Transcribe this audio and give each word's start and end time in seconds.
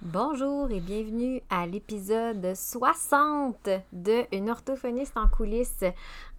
Bonjour 0.00 0.70
et 0.70 0.78
bienvenue 0.78 1.42
à 1.50 1.66
l'épisode 1.66 2.54
60 2.54 3.68
de 3.92 4.22
Une 4.32 4.48
orthophoniste 4.48 5.16
en 5.16 5.26
coulisses. 5.26 5.82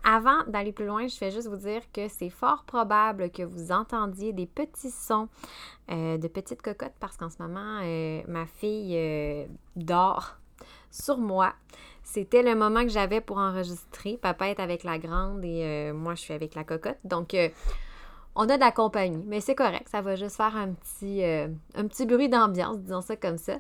Avant 0.02 0.46
d'aller 0.48 0.72
plus 0.72 0.86
loin, 0.86 1.08
je 1.10 1.20
vais 1.20 1.30
juste 1.30 1.50
vous 1.50 1.58
dire 1.58 1.82
que 1.92 2.08
c'est 2.08 2.30
fort 2.30 2.64
probable 2.64 3.30
que 3.32 3.44
vous 3.44 3.74
entendiez 3.74 4.32
des 4.32 4.46
petits 4.46 4.92
sons 4.92 5.28
euh, 5.92 6.18
de 6.18 6.28
petites 6.30 6.62
cocottes 6.62 6.94
parce 7.02 7.18
qu'en 7.18 7.30
ce 7.30 7.42
moment, 7.42 7.82
euh, 7.84 8.22
ma 8.30 8.46
fille 8.46 8.96
euh, 8.96 9.46
dort 9.76 10.38
sur 10.90 11.18
moi. 11.18 11.54
C'était 12.02 12.44
le 12.44 12.56
moment 12.56 12.84
que 12.84 12.90
j'avais 12.90 13.20
pour 13.20 13.40
enregistrer. 13.40 14.18
Papa 14.22 14.48
est 14.48 14.62
avec 14.62 14.86
la 14.86 14.98
grande 15.00 15.44
et 15.44 15.92
moi, 15.92 16.16
je 16.16 16.22
suis 16.22 16.34
avec 16.34 16.56
la 16.56 16.64
cocotte. 16.64 16.98
Donc, 17.04 17.36
on 18.36 18.48
a 18.50 18.56
de 18.56 18.60
la 18.60 18.72
compagnie, 18.72 19.24
mais 19.26 19.42
c'est 19.42 19.56
correct. 19.56 19.90
Ça 19.90 20.02
va 20.02 20.16
juste 20.16 20.38
faire 20.38 20.56
un 20.56 20.74
petit, 20.74 21.24
un 21.24 21.88
petit 21.88 22.06
bruit 22.06 22.30
d'ambiance, 22.30 22.80
disons 22.80 23.02
ça 23.02 23.16
comme 23.16 23.38
ça. 23.38 23.60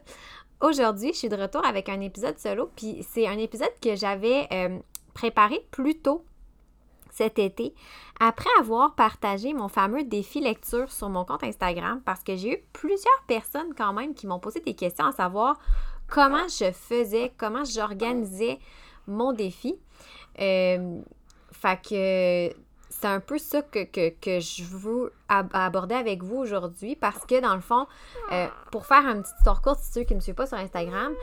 Aujourd'hui, 0.61 1.13
je 1.13 1.17
suis 1.17 1.29
de 1.29 1.35
retour 1.35 1.65
avec 1.65 1.89
un 1.89 2.01
épisode 2.01 2.37
solo, 2.37 2.69
puis 2.75 3.05
c'est 3.09 3.27
un 3.27 3.37
épisode 3.37 3.71
que 3.81 3.95
j'avais 3.95 4.47
préparé 5.13 5.65
plus 5.71 5.99
tôt 5.99 6.23
cet 7.11 7.39
été 7.39 7.73
après 8.19 8.49
avoir 8.59 8.95
partagé 8.95 9.53
mon 9.53 9.67
fameux 9.67 10.03
défi 10.03 10.39
lecture 10.39 10.91
sur 10.91 11.09
mon 11.09 11.25
compte 11.25 11.43
Instagram 11.43 12.01
parce 12.05 12.23
que 12.23 12.35
j'ai 12.35 12.53
eu 12.53 12.63
plusieurs 12.73 13.23
personnes 13.27 13.73
quand 13.77 13.93
même 13.93 14.13
qui 14.13 14.27
m'ont 14.27 14.39
posé 14.39 14.59
des 14.61 14.73
questions 14.73 15.05
à 15.05 15.11
savoir 15.11 15.59
comment 16.07 16.47
je 16.47 16.71
faisais, 16.71 17.31
comment 17.37 17.63
j'organisais 17.63 18.59
mon 19.07 19.33
défi. 19.33 19.75
Euh, 20.39 21.01
fait 21.51 21.81
que 21.81 22.53
c'est 22.89 23.07
un 23.07 23.19
peu 23.19 23.37
ça 23.37 23.61
que, 23.61 23.79
je 24.39 24.63
veux 24.63 25.13
aborder 25.27 25.95
avec 25.95 26.23
vous 26.23 26.37
aujourd'hui 26.37 26.95
parce 26.95 27.25
que 27.25 27.39
dans 27.39 27.55
le 27.55 27.61
fond, 27.61 27.87
euh, 28.31 28.47
pour 28.71 28.85
faire 28.85 29.05
un 29.05 29.21
petit 29.21 29.31
histoire 29.37 29.61
courte, 29.61 29.79
ceux 29.81 30.01
qui 30.01 30.13
ne 30.13 30.17
me 30.17 30.21
suivent 30.21 30.35
pas 30.35 30.47
sur 30.47 30.57
Instagram, 30.57 31.13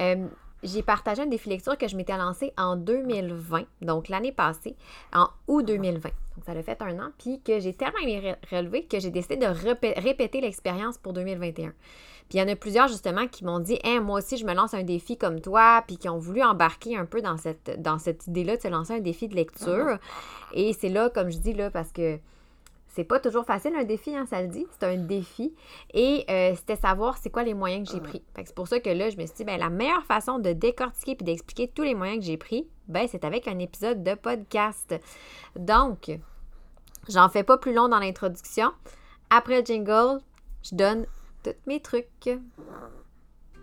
euh, 0.00 0.26
j'ai 0.62 0.82
partagé 0.82 1.22
un 1.22 1.26
défi 1.26 1.48
lecture 1.48 1.76
que 1.76 1.88
je 1.88 1.96
m'étais 1.96 2.16
lancé 2.16 2.52
en 2.56 2.76
2020, 2.76 3.64
donc 3.80 4.08
l'année 4.08 4.32
passée, 4.32 4.76
en 5.12 5.28
août 5.48 5.64
2020. 5.64 6.08
Donc 6.36 6.44
ça 6.46 6.52
a 6.52 6.62
fait 6.62 6.80
un 6.80 6.98
an, 6.98 7.10
puis 7.18 7.40
que 7.42 7.60
j'ai 7.60 7.74
tellement 7.74 7.98
aimé 7.98 8.34
relevé 8.50 8.84
que 8.84 9.00
j'ai 9.00 9.10
décidé 9.10 9.36
de 9.36 9.46
répéter 9.46 10.40
l'expérience 10.40 10.98
pour 10.98 11.12
2021. 11.12 11.72
Puis 12.28 12.38
il 12.38 12.40
y 12.40 12.42
en 12.42 12.48
a 12.48 12.56
plusieurs 12.56 12.88
justement 12.88 13.26
qui 13.26 13.44
m'ont 13.44 13.58
dit 13.58 13.78
hey, 13.84 14.00
moi 14.00 14.18
aussi 14.18 14.36
je 14.36 14.46
me 14.46 14.54
lance 14.54 14.72
un 14.72 14.82
défi 14.84 15.18
comme 15.18 15.40
toi, 15.40 15.84
puis 15.86 15.98
qui 15.98 16.08
ont 16.08 16.18
voulu 16.18 16.42
embarquer 16.42 16.96
un 16.96 17.04
peu 17.04 17.20
dans 17.20 17.36
cette, 17.36 17.80
dans 17.82 17.98
cette 17.98 18.26
idée-là 18.26 18.56
de 18.56 18.62
se 18.62 18.68
lancer 18.68 18.94
un 18.94 19.00
défi 19.00 19.28
de 19.28 19.34
lecture. 19.34 19.98
Et 20.54 20.72
c'est 20.72 20.88
là, 20.88 21.10
comme 21.10 21.30
je 21.30 21.38
dis 21.38 21.52
là, 21.52 21.70
parce 21.70 21.92
que 21.92 22.18
c'est 22.94 23.04
pas 23.04 23.18
toujours 23.20 23.46
facile 23.46 23.74
un 23.74 23.84
défi, 23.84 24.14
hein, 24.14 24.26
ça 24.26 24.42
le 24.42 24.48
dit. 24.48 24.66
C'est 24.70 24.84
un 24.86 24.98
défi. 24.98 25.54
Et 25.94 26.24
euh, 26.28 26.54
c'était 26.54 26.76
savoir 26.76 27.16
c'est 27.16 27.30
quoi 27.30 27.42
les 27.42 27.54
moyens 27.54 27.88
que 27.88 27.94
j'ai 27.94 28.00
pris. 28.00 28.22
c'est 28.36 28.54
pour 28.54 28.68
ça 28.68 28.80
que 28.80 28.90
là, 28.90 29.08
je 29.08 29.16
me 29.16 29.24
suis 29.24 29.34
dit, 29.36 29.44
ben, 29.44 29.58
la 29.58 29.70
meilleure 29.70 30.04
façon 30.04 30.38
de 30.38 30.52
décortiquer 30.52 31.12
et 31.12 31.24
d'expliquer 31.24 31.68
tous 31.68 31.82
les 31.82 31.94
moyens 31.94 32.20
que 32.20 32.26
j'ai 32.26 32.36
pris, 32.36 32.68
ben, 32.88 33.08
c'est 33.10 33.24
avec 33.24 33.48
un 33.48 33.58
épisode 33.58 34.02
de 34.02 34.14
podcast. 34.14 34.94
Donc, 35.56 36.10
j'en 37.08 37.30
fais 37.30 37.44
pas 37.44 37.56
plus 37.56 37.72
long 37.72 37.88
dans 37.88 37.98
l'introduction. 37.98 38.70
Après 39.30 39.60
le 39.60 39.64
jingle, 39.64 40.20
je 40.62 40.74
donne 40.74 41.06
tous 41.42 41.54
mes 41.66 41.80
trucs. 41.80 42.28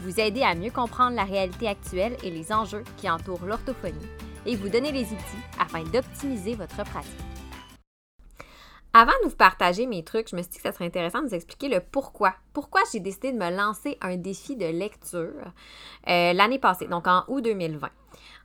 Vous 0.00 0.20
aider 0.20 0.42
à 0.42 0.54
mieux 0.54 0.70
comprendre 0.70 1.16
la 1.16 1.24
réalité 1.24 1.66
actuelle 1.66 2.16
et 2.22 2.30
les 2.30 2.52
enjeux 2.52 2.84
qui 2.96 3.10
entourent 3.10 3.44
l'orthophonie 3.44 4.08
et 4.46 4.54
vous 4.54 4.68
donner 4.68 4.92
les 4.92 5.04
outils 5.04 5.44
afin 5.58 5.82
d'optimiser 5.82 6.54
votre 6.54 6.84
pratique. 6.84 7.12
Avant 8.94 9.12
de 9.22 9.28
vous 9.28 9.36
partager 9.36 9.86
mes 9.86 10.02
trucs, 10.02 10.30
je 10.30 10.36
me 10.36 10.42
suis 10.42 10.50
dit 10.52 10.56
que 10.56 10.62
ça 10.62 10.72
serait 10.72 10.86
intéressant 10.86 11.22
de 11.22 11.28
vous 11.28 11.34
expliquer 11.34 11.68
le 11.68 11.80
pourquoi. 11.80 12.34
Pourquoi 12.52 12.80
j'ai 12.90 13.00
décidé 13.00 13.32
de 13.32 13.38
me 13.38 13.50
lancer 13.50 13.98
un 14.00 14.16
défi 14.16 14.56
de 14.56 14.66
lecture 14.66 15.52
euh, 16.08 16.32
l'année 16.32 16.58
passée, 16.58 16.86
donc 16.86 17.06
en 17.06 17.24
août 17.28 17.42
2020. 17.42 17.88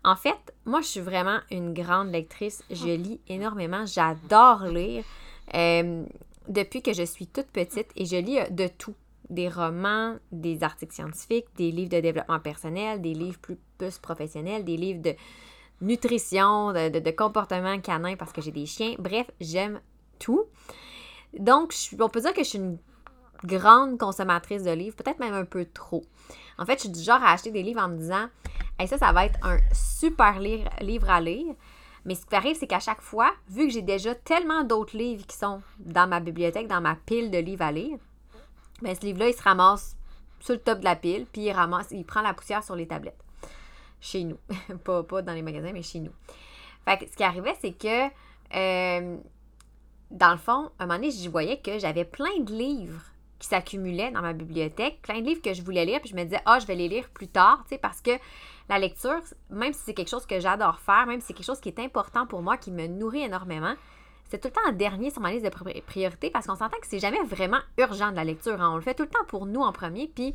En 0.04 0.16
fait, 0.16 0.54
moi, 0.66 0.82
je 0.82 0.88
suis 0.88 1.00
vraiment 1.00 1.40
une 1.50 1.74
grande 1.74 2.12
lectrice. 2.12 2.62
Je 2.70 2.90
lis 2.90 3.22
énormément. 3.28 3.86
J'adore 3.86 4.66
lire 4.66 5.06
euh, 5.54 6.04
depuis 6.50 6.82
que 6.82 6.94
je 6.94 7.04
suis 7.04 7.28
toute 7.28 7.48
petite 7.48 7.88
et 7.96 8.06
je 8.06 8.18
lis 8.18 8.40
euh, 8.40 8.50
de 8.50 8.68
tout. 8.68 8.96
Des 9.30 9.50
romans, 9.50 10.18
des 10.32 10.64
articles 10.64 10.94
scientifiques, 10.94 11.46
des 11.56 11.72
livres 11.72 11.90
de 11.90 12.00
développement 12.00 12.40
personnel, 12.40 13.02
des 13.02 13.14
livres 13.14 13.40
plus, 13.40 13.58
professionnels, 14.00 14.64
des 14.64 14.78
livres 14.78 15.02
de, 15.02 15.16
nutrition, 15.82 16.72
de, 16.74 17.12
comportement 17.12 17.80
canin 17.80 18.16
parce 18.16 18.32
que 18.32 18.42
j'ai 18.42 18.52
des 18.52 18.66
chiens. 18.66 18.96
Bref, 19.00 19.30
j'aime 19.40 19.80
tout. 20.20 20.46
Donc, 21.38 21.74
on 22.00 22.10
peut 22.10 22.22
dire 22.22 22.34
que 22.34 22.44
je 22.44 22.50
suis 22.50 22.60
une 22.60 22.78
grande 23.44 23.98
consommatrice 23.98 24.64
de 24.64 24.72
livres, 24.72 24.96
peut-être 24.96 25.20
même 25.20 25.34
un 25.34 25.46
peu 25.46 25.66
trop. 25.66 26.04
En 26.58 26.66
fait, 26.66 26.76
je 26.76 26.80
suis 26.82 26.90
du 26.90 27.02
genre 27.02 27.22
à 27.22 27.32
acheter 27.32 27.52
des 27.52 27.64
livres 27.64 27.82
en 27.82 27.90
me 27.90 27.98
disant 27.98 28.28
hey, 28.80 28.88
ça, 28.88 28.98
ça 28.98 29.12
va 29.12 29.26
être 29.26 29.40
un 29.44 29.58
super 29.74 30.40
livre 30.40 31.10
à 31.10 31.20
lire. 31.22 31.56
Mais 32.06 32.16
ce 32.16 32.26
qui 32.26 32.36
arrive, 32.36 32.58
c'est 32.58 32.68
qu'à 32.68 32.80
chaque 32.80 33.02
fois, 33.02 33.32
vu 33.50 33.68
que 33.68 33.74
j'ai 33.74 33.82
déjà 33.82 34.14
tellement 34.14 34.64
d'autres 34.64 34.98
livres 34.98 35.26
qui 35.26 35.38
sont 35.38 35.62
dans 35.80 36.08
ma 36.08 36.20
bibliothèque, 36.20 36.68
dans 36.68 36.82
ma 36.82 36.96
pile 36.96 37.32
de 37.32 37.38
livres 37.38 37.64
à 37.64 37.72
lire, 37.72 37.98
bien, 38.84 38.96
ce 38.96 39.02
livre-là, 39.02 39.30
il 39.30 39.34
se 39.34 39.42
ramasse 39.42 39.98
sur 40.40 40.54
le 40.54 40.60
top 40.60 40.80
de 40.80 40.86
la 40.86 40.96
pile, 40.96 41.26
puis 41.32 41.44
il 41.44 41.52
ramasse, 41.52 41.88
il 41.92 42.06
prend 42.06 42.22
la 42.22 42.34
poussière 42.34 42.64
sur 42.64 42.76
les 42.76 42.88
tablettes 42.88 43.24
chez 44.04 44.24
nous. 44.26 44.38
pas, 44.84 45.04
pas 45.04 45.22
dans 45.22 45.34
les 45.34 45.42
magasins, 45.42 45.72
mais 45.74 45.82
chez 45.82 46.00
nous. 46.00 46.12
Fait 46.86 46.98
que 46.98 47.10
ce 47.10 47.16
qui 47.16 47.24
arrivait, 47.24 47.56
c'est 47.62 47.72
que, 47.72 48.08
euh, 48.56 49.18
dans 50.12 50.32
le 50.32 50.38
fond, 50.38 50.70
à 50.78 50.84
un 50.84 50.86
moment 50.86 51.00
donné, 51.00 51.12
je 51.12 51.30
voyais 51.30 51.60
que 51.60 51.80
j'avais 51.80 52.06
plein 52.06 52.40
de 52.40 52.54
livres 52.54 53.02
qui 53.40 53.48
s'accumulaient 53.48 54.12
dans 54.12 54.22
ma 54.22 54.34
bibliothèque, 54.34 55.02
plein 55.02 55.20
de 55.20 55.26
livres 55.26 55.42
que 55.42 55.54
je 55.54 55.62
voulais 55.62 55.86
lire, 55.86 56.00
puis 56.00 56.10
je 56.10 56.16
me 56.16 56.24
disais, 56.24 56.42
ah, 56.46 56.60
je 56.60 56.66
vais 56.66 56.76
les 56.76 56.88
lire 56.88 57.10
plus 57.10 57.28
tard, 57.28 57.64
tu 57.64 57.70
sais, 57.70 57.78
parce 57.78 58.02
que 58.02 58.12
la 58.70 58.80
lecture, 58.80 59.20
même 59.50 59.74
si 59.74 59.82
c'est 59.86 59.94
quelque 59.94 60.10
chose 60.10 60.26
que 60.26 60.40
j'adore 60.40 60.80
faire, 60.80 61.06
même 61.08 61.20
si 61.20 61.28
c'est 61.28 61.34
quelque 61.34 61.46
chose 61.46 61.60
qui 61.60 61.70
est 61.70 61.80
important 61.80 62.26
pour 62.26 62.42
moi, 62.42 62.58
qui 62.58 62.72
me 62.72 62.88
nourrit 62.88 63.24
énormément, 63.24 63.76
c'est 64.34 64.40
tout 64.40 64.48
le 64.48 64.54
temps 64.54 64.68
en 64.68 64.72
dernier 64.72 65.12
sur 65.12 65.22
ma 65.22 65.32
liste 65.32 65.46
de 65.46 65.82
priorités 65.82 66.32
parce 66.32 66.48
qu'on 66.48 66.56
s'entend 66.56 66.80
que 66.80 66.88
c'est 66.88 66.98
jamais 66.98 67.22
vraiment 67.22 67.60
urgent 67.78 68.10
de 68.10 68.16
la 68.16 68.24
lecture. 68.24 68.60
Hein. 68.60 68.72
On 68.72 68.78
le 68.78 68.82
fait 68.82 68.96
tout 68.96 69.04
le 69.04 69.10
temps 69.10 69.24
pour 69.28 69.46
nous 69.46 69.62
en 69.62 69.72
premier, 69.72 70.08
puis 70.08 70.34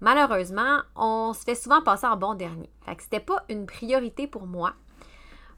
malheureusement, 0.00 0.82
on 0.94 1.32
se 1.32 1.42
fait 1.42 1.54
souvent 1.54 1.80
passer 1.80 2.06
en 2.06 2.18
bon 2.18 2.34
dernier. 2.34 2.68
Fait 2.84 2.94
que 2.94 3.02
c'était 3.02 3.18
pas 3.18 3.46
une 3.48 3.64
priorité 3.64 4.26
pour 4.26 4.46
moi, 4.46 4.74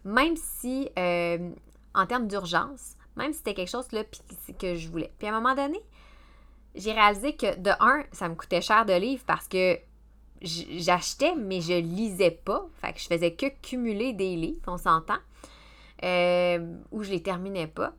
même 0.05 0.37
si, 0.37 0.89
euh, 0.97 1.51
en 1.93 2.07
termes 2.07 2.29
d'urgence, 2.29 2.95
même 3.17 3.33
si 3.33 3.39
c'était 3.39 3.55
quelque 3.55 3.71
chose 3.71 3.91
là, 3.91 4.05
que 4.57 4.77
je 4.77 4.89
voulais. 4.89 5.13
Puis 5.19 5.27
à 5.27 5.35
un 5.35 5.41
moment 5.41 5.57
donné, 5.57 5.83
j'ai 6.77 6.93
réalisé 6.93 7.35
que 7.35 7.59
de 7.59 7.71
un, 7.81 8.05
ça 8.13 8.29
me 8.29 8.37
coûtait 8.37 8.63
cher 8.63 8.87
de 8.87 8.93
livres 8.93 9.25
parce 9.27 9.49
que 9.49 9.77
j'achetais, 10.41 11.35
mais 11.35 11.61
je 11.61 11.81
lisais 11.81 12.31
pas. 12.31 12.65
Fait 12.81 12.93
que 12.93 13.01
je 13.01 13.09
faisais 13.09 13.35
que 13.35 13.47
cumuler 13.61 14.13
des 14.13 14.37
livres, 14.37 14.63
on 14.69 14.79
s'entend, 14.79 15.19
euh, 16.05 16.77
ou 16.93 17.03
je 17.03 17.11
les 17.11 17.23
terminais 17.23 17.67
pas. 17.67 17.95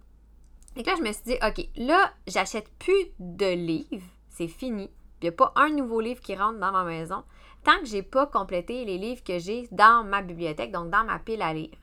Et 0.78 0.84
là, 0.84 0.94
je 0.98 1.02
me 1.02 1.12
suis 1.12 1.24
dit, 1.26 1.38
OK, 1.46 1.68
là, 1.76 2.14
j'achète 2.28 2.70
plus 2.78 3.08
de 3.20 3.54
livres, 3.54 4.06
c'est 4.30 4.48
fini 4.48 4.90
il 5.22 5.30
n'y 5.30 5.30
a 5.30 5.32
pas 5.32 5.54
un 5.56 5.70
nouveau 5.70 6.02
livre 6.02 6.22
qui 6.22 6.36
rentre 6.36 6.60
dans 6.60 6.72
ma 6.72 6.84
maison 6.84 7.24
tant 7.64 7.80
que 7.80 7.88
je 7.88 7.94
n'ai 7.94 8.04
pas 8.04 8.28
complété 8.28 8.86
les 8.86 9.00
livres 9.00 9.24
que 9.24 9.40
j'ai 9.40 9.68
dans 9.72 10.04
ma 10.04 10.22
bibliothèque, 10.22 10.72
donc 10.72 10.92
dans 10.92 11.04
ma 11.04 11.18
pile 11.18 11.42
à 11.42 11.52
lire. 11.52 11.76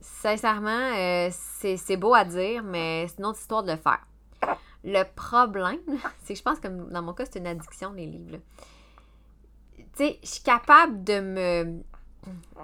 Sincèrement, 0.00 0.92
euh, 0.96 1.28
c'est 1.30 1.96
beau 1.96 2.12
à 2.14 2.24
dire, 2.24 2.64
mais 2.64 3.06
c'est 3.06 3.18
une 3.18 3.26
autre 3.26 3.38
histoire 3.38 3.62
de 3.62 3.70
le 3.70 3.78
faire. 3.78 4.04
Le 4.82 5.04
problème, 5.14 5.78
c'est 6.24 6.34
que 6.34 6.38
je 6.38 6.42
pense 6.42 6.58
que 6.58 6.66
dans 6.66 7.02
mon 7.02 7.12
cas, 7.12 7.26
c'est 7.30 7.38
une 7.38 7.46
addiction, 7.46 7.92
les 7.92 8.06
livres. 8.06 8.38
Tu 9.76 9.84
sais, 9.94 10.18
je 10.20 10.28
suis 10.28 10.42
capable 10.42 11.04
de 11.04 11.20
me, 11.20 11.82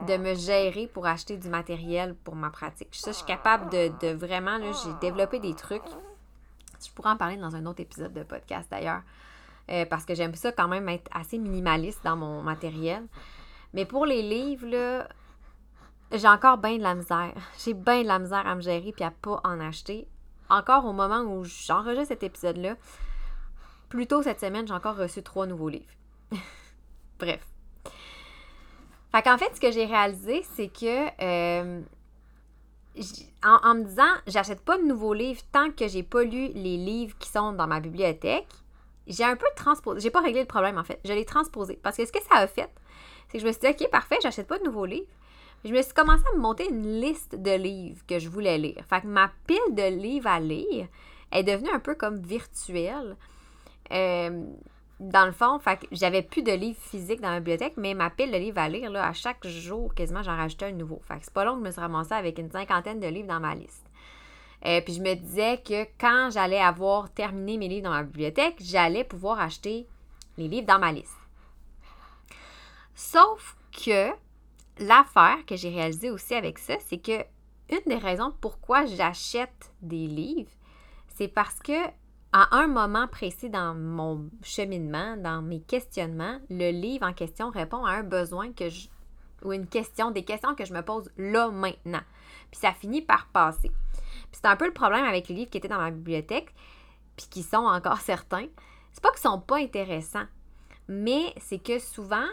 de 0.06 0.17
me 0.17 0.35
gérer 0.35 0.87
pour 0.87 1.06
acheter 1.06 1.37
du 1.37 1.49
matériel 1.49 2.14
pour 2.25 2.35
ma 2.35 2.50
pratique. 2.50 2.88
Ça, 2.93 3.12
je 3.12 3.17
suis 3.17 3.26
capable 3.26 3.70
de, 3.70 4.12
vraiment, 4.12 4.59
j'ai 4.61 4.93
développé 5.00 5.38
des 5.38 5.55
trucs 5.55 5.82
je 6.87 6.93
pourrais 6.93 7.11
en 7.11 7.17
parler 7.17 7.37
dans 7.37 7.55
un 7.56 7.67
autre 7.67 7.81
épisode 7.81 8.12
de 8.12 8.23
podcast 8.23 8.69
d'ailleurs. 8.70 9.03
Euh, 9.70 9.87
parce 9.87 10.05
que 10.05 10.14
j'aime 10.14 10.35
ça 10.35 10.53
quand 10.53 10.69
même 10.69 10.88
être 10.88 11.09
assez 11.12 11.38
minimaliste 11.38 12.03
dans 12.05 12.17
mon 12.17 12.43
matériel. 12.43 13.06
Mais 13.75 13.85
pour 13.85 14.06
les 14.06 14.23
livres, 14.23 14.67
là, 14.67 15.09
j'ai 16.11 16.29
encore 16.29 16.58
bien 16.58 16.76
de 16.76 16.82
la 16.82 16.94
misère. 16.94 17.35
J'ai 17.65 17.75
bien 17.75 18.03
de 18.03 18.08
la 18.08 18.19
misère 18.19 18.47
à 18.47 18.55
me 18.55 18.61
gérer 18.61 18.93
puis 18.93 19.05
à 19.05 19.11
pas 19.11 19.41
en 19.44 19.61
acheter. 19.61 20.08
Encore 20.50 20.85
au 20.85 20.93
moment 20.93 21.20
où 21.20 21.44
j'enregistre 21.44 22.08
cet 22.08 22.23
épisode-là, 22.23 22.76
plus 23.88 24.06
tôt 24.06 24.23
cette 24.23 24.41
semaine, 24.41 24.67
j'ai 24.67 24.75
encore 24.75 24.97
reçu 24.97 25.23
trois 25.23 25.47
nouveaux 25.47 25.69
livres. 25.69 25.94
Bref. 27.19 27.51
Fait 29.12 29.38
fait, 29.38 29.55
ce 29.55 29.61
que 29.61 29.70
j'ai 29.70 29.85
réalisé, 29.85 30.43
c'est 30.55 30.69
que 30.69 31.06
euh, 31.23 31.82
en, 33.43 33.75
me 33.75 33.85
disant, 33.85 34.11
j'achète 34.26 34.61
pas 34.61 34.79
de 34.79 34.85
nouveaux 34.85 35.12
livres 35.12 35.43
tant 35.53 35.70
que 35.70 35.87
j'ai 35.87 36.03
pas 36.03 36.25
lu 36.25 36.49
les 36.55 36.79
livres 36.79 37.17
qui 37.19 37.29
sont 37.29 37.53
dans 37.53 37.67
ma 37.67 37.81
bibliothèque, 37.81 38.49
j'ai 39.06 39.25
un 39.25 39.37
peu 39.37 39.47
transposé. 39.55 40.00
J'ai 40.00 40.11
pas 40.11 40.20
réglé 40.20 40.41
le 40.41 40.47
problème 40.47 40.79
en 40.79 40.85
fait. 40.85 41.00
Je 41.05 41.12
l'ai 41.12 41.25
transposé. 41.26 41.79
Parce 41.82 41.97
que 41.97 42.06
ce 42.06 42.12
que 42.12 42.23
ça 42.23 42.37
a 42.38 42.47
fait, 42.47 42.70
c'est 43.29 43.38
que 43.38 43.41
je 43.41 43.47
me 43.47 43.53
suis 43.53 43.61
dit, 43.61 43.67
OK, 43.69 43.91
parfait, 43.91 44.17
j'achète 44.23 44.47
pas 44.47 44.59
de 44.59 44.64
nouveaux 44.64 44.87
livres. 44.87 45.09
Je 45.65 45.73
me 45.73 45.82
suis 45.82 45.93
commencé 45.93 46.25
à 46.32 46.37
me 46.37 46.41
monter 46.41 46.69
une 46.69 47.00
liste 47.00 47.35
de 47.35 47.53
livres 47.53 48.03
que 48.06 48.19
je 48.19 48.29
voulais 48.29 48.58
lire. 48.58 48.82
Fait 48.88 49.03
que 49.03 49.06
ma 49.06 49.31
pile 49.47 49.58
de 49.75 49.94
livres 49.94 50.29
à 50.29 50.41
lire 50.41 50.88
est 51.31 51.44
devenue 51.44 51.70
un 51.70 51.81
peu 51.81 51.94
comme 51.94 52.20
virtuelle. 52.20 53.17
Euh, 53.93 54.44
dans 55.00 55.27
le 55.27 55.33
fond, 55.33 55.61
j'avais 55.91 56.23
plus 56.23 56.43
de 56.43 56.53
livres 56.53 56.81
physiques 56.81 57.21
dans 57.21 57.31
ma 57.31 57.41
bibliothèque, 57.41 57.75
mais 57.77 57.94
ma 57.94 58.11
pile 58.11 58.31
de 58.31 58.37
livres 58.37 58.59
à 58.59 58.69
lire, 58.69 58.94
à 58.94 59.12
chaque 59.12 59.47
jour, 59.47 59.94
quasiment, 59.94 60.23
j'en 60.23 60.37
rajoutais 60.37 60.67
un 60.67 60.73
nouveau. 60.73 61.00
Fait 61.06 61.15
c'est 61.21 61.33
pas 61.33 61.44
long 61.44 61.55
que 61.55 61.61
je 61.61 61.65
me 61.65 61.71
suis 61.71 61.81
ramassée 61.81 62.15
avec 62.15 62.39
une 62.39 62.50
cinquantaine 62.50 63.00
de 63.00 63.06
livres 63.09 63.29
dans 63.29 63.41
ma 63.41 63.55
liste. 63.55 63.85
euh, 64.65 64.81
puis 64.81 64.94
je 64.94 65.00
me 65.00 65.15
disais 65.15 65.59
que 65.59 65.85
quand 65.99 66.31
j'allais 66.33 66.61
avoir 66.61 67.11
terminé 67.11 67.59
mes 67.59 67.69
livres 67.69 67.85
dans 67.85 67.94
ma 67.94 68.05
bibliothèque, 68.05 68.56
j'allais 68.61 69.05
pouvoir 69.05 69.41
acheter 69.41 69.89
les 70.39 70.47
livres 70.49 70.67
dans 70.67 70.79
ma 70.79 70.93
liste. 70.93 71.19
Sauf 72.94 73.56
que 73.73 74.11
l'affaire 74.79 75.44
que 75.47 75.56
j'ai 75.56 75.71
réalisée 75.71 76.11
aussi 76.11 76.35
avec 76.35 76.59
ça, 76.59 76.75
c'est 76.87 76.99
que 76.99 77.25
une 77.71 77.83
des 77.87 77.97
raisons 77.97 78.33
pourquoi 78.41 78.87
j'achète 78.87 79.73
des 79.81 80.06
livres, 80.06 80.50
c'est 81.09 81.29
parce 81.29 81.59
que 81.59 81.73
à 82.32 82.56
un 82.56 82.67
moment 82.67 83.08
précis 83.08 83.50
dans 83.50 83.75
mon 83.75 84.31
cheminement, 84.43 85.17
dans 85.19 85.43
mes 85.43 85.61
questionnements, 85.61 86.38
le 86.49 86.70
livre 86.70 87.06
en 87.06 87.12
question 87.12 87.50
répond 87.50 87.84
à 87.84 87.93
un 87.93 88.02
besoin 88.02 88.52
que 88.52 88.70
je 88.70 88.88
ou 89.44 89.52
une 89.52 89.67
question, 89.67 90.11
des 90.11 90.25
questions 90.25 90.55
que 90.55 90.64
je 90.64 90.73
me 90.73 90.82
pose 90.82 91.11
là 91.17 91.50
maintenant. 91.50 92.02
Puis 92.50 92.61
ça 92.61 92.73
finit 92.73 93.02
par 93.02 93.26
passer. 93.29 93.70
Puis 93.70 94.40
c'est 94.40 94.46
un 94.46 94.56
peu 94.56 94.67
le 94.67 94.73
problème 94.73 95.05
avec 95.05 95.29
les 95.29 95.34
livres 95.34 95.50
qui 95.50 95.58
étaient 95.58 95.69
dans 95.69 95.79
ma 95.79 95.90
bibliothèque, 95.90 96.55
puis 97.17 97.26
qui 97.29 97.43
sont 97.43 97.56
encore 97.56 98.00
certains. 98.00 98.46
C'est 98.93 99.02
pas 99.02 99.11
qu'ils 99.11 99.20
sont 99.20 99.40
pas 99.40 99.56
intéressants, 99.56 100.26
mais 100.88 101.34
c'est 101.38 101.62
que 101.62 101.79
souvent, 101.79 102.26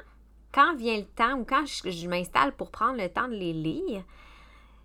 quand 0.54 0.76
vient 0.76 0.98
le 0.98 1.06
temps 1.06 1.40
ou 1.40 1.46
quand 1.46 1.66
je 1.66 2.08
m'installe 2.08 2.56
pour 2.56 2.70
prendre 2.70 2.98
le 2.98 3.10
temps 3.10 3.28
de 3.28 3.34
les 3.34 3.54
lire, 3.54 4.04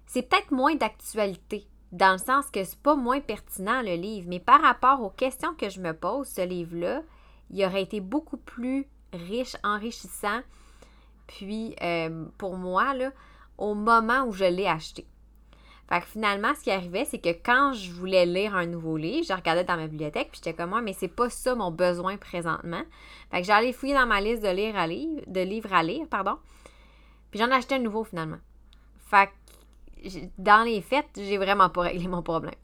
c'est 0.07 0.23
peut-être 0.23 0.51
moins 0.51 0.77
d'actualité 0.77 1.67
dans 1.95 2.13
le 2.13 2.19
sens 2.19 2.51
que 2.51 2.65
c'est 2.65 2.79
pas 2.81 2.97
moins 2.97 3.21
pertinent 3.21 3.81
le 3.81 3.95
livre, 3.95 4.27
mais 4.29 4.41
par 4.41 4.61
rapport 4.61 5.01
aux 5.01 5.11
questions 5.11 5.55
que 5.55 5.71
je 5.71 5.81
me 5.81 5.93
pose, 5.93 6.27
ce 6.27 6.41
livre-là, 6.41 7.03
il 7.51 7.65
aurait 7.65 7.83
été 7.83 8.01
beaucoup 8.01 8.37
plus 8.37 8.89
riche, 9.13 9.57
enrichissant, 9.63 10.41
puis 11.29 11.77
euh, 11.83 12.25
pour 12.37 12.57
moi, 12.57 12.95
là, 12.95 13.13
au 13.59 13.75
moment 13.75 14.25
où 14.25 14.33
je 14.33 14.45
l'ai 14.45 14.67
acheté. 14.67 15.07
Fait 15.89 16.01
que 16.01 16.07
finalement, 16.07 16.53
ce 16.57 16.65
qui 16.65 16.73
arrivait, 16.73 17.05
c'est 17.05 17.21
que 17.21 17.29
quand 17.29 17.75
je 17.75 17.93
voulais 17.93 18.27
lire 18.27 18.57
un 18.57 18.67
nouveau 18.67 18.97
livre, 18.97 19.27
je 19.29 19.33
regardais 19.33 19.63
dans 19.63 19.77
ma 19.77 19.87
bibliothèque, 19.87 20.31
puis 20.33 20.41
j'étais 20.43 20.55
comme 20.55 20.71
moi, 20.71 20.81
mais 20.81 20.95
c'est 20.95 21.07
pas 21.07 21.31
ça 21.31 21.55
mon 21.55 21.71
besoin 21.71 22.17
présentement. 22.17 22.83
Fait 23.31 23.41
que 23.41 23.47
j'allais 23.47 23.73
fouiller 23.73 23.95
dans 23.95 24.07
ma 24.07 24.21
liste 24.21 24.43
de, 24.43 24.49
lire 24.49 24.77
à 24.77 24.89
lire, 24.89 25.23
de 25.29 25.41
livres 25.43 25.73
à 25.73 25.85
lire, 25.85 26.09
pardon. 26.11 26.39
Puis 27.31 27.39
j'en 27.39 27.53
achetais 27.53 27.77
un 27.77 27.81
nouveau 27.81 28.03
finalement. 28.03 28.39
Fait 28.99 29.27
que 29.27 29.33
dans 30.39 30.65
les 30.65 30.81
faits, 30.81 31.07
j'ai 31.17 31.39
vraiment 31.39 31.71
pas 31.71 31.83
réglé 31.83 32.09
mon 32.09 32.23
problème. 32.23 32.55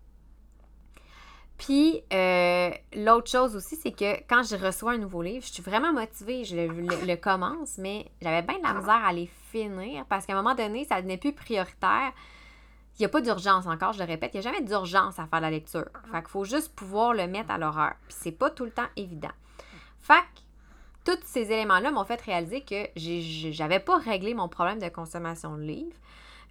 Puis, 1.61 2.03
euh, 2.11 2.71
l'autre 2.95 3.31
chose 3.31 3.55
aussi, 3.55 3.77
c'est 3.77 3.93
que 3.93 4.23
quand 4.27 4.43
je 4.43 4.57
reçois 4.57 4.93
un 4.93 4.99
nouveau 4.99 5.21
livre, 5.21 5.45
je 5.45 5.53
suis 5.53 5.63
vraiment 5.63 5.93
motivée, 5.93 6.43
je 6.43 6.57
le, 6.57 7.17
commence, 7.17 7.77
mais 7.77 8.11
j'avais 8.23 8.41
bien 8.41 8.57
de 8.59 8.63
la 8.63 8.73
misère 8.73 9.05
à 9.05 9.13
les 9.13 9.29
finir 9.51 10.07
parce 10.09 10.25
qu'à 10.25 10.33
un 10.33 10.37
moment 10.43 10.55
donné, 10.55 10.87
ça 10.87 11.03
n'est 11.03 11.19
plus 11.19 11.35
prioritaire. 11.35 12.13
Il 12.99 13.03
n'y 13.03 13.05
a 13.05 13.11
pas 13.11 13.21
d'urgence 13.21 13.67
encore, 13.67 13.93
je 13.93 13.99
le 13.99 14.07
répète, 14.07 14.31
il 14.33 14.41
n'y 14.41 14.47
a 14.47 14.51
jamais 14.51 14.65
d'urgence 14.65 15.19
à 15.19 15.27
faire 15.27 15.43
la 15.43 15.51
lecture. 15.51 15.85
Fait 16.11 16.21
qu'il 16.21 16.29
faut 16.29 16.45
juste 16.45 16.75
pouvoir 16.75 17.13
le 17.13 17.27
mettre 17.27 17.51
à 17.51 17.59
l'horreur. 17.59 17.93
Puis 18.09 18.17
c'est 18.19 18.33
pas 18.33 18.49
tout 18.49 18.65
le 18.65 18.71
temps 18.71 18.89
évident. 18.97 19.33
Fait 20.01 20.25
que 21.05 21.13
tous 21.13 21.21
ces 21.25 21.53
éléments-là 21.53 21.91
m'ont 21.91 22.05
fait 22.05 22.23
réaliser 22.23 22.63
que 22.63 22.89
j'avais 22.97 23.81
pas 23.81 23.99
réglé 23.99 24.33
mon 24.33 24.49
problème 24.49 24.79
de 24.79 24.89
consommation 24.89 25.59
de 25.59 25.63
livres. 25.63 25.97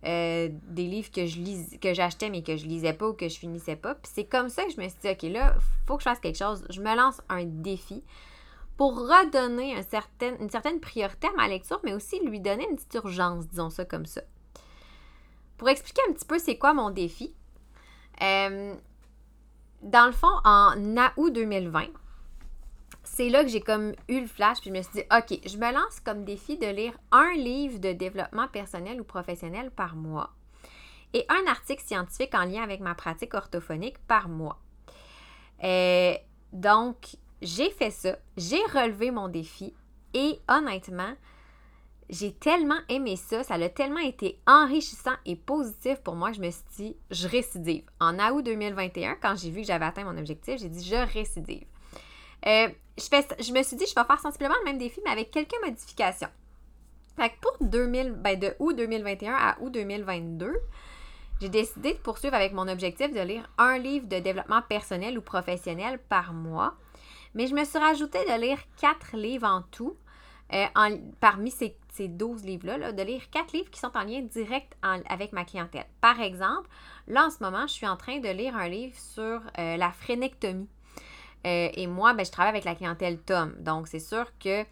Euh, 0.05 0.47
des 0.69 0.85
livres 0.85 1.11
que 1.11 1.25
je 1.25 1.39
lis, 1.39 1.77
que 1.77 1.93
j'achetais 1.93 2.29
mais 2.29 2.41
que 2.41 2.55
je 2.55 2.65
lisais 2.65 2.93
pas 2.93 3.09
ou 3.09 3.13
que 3.13 3.27
je 3.27 3.37
finissais 3.37 3.75
pas. 3.75 3.95
Puis 3.95 4.11
c'est 4.13 4.23
comme 4.23 4.47
ça 4.49 4.63
que 4.63 4.71
je 4.71 4.79
me 4.79 4.87
suis 4.87 4.97
dit, 5.01 5.09
OK, 5.09 5.23
là, 5.23 5.55
faut 5.85 5.97
que 5.97 6.03
je 6.03 6.09
fasse 6.09 6.19
quelque 6.19 6.37
chose. 6.37 6.63
Je 6.69 6.79
me 6.79 6.95
lance 6.95 7.21
un 7.27 7.43
défi 7.43 8.03
pour 8.77 8.95
redonner 8.97 9.75
une 9.75 10.49
certaine 10.49 10.79
priorité 10.79 11.27
à 11.27 11.33
ma 11.35 11.49
lecture, 11.49 11.81
mais 11.83 11.93
aussi 11.93 12.17
lui 12.21 12.39
donner 12.39 12.65
une 12.69 12.77
petite 12.77 12.93
urgence, 12.93 13.45
disons 13.49 13.69
ça 13.69 13.83
comme 13.83 14.05
ça. 14.05 14.21
Pour 15.57 15.67
expliquer 15.67 16.01
un 16.09 16.13
petit 16.13 16.25
peu 16.25 16.39
c'est 16.39 16.57
quoi 16.57 16.73
mon 16.73 16.89
défi, 16.89 17.33
euh, 18.21 18.73
dans 19.81 20.05
le 20.05 20.13
fond, 20.13 20.31
en 20.45 20.77
août 21.17 21.33
2020, 21.33 21.87
c'est 23.19 23.27
là 23.27 23.43
que 23.43 23.49
j'ai 23.49 23.59
comme 23.59 23.91
eu 24.07 24.21
le 24.21 24.27
flash, 24.27 24.61
puis 24.61 24.69
je 24.69 24.77
me 24.77 24.81
suis 24.81 24.93
dit, 24.93 25.03
OK, 25.11 25.39
je 25.45 25.57
me 25.57 25.73
lance 25.73 25.99
comme 25.99 26.23
défi 26.23 26.55
de 26.55 26.67
lire 26.67 26.93
un 27.11 27.33
livre 27.33 27.77
de 27.77 27.91
développement 27.91 28.47
personnel 28.47 29.01
ou 29.01 29.03
professionnel 29.03 29.71
par 29.71 29.97
mois 29.97 30.29
et 31.13 31.25
un 31.27 31.51
article 31.51 31.83
scientifique 31.83 32.33
en 32.33 32.45
lien 32.45 32.63
avec 32.63 32.79
ma 32.79 32.95
pratique 32.95 33.33
orthophonique 33.33 33.97
par 34.07 34.29
mois. 34.29 34.61
Euh, 35.65 36.13
donc, 36.53 37.17
j'ai 37.41 37.69
fait 37.71 37.91
ça, 37.91 38.15
j'ai 38.37 38.63
relevé 38.73 39.11
mon 39.11 39.27
défi 39.27 39.73
et 40.13 40.39
honnêtement, 40.47 41.13
j'ai 42.09 42.31
tellement 42.31 42.79
aimé 42.87 43.17
ça, 43.17 43.43
ça 43.43 43.55
a 43.55 43.67
tellement 43.67 43.99
été 43.99 44.39
enrichissant 44.47 45.17
et 45.25 45.35
positif 45.35 45.97
pour 46.05 46.15
moi, 46.15 46.31
je 46.31 46.39
me 46.39 46.51
suis 46.51 46.63
dit, 46.77 46.95
je 47.11 47.27
récidive. 47.27 47.83
En 47.99 48.17
août 48.31 48.45
2021, 48.45 49.17
quand 49.21 49.35
j'ai 49.35 49.49
vu 49.49 49.59
que 49.59 49.67
j'avais 49.67 49.83
atteint 49.83 50.05
mon 50.05 50.17
objectif, 50.17 50.57
j'ai 50.57 50.69
dit, 50.69 50.87
je 50.87 51.13
récidive. 51.13 51.65
Euh, 52.45 52.69
je, 52.99 53.53
me 53.53 53.63
suis 53.63 53.77
dit, 53.77 53.85
je 53.85 53.95
vais 53.95 54.05
faire 54.05 54.19
sensiblement 54.19 54.55
le 54.59 54.65
même 54.65 54.77
défi, 54.77 54.99
mais 55.05 55.11
avec 55.11 55.31
quelques 55.31 55.55
modifications. 55.63 56.29
Fait 57.15 57.29
que 57.29 57.35
pour 57.41 57.67
2000, 57.67 58.13
ben 58.13 58.39
de 58.39 58.55
août 58.59 58.75
2021 58.75 59.33
à 59.33 59.57
août 59.59 59.71
2022, 59.71 60.53
j'ai 61.41 61.49
décidé 61.49 61.93
de 61.93 61.99
poursuivre 61.99 62.35
avec 62.35 62.53
mon 62.53 62.67
objectif 62.67 63.13
de 63.13 63.19
lire 63.19 63.49
un 63.57 63.77
livre 63.77 64.07
de 64.07 64.19
développement 64.19 64.61
personnel 64.61 65.17
ou 65.17 65.21
professionnel 65.21 65.99
par 66.09 66.33
mois. 66.33 66.75
Mais 67.33 67.47
je 67.47 67.55
me 67.55 67.63
suis 67.63 67.77
rajouté 67.77 68.19
de 68.25 68.39
lire 68.39 68.59
quatre 68.79 69.15
livres 69.15 69.47
en 69.47 69.61
tout, 69.63 69.95
euh, 70.53 70.65
parmi 71.19 71.51
ces, 71.51 71.77
ces 71.93 72.07
12 72.07 72.43
livres-là, 72.43 72.91
de 72.91 73.03
lire 73.03 73.29
quatre 73.29 73.53
livres 73.53 73.69
qui 73.69 73.79
sont 73.79 73.95
en 73.95 74.03
lien 74.03 74.21
direct 74.21 74.73
avec 74.81 75.31
ma 75.31 75.45
clientèle. 75.45 75.85
Par 76.01 76.19
exemple, 76.19 76.67
là 77.07 77.27
en 77.27 77.29
ce 77.29 77.41
moment, 77.41 77.67
je 77.67 77.73
suis 77.73 77.87
en 77.87 77.97
train 77.97 78.19
de 78.19 78.29
lire 78.29 78.55
un 78.55 78.67
livre 78.67 78.95
sur 78.97 79.41
euh, 79.57 79.77
la 79.77 79.91
phrénectomie. 79.91 80.69
Euh, 81.45 81.69
et 81.73 81.87
moi, 81.87 82.13
ben, 82.13 82.25
je 82.25 82.31
travaille 82.31 82.49
avec 82.49 82.65
la 82.65 82.75
clientèle 82.75 83.19
Tom. 83.19 83.53
Donc, 83.59 83.87
c'est 83.87 83.99
sûr 83.99 84.25
que 84.39 84.65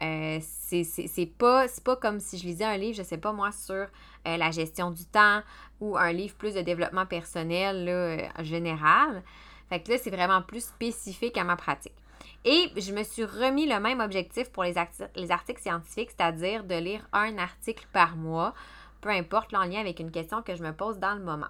euh, 0.00 0.38
c'est 0.40 1.32
pas, 1.38 1.66
pas 1.84 1.96
comme 1.96 2.20
si 2.20 2.38
je 2.38 2.44
lisais 2.44 2.64
un 2.64 2.76
livre, 2.76 2.96
je 2.96 3.02
sais 3.02 3.18
pas 3.18 3.32
moi, 3.32 3.50
sur 3.52 3.74
euh, 3.74 4.36
la 4.36 4.50
gestion 4.50 4.90
du 4.90 5.04
temps 5.04 5.42
ou 5.80 5.96
un 5.96 6.12
livre 6.12 6.34
plus 6.36 6.54
de 6.54 6.60
développement 6.60 7.06
personnel 7.06 7.84
là, 7.84 8.42
général. 8.42 9.22
Fait 9.68 9.80
que 9.80 9.92
là, 9.92 9.98
c'est 9.98 10.10
vraiment 10.10 10.40
plus 10.40 10.64
spécifique 10.64 11.36
à 11.36 11.44
ma 11.44 11.56
pratique. 11.56 11.94
Et 12.44 12.72
je 12.76 12.92
me 12.92 13.02
suis 13.02 13.24
remis 13.24 13.66
le 13.66 13.80
même 13.80 14.00
objectif 14.00 14.50
pour 14.50 14.62
les, 14.62 14.74
les 15.16 15.30
articles 15.30 15.60
scientifiques, 15.60 16.10
c'est-à-dire 16.10 16.64
de 16.64 16.76
lire 16.76 17.06
un 17.12 17.36
article 17.36 17.86
par 17.92 18.16
mois, 18.16 18.54
peu 19.00 19.10
importe 19.10 19.52
en 19.54 19.64
lien 19.64 19.80
avec 19.80 20.00
une 20.00 20.10
question 20.10 20.42
que 20.42 20.54
je 20.54 20.62
me 20.62 20.72
pose 20.72 20.98
dans 20.98 21.14
le 21.14 21.22
moment. 21.22 21.48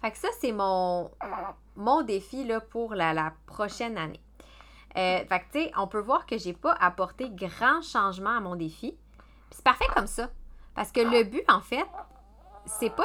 Fait 0.00 0.10
que 0.12 0.16
ça, 0.16 0.28
c'est 0.40 0.52
mon, 0.52 1.10
mon 1.80 2.02
défi 2.02 2.46
pour 2.70 2.94
la, 2.94 3.32
prochaine 3.46 3.98
année. 3.98 4.20
Euh, 4.96 5.24
fait 5.24 5.42
que, 5.52 5.80
on 5.80 5.86
peut 5.86 6.00
voir 6.00 6.26
que 6.26 6.36
j'ai 6.36 6.52
pas 6.52 6.72
apporté 6.72 7.30
grand 7.30 7.82
changement 7.82 8.36
à 8.36 8.40
mon 8.40 8.54
défi. 8.54 8.96
C'est 9.50 9.64
parfait 9.64 9.86
comme 9.94 10.06
ça. 10.06 10.30
Parce 10.74 10.92
que 10.92 11.00
le 11.00 11.24
but, 11.24 11.44
en 11.48 11.60
fait, 11.60 11.86
c'est 12.66 12.90
pas 12.90 13.04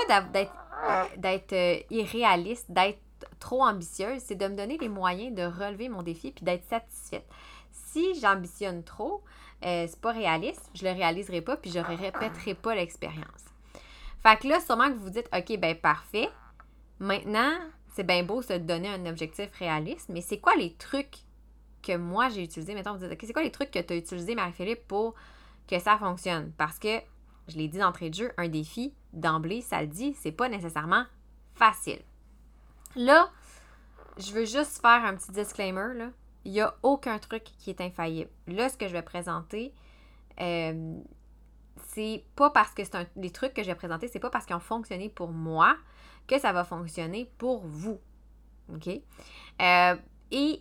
d'être 1.17 1.53
euh, 1.53 1.79
irréaliste, 1.89 2.69
d'être 2.69 2.99
trop 3.39 3.63
ambitieuse, 3.63 4.21
c'est 4.21 4.35
de 4.35 4.47
me 4.47 4.55
donner 4.55 4.77
les 4.77 4.89
moyens 4.89 5.33
de 5.35 5.43
relever 5.43 5.89
mon 5.89 6.03
défi 6.03 6.31
puis 6.31 6.43
d'être 6.43 6.65
satisfaite. 6.65 7.25
Si 7.71 8.19
j'ambitionne 8.19 8.83
trop, 8.83 9.23
euh, 9.63 9.85
c'est 9.87 10.01
pas 10.01 10.11
réaliste, 10.11 10.69
je 10.73 10.83
le 10.83 10.91
réaliserai 10.91 11.41
pas 11.41 11.55
puis 11.55 11.71
je 11.71 11.79
répéterai 11.79 12.55
pas 12.55 12.75
l'expérience. 12.75 13.45
Fait 14.21 14.37
que 14.37 14.47
là, 14.47 14.59
sûrement 14.59 14.89
que 14.89 14.93
vous 14.93 15.05
vous 15.05 15.09
dites, 15.11 15.29
OK, 15.33 15.57
ben 15.59 15.75
parfait. 15.75 16.29
Maintenant, 16.99 17.51
c'est 17.95 18.03
bien 18.03 18.23
beau 18.23 18.41
se 18.41 18.51
donner 18.51 18.89
un 18.89 19.05
objectif 19.05 19.49
réaliste, 19.57 20.09
mais 20.09 20.19
c'est 20.19 20.39
quoi 20.39 20.53
les 20.57 20.73
trucs 20.73 21.19
que 21.81 21.95
moi 21.95 22.27
j'ai 22.27 22.43
utilisés? 22.43 22.73
Mettons, 22.73 22.93
vous 22.97 23.07
dites, 23.07 23.17
c'est 23.21 23.31
quoi 23.31 23.41
les 23.41 23.51
trucs 23.51 23.71
que 23.71 23.79
tu 23.79 23.93
as 23.93 23.95
utilisés, 23.95 24.35
Marie-Philippe, 24.35 24.85
pour 24.85 25.15
que 25.65 25.79
ça 25.79 25.97
fonctionne? 25.97 26.51
Parce 26.57 26.77
que, 26.77 26.99
je 27.47 27.55
l'ai 27.55 27.69
dit 27.69 27.77
d'entrée 27.77 28.09
de 28.09 28.15
jeu, 28.15 28.31
un 28.35 28.49
défi, 28.49 28.93
d'emblée, 29.13 29.61
ça 29.61 29.79
le 29.79 29.87
dit, 29.87 30.13
c'est 30.13 30.33
pas 30.33 30.49
nécessairement 30.49 31.05
facile. 31.53 32.01
Là, 32.97 33.31
je 34.17 34.33
veux 34.33 34.45
juste 34.45 34.81
faire 34.81 35.05
un 35.05 35.15
petit 35.15 35.31
disclaimer, 35.31 35.93
là. 35.95 36.09
Il 36.43 36.51
n'y 36.51 36.61
a 36.61 36.75
aucun 36.83 37.17
truc 37.17 37.45
qui 37.59 37.69
est 37.69 37.79
infaillible. 37.79 38.29
Là, 38.47 38.67
ce 38.67 38.75
que 38.75 38.89
je 38.89 38.93
vais 38.93 39.03
présenter, 39.03 39.73
euh, 40.41 40.99
c'est 41.95 42.25
pas 42.35 42.49
parce 42.49 42.73
que 42.73 42.83
c'est 42.83 42.95
un, 42.95 43.05
les 43.15 43.31
trucs 43.31 43.53
que 43.53 43.63
j'ai 43.63 43.73
présentés, 43.73 44.09
c'est 44.09 44.19
pas 44.19 44.29
parce 44.29 44.45
qu'ils 44.45 44.55
ont 44.55 44.59
fonctionné 44.59 45.09
pour 45.09 45.29
moi 45.31 45.77
que 46.27 46.37
ça 46.37 46.51
va 46.51 46.65
fonctionner 46.65 47.31
pour 47.37 47.65
vous. 47.65 47.99
OK? 48.73 48.89
Euh, 49.61 49.95
et 50.31 50.59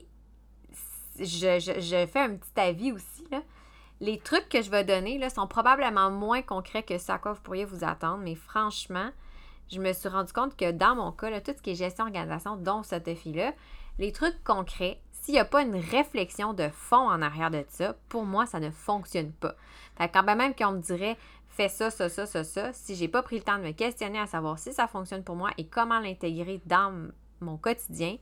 je, 1.18 2.06
fais 2.10 2.20
un 2.20 2.36
petit 2.36 2.60
avis 2.60 2.92
aussi. 2.92 3.26
Là. 3.32 3.42
Les 4.00 4.18
trucs 4.18 4.48
que 4.48 4.62
je 4.62 4.70
vais 4.70 4.84
donner 4.84 5.18
là, 5.18 5.28
sont 5.28 5.48
probablement 5.48 6.10
moins 6.10 6.42
concrets 6.42 6.84
que 6.84 6.98
ce 6.98 7.10
à 7.10 7.18
quoi 7.18 7.32
vous 7.32 7.42
pourriez 7.42 7.64
vous 7.64 7.82
attendre, 7.84 8.22
mais 8.22 8.36
franchement, 8.36 9.10
je 9.72 9.80
me 9.80 9.92
suis 9.92 10.08
rendu 10.08 10.32
compte 10.32 10.56
que 10.56 10.70
dans 10.70 10.94
mon 10.94 11.10
cas, 11.10 11.30
là, 11.30 11.40
tout 11.40 11.52
ce 11.56 11.62
qui 11.62 11.70
est 11.70 11.74
gestion 11.74 12.04
organisation, 12.04 12.56
dont 12.56 12.82
ce 12.84 12.96
défi-là, 12.96 13.54
les 13.98 14.12
trucs 14.12 14.42
concrets, 14.44 15.00
s'il 15.24 15.32
n'y 15.32 15.40
a 15.40 15.46
pas 15.46 15.62
une 15.62 15.76
réflexion 15.76 16.52
de 16.52 16.68
fond 16.68 17.08
en 17.08 17.22
arrière 17.22 17.50
de 17.50 17.64
ça, 17.70 17.96
pour 18.10 18.26
moi, 18.26 18.44
ça 18.44 18.60
ne 18.60 18.70
fonctionne 18.70 19.32
pas. 19.32 19.54
Fait 19.96 20.10
quand 20.10 20.22
même 20.22 20.54
qu'on 20.54 20.72
me 20.72 20.82
dirait 20.82 21.16
fais 21.48 21.70
ça, 21.70 21.90
ça, 21.90 22.10
ça, 22.10 22.26
ça, 22.26 22.44
ça, 22.44 22.74
si 22.74 22.94
j'ai 22.94 23.08
pas 23.08 23.22
pris 23.22 23.38
le 23.38 23.42
temps 23.42 23.56
de 23.56 23.62
me 23.62 23.72
questionner 23.72 24.18
à 24.18 24.26
savoir 24.26 24.58
si 24.58 24.74
ça 24.74 24.86
fonctionne 24.86 25.24
pour 25.24 25.34
moi 25.34 25.50
et 25.56 25.66
comment 25.66 25.98
l'intégrer 25.98 26.60
dans 26.66 27.08
mon 27.40 27.56
quotidien, 27.56 28.18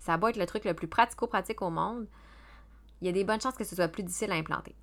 ça 0.00 0.16
va 0.16 0.30
être 0.30 0.36
le 0.36 0.46
truc 0.46 0.64
le 0.64 0.74
plus 0.74 0.88
pratico-pratique 0.88 1.62
au 1.62 1.70
monde. 1.70 2.08
Il 3.00 3.06
y 3.06 3.10
a 3.10 3.12
des 3.12 3.22
bonnes 3.22 3.40
chances 3.40 3.54
que 3.54 3.62
ce 3.62 3.76
soit 3.76 3.86
plus 3.86 4.02
difficile 4.02 4.32
à 4.32 4.34
implanter. 4.34 4.74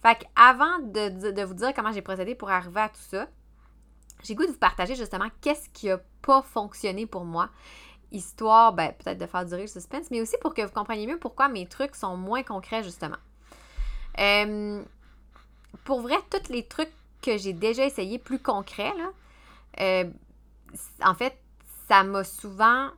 Fait 0.00 0.26
avant 0.36 0.78
de, 0.78 1.44
vous 1.44 1.54
dire 1.54 1.74
comment 1.74 1.92
j'ai 1.92 2.00
procédé 2.00 2.34
pour 2.34 2.48
arriver 2.48 2.80
à 2.80 2.88
tout 2.88 3.02
ça, 3.10 3.28
j'ai 4.22 4.34
goût 4.34 4.46
de 4.46 4.52
vous 4.52 4.58
partager 4.58 4.94
justement 4.94 5.28
qu'est-ce 5.42 5.68
qui 5.68 5.88
n'a 5.88 5.98
pas 6.22 6.40
fonctionné 6.40 7.04
pour 7.04 7.26
moi 7.26 7.50
histoire, 8.14 8.72
ben, 8.72 8.92
peut-être 8.92 9.18
de 9.18 9.26
faire 9.26 9.44
durer 9.44 9.62
le 9.62 9.66
suspense, 9.66 10.10
mais 10.10 10.20
aussi 10.20 10.36
pour 10.40 10.54
que 10.54 10.62
vous 10.62 10.72
compreniez 10.72 11.06
mieux 11.06 11.18
pourquoi 11.18 11.48
mes 11.48 11.66
trucs 11.66 11.94
sont 11.94 12.16
moins 12.16 12.42
concrets, 12.42 12.82
justement. 12.82 13.16
Euh, 14.18 14.82
pour 15.84 16.00
vrai, 16.00 16.16
tous 16.30 16.52
les 16.52 16.64
trucs 16.64 16.92
que 17.20 17.36
j'ai 17.36 17.52
déjà 17.52 17.84
essayé 17.84 18.18
plus 18.18 18.38
concrets, 18.38 18.92
euh, 19.80 20.04
en 21.04 21.14
fait, 21.14 21.36
ça 21.88 22.02
m'a 22.04 22.24
souvent 22.24 22.90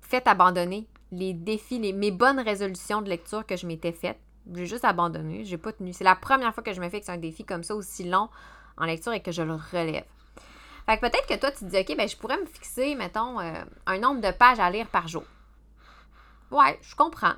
fait 0.00 0.26
abandonner 0.26 0.86
les 1.12 1.32
défis, 1.32 1.78
mes 1.78 2.10
bonnes 2.10 2.40
résolutions 2.40 3.00
de 3.02 3.08
lecture 3.08 3.46
que 3.46 3.56
je 3.56 3.66
m'étais 3.66 3.92
faites. 3.92 4.18
J'ai 4.54 4.66
juste 4.66 4.84
abandonné, 4.84 5.44
j'ai 5.44 5.58
pas 5.58 5.72
tenu. 5.72 5.92
C'est 5.92 6.04
la 6.04 6.16
première 6.16 6.54
fois 6.54 6.62
que 6.62 6.72
je 6.72 6.80
me 6.80 6.88
fixe 6.88 7.08
un 7.08 7.18
défi 7.18 7.44
comme 7.44 7.62
ça 7.62 7.74
aussi 7.74 8.04
long 8.04 8.28
en 8.76 8.86
lecture 8.86 9.12
et 9.12 9.20
que 9.20 9.32
je 9.32 9.42
le 9.42 9.54
relève. 9.54 10.04
Fait 10.88 10.96
peut-être 10.96 11.26
que 11.26 11.38
toi, 11.38 11.50
tu 11.50 11.58
te 11.58 11.64
dis, 11.66 11.78
OK, 11.78 11.96
ben, 11.98 12.08
je 12.08 12.16
pourrais 12.16 12.38
me 12.38 12.46
fixer, 12.46 12.94
mettons, 12.94 13.38
euh, 13.40 13.52
un 13.84 13.98
nombre 13.98 14.22
de 14.22 14.30
pages 14.30 14.58
à 14.58 14.70
lire 14.70 14.86
par 14.86 15.06
jour. 15.06 15.24
Ouais, 16.50 16.78
je 16.80 16.94
comprends. 16.94 17.34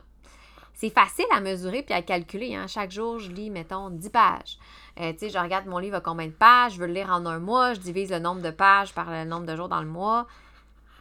C'est 0.75 0.91
facile 0.91 1.27
à 1.33 1.41
mesurer 1.41 1.83
puis 1.83 1.93
à 1.93 2.01
calculer. 2.01 2.55
Hein. 2.55 2.69
Chaque 2.69 2.93
jour, 2.93 3.19
je 3.19 3.29
lis, 3.29 3.51
mettons, 3.51 3.91
10 3.91 4.11
pages. 4.11 4.57
Euh, 5.01 5.13
tu 5.15 5.19
sais, 5.19 5.31
je 5.31 5.39
regarde 5.39 5.67
mon 5.67 5.79
livre 5.79 5.97
à 5.97 6.01
combien 6.01 6.27
de 6.27 6.33
pages, 6.33 6.75
je 6.75 6.79
veux 6.79 6.87
le 6.87 6.93
lire 6.93 7.11
en 7.11 7.27
un 7.27 7.41
mois, 7.41 7.75
je 7.75 7.81
divise 7.81 8.13
le 8.13 8.21
nombre 8.21 8.41
de 8.41 8.53
pages 8.53 8.95
par 8.95 9.11
le 9.11 9.25
nombre 9.25 9.47
de 9.47 9.57
jours 9.57 9.69
dans 9.69 9.83
le 9.83 9.89
mois. 9.89 10.29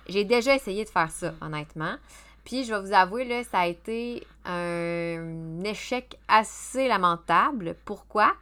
J'ai 0.08 0.26
déjà 0.26 0.56
essayé 0.56 0.86
de 0.86 0.90
faire 0.90 1.12
ça, 1.12 1.36
honnêtement. 1.42 1.98
Puis, 2.46 2.64
je 2.64 2.74
vais 2.74 2.82
vous 2.82 2.94
avouer, 2.94 3.26
là, 3.26 3.44
ça 3.44 3.60
a 3.60 3.68
été 3.68 4.26
un 4.46 5.64
échec 5.64 6.18
assez 6.28 6.88
lamentable. 6.88 7.76
Pourquoi? 7.86 8.34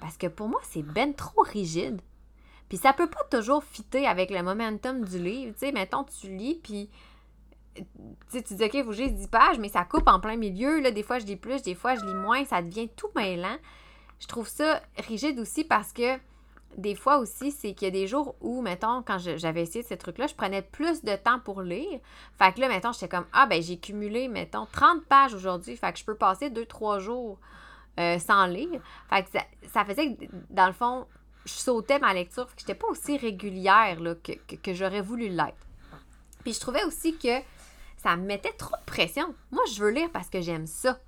Parce 0.00 0.16
que 0.16 0.26
pour 0.26 0.48
moi, 0.48 0.60
c'est 0.64 0.82
ben 0.82 1.14
trop 1.14 1.42
rigide. 1.42 2.00
Puis 2.72 2.78
ça 2.78 2.94
peut 2.94 3.10
pas 3.10 3.22
toujours 3.30 3.62
fitter 3.62 4.06
avec 4.06 4.30
le 4.30 4.42
momentum 4.42 5.04
du 5.04 5.18
livre. 5.18 5.52
Tu 5.52 5.58
sais, 5.58 5.72
mettons, 5.72 6.04
tu 6.04 6.28
lis, 6.28 6.54
puis 6.54 6.88
tu 7.74 8.54
dis, 8.54 8.64
OK, 8.64 8.82
faut 8.82 8.92
que 8.92 9.08
10 9.08 9.26
pages, 9.26 9.58
mais 9.58 9.68
ça 9.68 9.84
coupe 9.84 10.08
en 10.08 10.20
plein 10.20 10.36
milieu. 10.36 10.80
Là, 10.80 10.90
des 10.90 11.02
fois, 11.02 11.18
je 11.18 11.26
lis 11.26 11.36
plus, 11.36 11.60
des 11.60 11.74
fois, 11.74 11.96
je 11.96 12.00
lis 12.06 12.14
moins. 12.14 12.46
Ça 12.46 12.62
devient 12.62 12.88
tout 12.88 13.10
mêlant. 13.14 13.58
Je 14.20 14.26
trouve 14.26 14.48
ça 14.48 14.80
rigide 15.06 15.38
aussi 15.38 15.64
parce 15.64 15.92
que 15.92 16.16
des 16.78 16.94
fois 16.94 17.18
aussi, 17.18 17.50
c'est 17.50 17.74
qu'il 17.74 17.88
y 17.88 17.90
a 17.90 17.92
des 17.92 18.06
jours 18.06 18.36
où, 18.40 18.62
mettons, 18.62 19.02
quand 19.02 19.18
j'avais 19.18 19.60
essayé 19.60 19.84
ces 19.84 19.98
trucs-là, 19.98 20.26
je 20.26 20.34
prenais 20.34 20.62
plus 20.62 21.04
de 21.04 21.14
temps 21.14 21.40
pour 21.40 21.60
lire. 21.60 22.00
Fait 22.38 22.54
que 22.54 22.60
là, 22.60 22.68
mettons, 22.68 22.92
j'étais 22.92 23.08
comme, 23.08 23.26
ah, 23.34 23.44
ben, 23.44 23.62
j'ai 23.62 23.76
cumulé, 23.76 24.28
mettons, 24.28 24.64
30 24.72 25.04
pages 25.04 25.34
aujourd'hui. 25.34 25.76
Fait 25.76 25.92
que 25.92 25.98
je 25.98 26.06
peux 26.06 26.16
passer 26.16 26.48
2-3 26.48 27.00
jours 27.00 27.38
euh, 28.00 28.18
sans 28.18 28.46
lire. 28.46 28.80
Fait 29.10 29.24
que 29.24 29.30
ça, 29.30 29.40
ça 29.74 29.84
faisait 29.84 30.14
que, 30.14 30.24
dans 30.48 30.68
le 30.68 30.72
fond, 30.72 31.06
je 31.44 31.52
sautais 31.52 31.98
ma 31.98 32.14
lecture, 32.14 32.46
que 32.46 32.52
j'étais 32.58 32.74
pas 32.74 32.86
aussi 32.88 33.16
régulière 33.16 33.98
que, 34.22 34.74
j'aurais 34.74 35.00
voulu 35.00 35.28
l'être. 35.28 35.66
Puis 36.42 36.54
je 36.54 36.60
trouvais 36.60 36.84
aussi 36.84 37.16
que 37.16 37.40
ça 38.02 38.16
me 38.16 38.24
mettait 38.26 38.52
trop 38.52 38.76
de 38.76 38.84
pression. 38.84 39.34
Moi, 39.50 39.62
je 39.72 39.82
veux 39.82 39.90
lire 39.90 40.10
parce 40.12 40.28
que 40.28 40.40
j'aime 40.40 40.66
ça. 40.66 40.98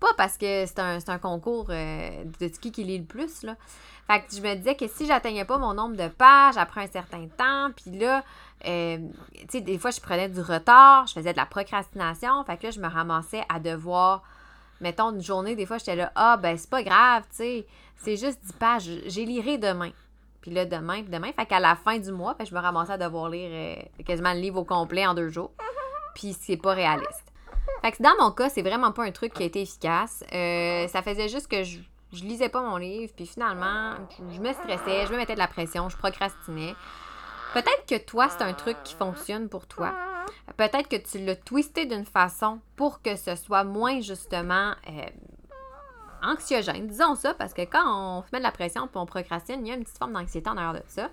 Pas 0.00 0.12
parce 0.16 0.36
que 0.36 0.66
c'est 0.66 0.78
un, 0.78 1.18
concours 1.18 1.66
euh, 1.70 2.24
de 2.40 2.48
qui 2.48 2.72
qui 2.72 2.84
lit 2.84 2.98
le 2.98 3.04
plus. 3.04 3.46
Fait 4.06 4.20
que 4.20 4.36
je 4.36 4.42
me 4.42 4.54
disais 4.54 4.76
que 4.76 4.86
si 4.86 5.06
j'atteignais 5.06 5.44
pas 5.44 5.56
mon 5.56 5.72
nombre 5.72 5.96
de 5.96 6.08
pages 6.08 6.56
après 6.58 6.82
un 6.82 6.86
certain 6.88 7.26
temps, 7.28 7.70
puis 7.74 7.98
là, 7.98 8.22
euh, 8.66 8.98
tu 9.32 9.46
sais, 9.48 9.60
des 9.60 9.78
fois, 9.78 9.90
je 9.90 10.00
prenais 10.00 10.28
du 10.28 10.40
retard, 10.40 11.06
je 11.06 11.14
faisais 11.14 11.32
de 11.32 11.38
la 11.38 11.46
procrastination. 11.46 12.44
Fait 12.44 12.56
que 12.56 12.64
là, 12.64 12.70
je 12.70 12.80
me 12.80 12.88
ramassais 12.88 13.44
à 13.48 13.60
devoir 13.60 14.22
mettons, 14.84 15.12
une 15.12 15.22
journée, 15.22 15.56
des 15.56 15.64
fois, 15.64 15.78
j'étais 15.78 15.96
là, 15.96 16.12
ah, 16.14 16.36
ben, 16.36 16.56
c'est 16.58 16.68
pas 16.68 16.82
grave, 16.82 17.22
tu 17.30 17.36
sais, 17.36 17.66
c'est 17.96 18.16
juste 18.16 18.38
10 18.44 18.52
pages, 18.52 18.90
j'ai 19.06 19.24
lirai 19.24 19.56
demain. 19.56 19.90
Puis 20.42 20.50
là, 20.50 20.66
demain, 20.66 21.00
puis 21.00 21.10
demain. 21.10 21.32
Fait 21.32 21.46
qu'à 21.46 21.58
la 21.58 21.74
fin 21.74 21.98
du 21.98 22.12
mois, 22.12 22.34
ben, 22.38 22.46
je 22.46 22.54
me 22.54 22.60
ramassais 22.60 22.92
à 22.92 22.98
devoir 22.98 23.30
lire 23.30 23.48
euh, 23.50 24.02
quasiment 24.04 24.34
le 24.34 24.40
livre 24.40 24.60
au 24.60 24.64
complet 24.64 25.06
en 25.06 25.14
deux 25.14 25.30
jours. 25.30 25.52
Puis 26.14 26.36
c'est 26.38 26.58
pas 26.58 26.74
réaliste. 26.74 27.32
Fait 27.80 27.92
que 27.92 28.02
dans 28.02 28.14
mon 28.20 28.30
cas, 28.30 28.50
c'est 28.50 28.60
vraiment 28.60 28.92
pas 28.92 29.04
un 29.04 29.10
truc 29.10 29.32
qui 29.32 29.42
a 29.42 29.46
été 29.46 29.62
efficace. 29.62 30.22
Euh, 30.34 30.86
ça 30.88 31.00
faisait 31.00 31.30
juste 31.30 31.48
que 31.48 31.64
je, 31.64 31.78
je 32.12 32.24
lisais 32.24 32.50
pas 32.50 32.60
mon 32.60 32.76
livre, 32.76 33.10
puis 33.16 33.26
finalement, 33.26 33.94
je 34.34 34.38
me 34.38 34.52
stressais, 34.52 35.06
je 35.06 35.12
me 35.12 35.16
mettais 35.16 35.32
de 35.32 35.38
la 35.38 35.48
pression, 35.48 35.88
je 35.88 35.96
procrastinais. 35.96 36.74
Peut-être 37.54 37.86
que 37.88 38.04
toi, 38.04 38.28
c'est 38.28 38.42
un 38.42 38.52
truc 38.52 38.76
qui 38.84 38.94
fonctionne 38.94 39.48
pour 39.48 39.66
toi. 39.66 39.94
Peut-être 40.56 40.88
que 40.88 40.96
tu 40.96 41.18
l'as 41.24 41.36
twisté 41.36 41.86
d'une 41.86 42.04
façon 42.04 42.60
pour 42.76 43.02
que 43.02 43.16
ce 43.16 43.34
soit 43.36 43.64
moins 43.64 44.00
justement 44.00 44.72
euh, 44.88 45.06
anxiogène. 46.22 46.86
Disons 46.86 47.14
ça, 47.14 47.34
parce 47.34 47.54
que 47.54 47.62
quand 47.62 47.84
on 47.86 48.22
se 48.22 48.28
met 48.32 48.38
de 48.38 48.44
la 48.44 48.52
pression 48.52 48.86
et 48.86 48.96
on 48.96 49.06
procrastine, 49.06 49.66
il 49.66 49.68
y 49.68 49.72
a 49.72 49.74
une 49.74 49.84
petite 49.84 49.98
forme 49.98 50.12
d'anxiété 50.12 50.48
en 50.48 50.56
arrière 50.56 50.82
de 50.82 50.88
ça. 50.88 51.10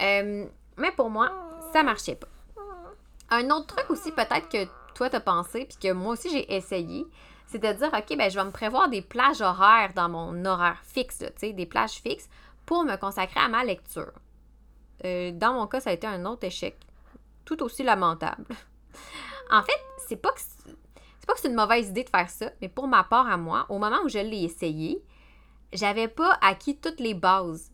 Euh, 0.00 0.46
mais 0.76 0.92
pour 0.92 1.10
moi, 1.10 1.30
ça 1.72 1.82
marchait 1.82 2.16
pas. 2.16 2.28
Un 3.30 3.50
autre 3.50 3.66
truc 3.74 3.90
aussi, 3.90 4.12
peut-être 4.12 4.48
que 4.48 4.66
toi 4.94 5.10
t'as 5.10 5.20
pensé, 5.20 5.66
puis 5.66 5.76
que 5.76 5.92
moi 5.92 6.12
aussi 6.12 6.30
j'ai 6.30 6.54
essayé, 6.54 7.06
c'est 7.46 7.58
de 7.58 7.72
dire, 7.72 7.90
OK, 7.92 8.16
ben, 8.16 8.30
je 8.30 8.38
vais 8.38 8.44
me 8.44 8.50
prévoir 8.50 8.88
des 8.88 9.02
plages 9.02 9.40
horaires 9.40 9.92
dans 9.94 10.08
mon 10.08 10.44
horaire 10.44 10.80
fixe, 10.82 11.18
tu 11.18 11.26
sais, 11.36 11.52
des 11.52 11.66
plages 11.66 12.00
fixes 12.02 12.28
pour 12.66 12.84
me 12.84 12.96
consacrer 12.96 13.40
à 13.40 13.48
ma 13.48 13.64
lecture. 13.64 14.12
Euh, 15.04 15.32
dans 15.32 15.52
mon 15.52 15.66
cas, 15.66 15.80
ça 15.80 15.90
a 15.90 15.92
été 15.92 16.06
un 16.06 16.24
autre 16.24 16.44
échec 16.44 16.76
tout 17.44 17.62
aussi 17.62 17.82
lamentable. 17.82 18.46
En 19.50 19.62
fait, 19.62 19.80
c'est 20.08 20.16
pas 20.16 20.32
que 20.32 20.40
c'est 20.40 21.26
pas 21.26 21.34
que 21.34 21.40
c'est 21.40 21.48
une 21.48 21.54
mauvaise 21.54 21.88
idée 21.88 22.04
de 22.04 22.10
faire 22.10 22.28
ça, 22.28 22.50
mais 22.60 22.68
pour 22.68 22.86
ma 22.86 23.04
part 23.04 23.28
à 23.28 23.36
moi, 23.36 23.66
au 23.70 23.78
moment 23.78 24.00
où 24.04 24.08
je 24.08 24.18
l'ai 24.18 24.44
essayé, 24.44 25.02
j'avais 25.72 26.08
pas 26.08 26.38
acquis 26.42 26.76
toutes 26.76 27.00
les 27.00 27.14
bases 27.14 27.70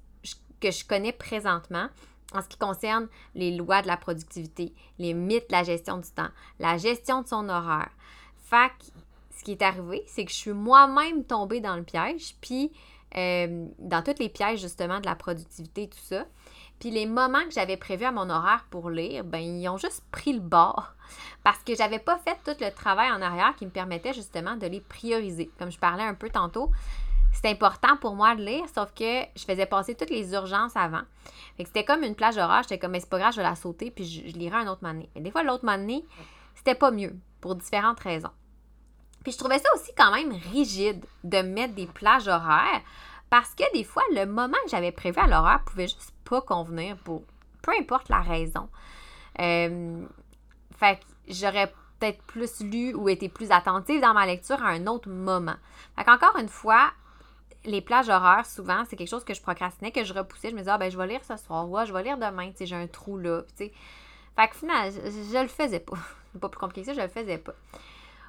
que 0.60 0.70
je 0.70 0.84
connais 0.84 1.12
présentement 1.12 1.88
en 2.32 2.42
ce 2.42 2.48
qui 2.48 2.58
concerne 2.58 3.08
les 3.34 3.56
lois 3.56 3.82
de 3.82 3.88
la 3.88 3.96
productivité, 3.96 4.72
les 4.98 5.14
mythes 5.14 5.48
de 5.48 5.52
la 5.52 5.64
gestion 5.64 5.98
du 5.98 6.08
temps, 6.10 6.28
la 6.58 6.76
gestion 6.76 7.22
de 7.22 7.28
son 7.28 7.48
horaire. 7.48 7.90
Fait 8.38 8.70
ce 9.36 9.42
qui 9.42 9.52
est 9.52 9.62
arrivé, 9.62 10.04
c'est 10.06 10.24
que 10.24 10.30
je 10.30 10.36
suis 10.36 10.52
moi-même 10.52 11.24
tombée 11.24 11.60
dans 11.60 11.76
le 11.76 11.82
piège, 11.82 12.36
puis 12.40 12.70
euh, 13.16 13.66
dans 13.78 14.02
tous 14.02 14.18
les 14.18 14.28
pièges 14.28 14.60
justement 14.60 15.00
de 15.00 15.06
la 15.06 15.14
productivité, 15.14 15.88
tout 15.88 15.98
ça. 16.02 16.24
Puis 16.78 16.90
les 16.90 17.06
moments 17.06 17.44
que 17.44 17.50
j'avais 17.50 17.76
prévus 17.76 18.04
à 18.04 18.12
mon 18.12 18.30
horaire 18.30 18.64
pour 18.70 18.88
lire, 18.88 19.24
ben 19.24 19.38
ils 19.38 19.68
ont 19.68 19.76
juste 19.76 20.02
pris 20.10 20.32
le 20.32 20.40
bord 20.40 20.94
parce 21.44 21.58
que 21.58 21.74
j'avais 21.74 21.98
pas 21.98 22.18
fait 22.18 22.38
tout 22.44 22.58
le 22.64 22.70
travail 22.70 23.10
en 23.10 23.20
arrière 23.20 23.54
qui 23.56 23.66
me 23.66 23.70
permettait 23.70 24.14
justement 24.14 24.56
de 24.56 24.66
les 24.66 24.80
prioriser. 24.80 25.50
Comme 25.58 25.70
je 25.70 25.78
parlais 25.78 26.04
un 26.04 26.14
peu 26.14 26.30
tantôt, 26.30 26.70
c'est 27.32 27.50
important 27.50 27.96
pour 28.00 28.14
moi 28.14 28.34
de 28.34 28.42
lire, 28.42 28.64
sauf 28.74 28.92
que 28.94 29.22
je 29.36 29.44
faisais 29.44 29.66
passer 29.66 29.94
toutes 29.94 30.10
les 30.10 30.32
urgences 30.32 30.76
avant. 30.76 31.02
Fait 31.56 31.64
que 31.64 31.68
c'était 31.68 31.84
comme 31.84 32.02
une 32.02 32.14
plage 32.14 32.38
horaire, 32.38 32.62
j'étais 32.62 32.78
comme 32.78 32.92
mais 32.92 33.00
c'est 33.00 33.10
pas 33.10 33.18
grave, 33.18 33.32
je 33.32 33.38
vais 33.38 33.42
la 33.42 33.56
sauter 33.56 33.90
puis 33.90 34.04
je, 34.04 34.36
lirai 34.36 34.56
un 34.56 34.68
autre 34.68 34.82
moment 34.82 35.02
Mais 35.14 35.20
des 35.20 35.30
fois 35.30 35.42
l'autre 35.42 35.64
moment 35.64 36.00
c'était 36.54 36.74
pas 36.74 36.90
mieux 36.90 37.14
pour 37.40 37.54
différentes 37.56 38.00
raisons. 38.00 38.30
Puis 39.22 39.32
je 39.32 39.38
trouvais 39.38 39.58
ça 39.58 39.68
aussi 39.74 39.92
quand 39.96 40.12
même 40.12 40.32
rigide 40.52 41.04
de 41.24 41.42
mettre 41.42 41.74
des 41.74 41.86
plages 41.86 42.28
horaires 42.28 42.82
parce 43.28 43.54
que 43.54 43.70
des 43.72 43.84
fois, 43.84 44.02
le 44.12 44.26
moment 44.26 44.56
que 44.64 44.70
j'avais 44.70 44.92
prévu 44.92 45.20
à 45.20 45.26
l'horaire 45.26 45.62
pouvait 45.64 45.88
juste 45.88 46.12
pas 46.24 46.40
convenir 46.40 46.96
pour 46.98 47.22
peu 47.62 47.72
importe 47.78 48.08
la 48.08 48.20
raison. 48.20 48.68
Euh, 49.38 50.04
fait 50.76 50.98
que 50.98 51.04
j'aurais 51.28 51.72
peut-être 51.98 52.22
plus 52.22 52.60
lu 52.60 52.94
ou 52.94 53.08
été 53.08 53.28
plus 53.28 53.50
attentive 53.52 54.00
dans 54.00 54.14
ma 54.14 54.26
lecture 54.26 54.62
à 54.62 54.68
un 54.70 54.86
autre 54.86 55.08
moment. 55.08 55.56
Fait 55.96 56.04
qu'encore 56.04 56.36
une 56.38 56.48
fois, 56.48 56.90
les 57.64 57.80
plages 57.82 58.08
horaires, 58.08 58.46
souvent, 58.46 58.84
c'est 58.88 58.96
quelque 58.96 59.08
chose 59.08 59.24
que 59.24 59.34
je 59.34 59.42
procrastinais, 59.42 59.92
que 59.92 60.02
je 60.02 60.14
repoussais. 60.14 60.50
Je 60.50 60.54
me 60.54 60.60
disais, 60.60 60.70
ah, 60.72 60.78
ben, 60.78 60.90
je 60.90 60.96
vais 60.96 61.06
lire 61.06 61.24
ce 61.24 61.36
soir, 61.36 61.68
ou 61.68 61.76
je 61.84 61.92
vais 61.92 62.02
lire 62.02 62.16
demain, 62.16 62.50
tu 62.50 62.58
sais, 62.58 62.66
j'ai 62.66 62.76
un 62.76 62.86
trou 62.86 63.18
là, 63.18 63.42
tu 63.56 63.66
sais. 63.66 63.72
Fait 64.36 64.48
que 64.48 64.56
finalement, 64.56 64.90
je, 64.90 65.10
je, 65.10 65.42
le 65.42 65.48
faisais 65.48 65.80
pas. 65.80 65.98
pas 66.40 66.48
plus 66.48 66.58
compliqué 66.58 66.80
que 66.80 66.86
ça, 66.86 66.94
je 66.94 67.00
le 67.00 67.08
faisais 67.08 67.38
pas. 67.38 67.54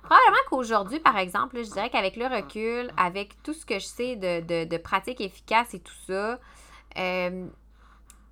Probablement 0.03 0.41
qu'aujourd'hui, 0.49 0.99
par 0.99 1.17
exemple, 1.17 1.57
je 1.63 1.69
dirais 1.69 1.89
qu'avec 1.89 2.15
le 2.15 2.25
recul, 2.25 2.91
avec 2.97 3.41
tout 3.43 3.53
ce 3.53 3.65
que 3.65 3.79
je 3.79 3.85
sais 3.85 4.15
de, 4.15 4.41
de, 4.41 4.69
de 4.69 4.77
pratiques 4.77 5.21
efficaces 5.21 5.73
et 5.73 5.79
tout 5.79 5.93
ça, 6.07 6.39
euh, 6.97 7.47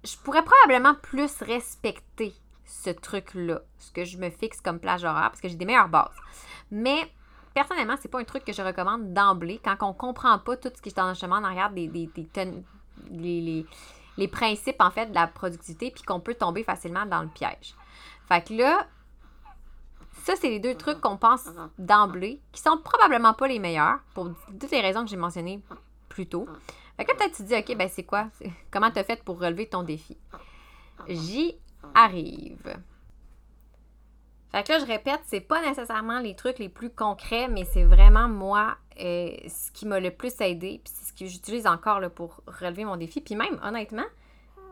je 0.03 0.17
pourrais 0.17 0.43
probablement 0.43 0.95
plus 0.95 1.41
respecter 1.41 2.33
ce 2.65 2.89
truc-là, 2.89 3.61
ce 3.77 3.91
que 3.91 4.05
je 4.05 4.17
me 4.17 4.29
fixe 4.29 4.61
comme 4.61 4.79
plage 4.79 5.03
horaire, 5.03 5.29
parce 5.29 5.41
que 5.41 5.47
j'ai 5.47 5.55
des 5.55 5.65
meilleures 5.65 5.89
bases. 5.89 6.15
Mais 6.71 7.11
personnellement, 7.53 7.95
c'est 7.99 8.09
pas 8.09 8.19
un 8.19 8.23
truc 8.23 8.45
que 8.45 8.53
je 8.53 8.61
recommande 8.61 9.13
d'emblée 9.13 9.59
quand 9.63 9.75
on 9.81 9.93
comprend 9.93 10.37
pas 10.39 10.55
tout 10.55 10.69
ce 10.73 10.81
qui 10.81 10.89
est 10.89 10.97
dans 10.97 11.09
le 11.09 11.15
chemin 11.15 11.39
en 11.39 11.43
arrière 11.43 11.71
des, 11.71 11.87
des, 11.87 12.09
les, 13.11 13.65
les, 14.17 14.27
principes 14.27 14.79
en 14.79 14.91
fait 14.91 15.07
de 15.07 15.15
la 15.15 15.27
productivité, 15.27 15.91
puis 15.91 16.03
qu'on 16.03 16.19
peut 16.19 16.35
tomber 16.35 16.63
facilement 16.63 17.05
dans 17.05 17.21
le 17.21 17.27
piège. 17.27 17.75
Fait 18.27 18.45
que 18.45 18.53
là, 18.53 18.87
ça, 20.29 20.35
c'est 20.35 20.49
les 20.49 20.59
deux 20.59 20.75
trucs 20.75 21.01
qu'on 21.01 21.17
pense 21.17 21.49
d'emblée, 21.79 22.39
qui 22.51 22.61
sont 22.61 22.77
probablement 22.77 23.33
pas 23.33 23.47
les 23.47 23.57
meilleurs, 23.57 23.99
pour 24.13 24.29
toutes 24.59 24.71
les 24.71 24.81
raisons 24.81 25.03
que 25.03 25.09
j'ai 25.09 25.17
mentionnées 25.17 25.59
plus 26.07 26.27
tôt. 26.27 26.47
Fait 26.97 27.05
que 27.05 27.15
peut-être 27.15 27.35
tu 27.35 27.43
te 27.43 27.47
dis, 27.47 27.55
OK, 27.55 27.75
ben 27.75 27.89
c'est 27.89 28.03
quoi? 28.03 28.27
Comment 28.69 28.91
tu 28.91 28.99
as 28.99 29.03
fait 29.03 29.23
pour 29.23 29.39
relever 29.39 29.67
ton 29.67 29.81
défi? 29.81 30.17
J'y 31.07 31.55
arrive. 31.95 32.77
Fait 34.51 34.63
que 34.63 34.71
là, 34.71 34.79
je 34.79 34.85
répète, 34.85 35.21
c'est 35.25 35.41
pas 35.41 35.61
nécessairement 35.61 36.19
les 36.19 36.35
trucs 36.35 36.59
les 36.59 36.69
plus 36.69 36.91
concrets, 36.91 37.47
mais 37.47 37.65
c'est 37.65 37.85
vraiment 37.85 38.27
moi 38.27 38.77
euh, 38.99 39.31
ce 39.47 39.71
qui 39.71 39.87
m'a 39.87 39.99
le 39.99 40.11
plus 40.11 40.39
aidé, 40.41 40.81
puis 40.83 40.93
c'est 40.95 41.05
ce 41.05 41.13
que 41.13 41.25
j'utilise 41.25 41.65
encore 41.65 41.99
là, 41.99 42.09
pour 42.09 42.41
relever 42.45 42.85
mon 42.85 42.97
défi. 42.97 43.21
Puis 43.21 43.35
même, 43.35 43.59
honnêtement, 43.63 44.05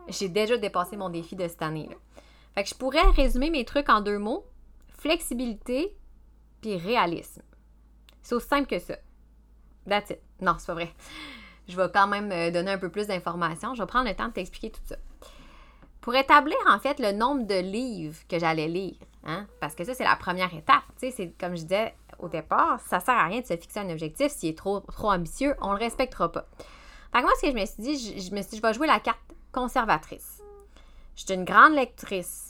j'ai 0.08 0.28
déjà 0.28 0.56
dépassé 0.56 0.96
mon 0.96 1.08
défi 1.08 1.34
de 1.34 1.48
cette 1.48 1.62
année. 1.62 1.88
Là. 1.90 1.96
Fait 2.54 2.62
que 2.62 2.68
je 2.68 2.74
pourrais 2.74 3.02
résumer 3.10 3.50
mes 3.50 3.64
trucs 3.64 3.88
en 3.88 4.00
deux 4.00 4.18
mots 4.18 4.44
flexibilité 4.98 5.96
puis 6.60 6.76
réalisme. 6.76 7.42
C'est 8.22 8.34
aussi 8.34 8.48
simple 8.48 8.66
que 8.66 8.78
ça. 8.78 8.96
That's 9.88 10.10
it. 10.10 10.20
Non, 10.40 10.56
c'est 10.58 10.66
pas 10.66 10.74
vrai. 10.74 10.92
Je 11.68 11.76
vais 11.76 11.88
quand 11.92 12.06
même 12.06 12.30
euh, 12.32 12.50
donner 12.50 12.72
un 12.72 12.78
peu 12.78 12.90
plus 12.90 13.06
d'informations. 13.06 13.74
Je 13.74 13.82
vais 13.82 13.86
prendre 13.86 14.08
le 14.08 14.14
temps 14.14 14.28
de 14.28 14.32
t'expliquer 14.32 14.70
tout 14.70 14.80
ça. 14.84 14.96
Pour 16.00 16.14
établir 16.14 16.56
en 16.68 16.78
fait 16.78 17.00
le 17.00 17.12
nombre 17.12 17.46
de 17.46 17.60
livres 17.60 18.18
que 18.28 18.38
j'allais 18.38 18.68
lire, 18.68 18.96
hein, 19.24 19.46
parce 19.60 19.74
que 19.74 19.84
ça, 19.84 19.94
c'est 19.94 20.04
la 20.04 20.16
première 20.16 20.52
étape. 20.54 20.82
C'est 20.96 21.32
comme 21.38 21.56
je 21.56 21.62
disais 21.62 21.94
au 22.18 22.28
départ, 22.28 22.80
ça 22.80 23.00
sert 23.00 23.14
à 23.14 23.26
rien 23.26 23.40
de 23.40 23.46
se 23.46 23.56
fixer 23.56 23.80
un 23.80 23.90
objectif. 23.90 24.32
S'il 24.32 24.50
est 24.50 24.58
trop, 24.58 24.80
trop 24.80 25.10
ambitieux, 25.10 25.54
on 25.60 25.72
le 25.72 25.78
respectera 25.78 26.30
pas. 26.30 26.46
Fait 27.12 27.18
que 27.18 27.22
moi, 27.22 27.32
ce 27.40 27.46
que 27.46 27.52
je 27.52 27.60
me 27.60 27.66
suis 27.66 27.82
dit, 27.82 28.20
je, 28.20 28.34
me 28.34 28.42
suis 28.42 28.50
dit, 28.50 28.56
je 28.56 28.62
vais 28.62 28.74
jouer 28.74 28.86
la 28.86 29.00
carte 29.00 29.20
conservatrice. 29.52 30.42
Je 31.16 31.24
suis 31.24 31.34
une 31.34 31.44
grande 31.44 31.74
lectrice. 31.74 32.47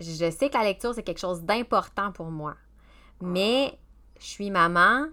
Je 0.00 0.30
sais 0.30 0.48
que 0.48 0.54
la 0.54 0.64
lecture, 0.64 0.94
c'est 0.94 1.02
quelque 1.02 1.20
chose 1.20 1.42
d'important 1.42 2.12
pour 2.12 2.26
moi. 2.26 2.54
Mais 3.20 3.78
je 4.18 4.26
suis 4.26 4.50
maman 4.50 5.06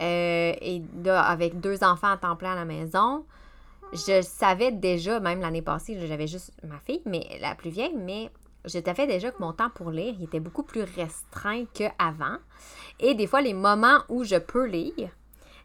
euh, 0.00 0.52
et 0.60 0.82
avec 1.06 1.60
deux 1.60 1.82
enfants 1.82 2.12
à 2.12 2.16
temps 2.16 2.36
plein 2.36 2.52
à 2.52 2.56
la 2.56 2.64
maison. 2.64 3.24
Je 3.92 4.22
savais 4.22 4.70
déjà, 4.70 5.18
même 5.18 5.40
l'année 5.40 5.62
passée, 5.62 5.98
j'avais 6.06 6.28
juste 6.28 6.52
ma 6.62 6.78
fille, 6.78 7.02
mais 7.06 7.26
la 7.40 7.56
plus 7.56 7.70
vieille, 7.70 7.96
mais 7.96 8.30
je 8.64 8.78
fait 8.78 9.06
déjà 9.06 9.30
que 9.30 9.40
mon 9.40 9.52
temps 9.52 9.70
pour 9.70 9.90
lire 9.90 10.14
il 10.18 10.24
était 10.24 10.40
beaucoup 10.40 10.62
plus 10.62 10.82
restreint 10.82 11.64
qu'avant. 11.72 12.36
Et 13.00 13.14
des 13.14 13.26
fois, 13.26 13.40
les 13.40 13.54
moments 13.54 14.00
où 14.08 14.22
je 14.22 14.36
peux 14.36 14.66
lire, 14.66 15.10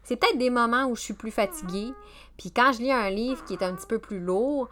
c'est 0.02 0.16
peut-être 0.16 0.38
des 0.38 0.50
moments 0.50 0.86
où 0.86 0.96
je 0.96 1.02
suis 1.02 1.14
plus 1.14 1.30
fatiguée. 1.30 1.92
Puis 2.38 2.50
quand 2.50 2.72
je 2.72 2.78
lis 2.78 2.92
un 2.92 3.10
livre 3.10 3.44
qui 3.44 3.54
est 3.54 3.62
un 3.62 3.74
petit 3.74 3.86
peu 3.86 3.98
plus 3.98 4.20
lourd 4.20 4.68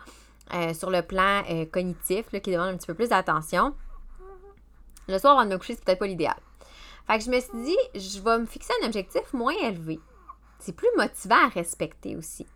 euh, 0.54 0.74
sur 0.74 0.90
le 0.90 1.02
plan 1.02 1.42
euh, 1.50 1.66
cognitif, 1.66 2.28
qui 2.30 2.52
demande 2.52 2.68
un 2.68 2.76
petit 2.76 2.86
peu 2.86 2.94
plus 2.94 3.08
d'attention, 3.08 3.74
le 5.08 5.18
soir 5.18 5.38
avant 5.38 5.48
de 5.48 5.54
me 5.54 5.58
coucher, 5.58 5.74
c'est 5.74 5.84
peut-être 5.84 5.98
pas 5.98 6.06
l'idéal. 6.06 6.36
Fait 7.06 7.18
que 7.18 7.24
je 7.24 7.30
me 7.30 7.40
suis 7.40 7.64
dit, 7.64 7.76
je 7.94 8.20
vais 8.20 8.38
me 8.38 8.46
fixer 8.46 8.72
un 8.82 8.86
objectif 8.86 9.32
moins 9.32 9.54
élevé. 9.62 10.00
C'est 10.58 10.74
plus 10.74 10.88
motivant 10.96 11.44
à 11.44 11.48
respecter 11.48 12.16
aussi. 12.16 12.46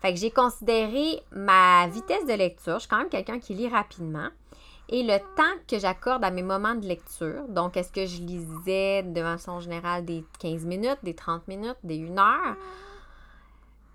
Fait 0.00 0.14
j'ai 0.16 0.30
considéré 0.30 1.22
ma 1.32 1.86
vitesse 1.88 2.26
de 2.26 2.32
lecture. 2.32 2.74
Je 2.74 2.80
suis 2.80 2.88
quand 2.88 2.98
même 2.98 3.08
quelqu'un 3.08 3.38
qui 3.38 3.54
lit 3.54 3.68
rapidement 3.68 4.28
et 4.88 5.02
le 5.02 5.18
temps 5.36 5.60
que 5.68 5.78
j'accorde 5.78 6.24
à 6.24 6.30
mes 6.30 6.42
moments 6.42 6.74
de 6.74 6.86
lecture. 6.86 7.46
Donc, 7.48 7.76
est-ce 7.76 7.92
que 7.92 8.06
je 8.06 8.22
lisais 8.22 9.02
de 9.02 9.20
façon 9.20 9.60
générale 9.60 10.04
des 10.04 10.24
15 10.40 10.64
minutes, 10.64 10.98
des 11.02 11.14
30 11.14 11.46
minutes, 11.46 11.76
des 11.82 12.08
1 12.08 12.18
heure? 12.18 12.56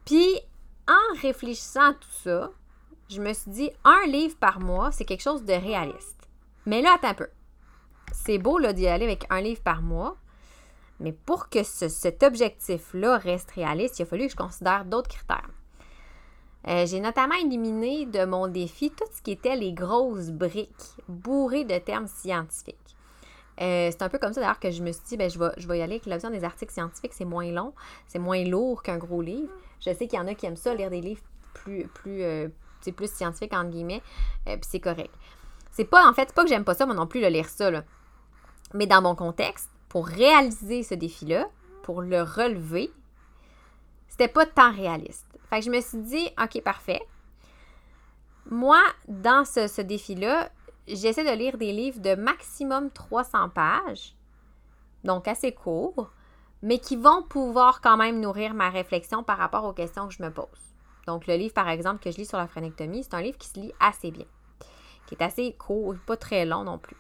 Puis, 0.06 0.40
en 0.88 1.22
réfléchissant 1.22 1.92
à 1.92 1.94
tout 1.94 2.12
ça, 2.24 2.52
je 3.10 3.22
me 3.22 3.34
suis 3.34 3.52
dit, 3.52 3.72
un 3.84 4.06
livre 4.06 4.36
par 4.38 4.60
mois, 4.60 4.92
c'est 4.92 5.06
quelque 5.06 5.24
chose 5.24 5.44
de 5.44 5.54
réaliste. 5.54 6.28
Mais 6.66 6.82
là, 6.82 6.94
attends 6.96 7.10
un 7.10 7.14
peu. 7.16 7.28
C'est 8.14 8.38
beau 8.38 8.60
d'y 8.72 8.88
aller 8.88 9.06
avec 9.06 9.26
un 9.30 9.42
livre 9.42 9.62
par 9.62 9.82
mois, 9.82 10.16
mais 11.00 11.12
pour 11.12 11.50
que 11.50 11.64
cet 11.64 12.24
objectif-là 12.24 13.18
reste 13.18 13.52
réaliste, 13.52 14.00
il 14.00 14.04
a 14.04 14.06
fallu 14.06 14.28
que 14.28 14.32
je 14.32 14.38
considère 14.38 14.86
d'autres 14.86 15.10
critères. 15.10 15.50
Euh, 16.68 16.86
j'ai 16.86 17.02
notamment 17.02 17.36
éliminé 17.36 18.06
de 18.06 18.24
mon 18.24 18.48
défi 18.48 18.92
tout 18.92 19.04
ce 19.14 19.22
qui 19.22 19.32
était 19.32 19.58
les 19.58 19.74
grosses 19.74 20.30
briques 20.30 20.96
bourrées 21.10 21.66
de 21.66 21.78
termes 21.78 22.08
scientifiques. 22.08 22.78
Euh, 23.60 23.90
c'est 23.92 24.02
un 24.02 24.10
peu 24.10 24.18
comme 24.18 24.32
ça 24.32 24.42
d'ailleurs 24.42 24.60
que 24.60 24.72
je 24.72 24.82
me 24.82 24.92
suis 24.92 25.04
dit, 25.06 25.18
ben, 25.18 25.30
je, 25.30 25.38
vais, 25.38 25.78
y 25.78 25.82
aller 25.82 25.96
avec 25.96 26.06
l'option 26.06 26.30
des 26.30 26.44
articles 26.44 26.72
scientifiques, 26.72 27.14
c'est 27.14 27.26
moins 27.26 27.52
long, 27.52 27.74
c'est 28.08 28.20
moins 28.20 28.44
lourd 28.46 28.82
qu'un 28.84 28.98
gros 28.98 29.22
livre. 29.22 29.52
Je 29.82 29.94
sais 29.94 30.08
qu'il 30.08 30.18
y 30.18 30.22
en 30.22 30.28
a 30.28 30.36
qui 30.36 30.46
aiment 30.46 30.56
ça, 30.56 30.74
lire 30.74 30.90
des 30.90 31.02
livres 31.02 31.22
plus, 31.54 31.88
plus, 31.88 32.24
euh, 32.24 32.48
plus 32.96 33.12
scientifiques, 33.12 33.54
entre 33.54 33.72
guillemets, 33.72 34.02
puis 34.46 34.58
c'est 34.62 34.80
correct. 34.80 35.14
C'est 35.72 35.86
pas, 35.86 36.08
en 36.08 36.14
fait, 36.14 36.34
pas 36.34 36.44
que 36.44 36.50
j'aime 36.50 36.64
pas 36.64 36.76
ça, 36.76 36.86
moi 36.86 36.96
non 36.96 37.08
plus, 37.08 37.20
le 37.20 37.28
lire 37.28 37.50
ça, 37.50 37.72
là. 37.72 37.84
Mais 38.74 38.88
dans 38.88 39.02
mon 39.02 39.16
contexte, 39.16 39.70
pour 39.90 40.08
réaliser 40.08 40.84
ce 40.84 40.96
défi-là, 40.96 41.48
pour 41.84 42.02
le 42.02 42.24
relever, 42.24 42.92
c'était 44.08 44.28
pas 44.28 44.46
tant 44.46 44.72
réaliste. 44.72 45.28
Fait 45.50 45.60
que 45.60 45.66
je 45.66 45.72
me 45.72 45.82
suis 45.82 46.00
dit, 46.00 46.30
OK, 46.42 46.62
parfait. 46.64 47.02
Moi, 48.50 48.80
dans 49.08 49.46
ce, 49.46 49.82
défi-là, 49.82 50.50
j'essaie 50.88 51.24
de 51.24 51.38
lire 51.38 51.58
des 51.58 51.72
livres 51.72 52.00
de 52.00 52.16
maximum 52.16 52.90
300 52.92 53.50
pages, 53.50 54.16
donc 55.04 55.28
assez 55.28 55.54
courts, 55.54 56.12
mais 56.62 56.80
qui 56.80 56.96
vont 56.96 57.24
pouvoir 57.24 57.82
quand 57.82 57.98
même 57.98 58.20
nourrir 58.20 58.54
ma 58.54 58.70
réflexion 58.70 59.24
par 59.24 59.38
rapport 59.38 59.66
aux 59.66 59.74
questions 59.74 60.08
que 60.08 60.14
je 60.14 60.24
me 60.24 60.32
pose. 60.32 60.48
Donc, 61.06 61.28
le 61.28 61.36
livre, 61.36 61.54
par 61.54 61.70
exemple, 61.70 62.04
que 62.04 62.12
je 62.12 62.18
lis 62.18 62.26
sur 62.26 62.38
la 62.38 62.48
phrénectomie, 62.48 63.04
c'est 63.04 63.14
un 63.14 63.22
livre 63.22 63.38
qui 63.38 63.48
se 63.48 63.60
lit 63.60 63.74
assez 63.80 64.12
bien, 64.12 64.26
qui 65.06 65.16
est 65.16 65.24
assez 65.24 65.54
court, 65.54 65.96
pas 66.06 66.18
très 66.18 66.46
long 66.46 66.64
non 66.64 66.78
plus. 66.78 66.98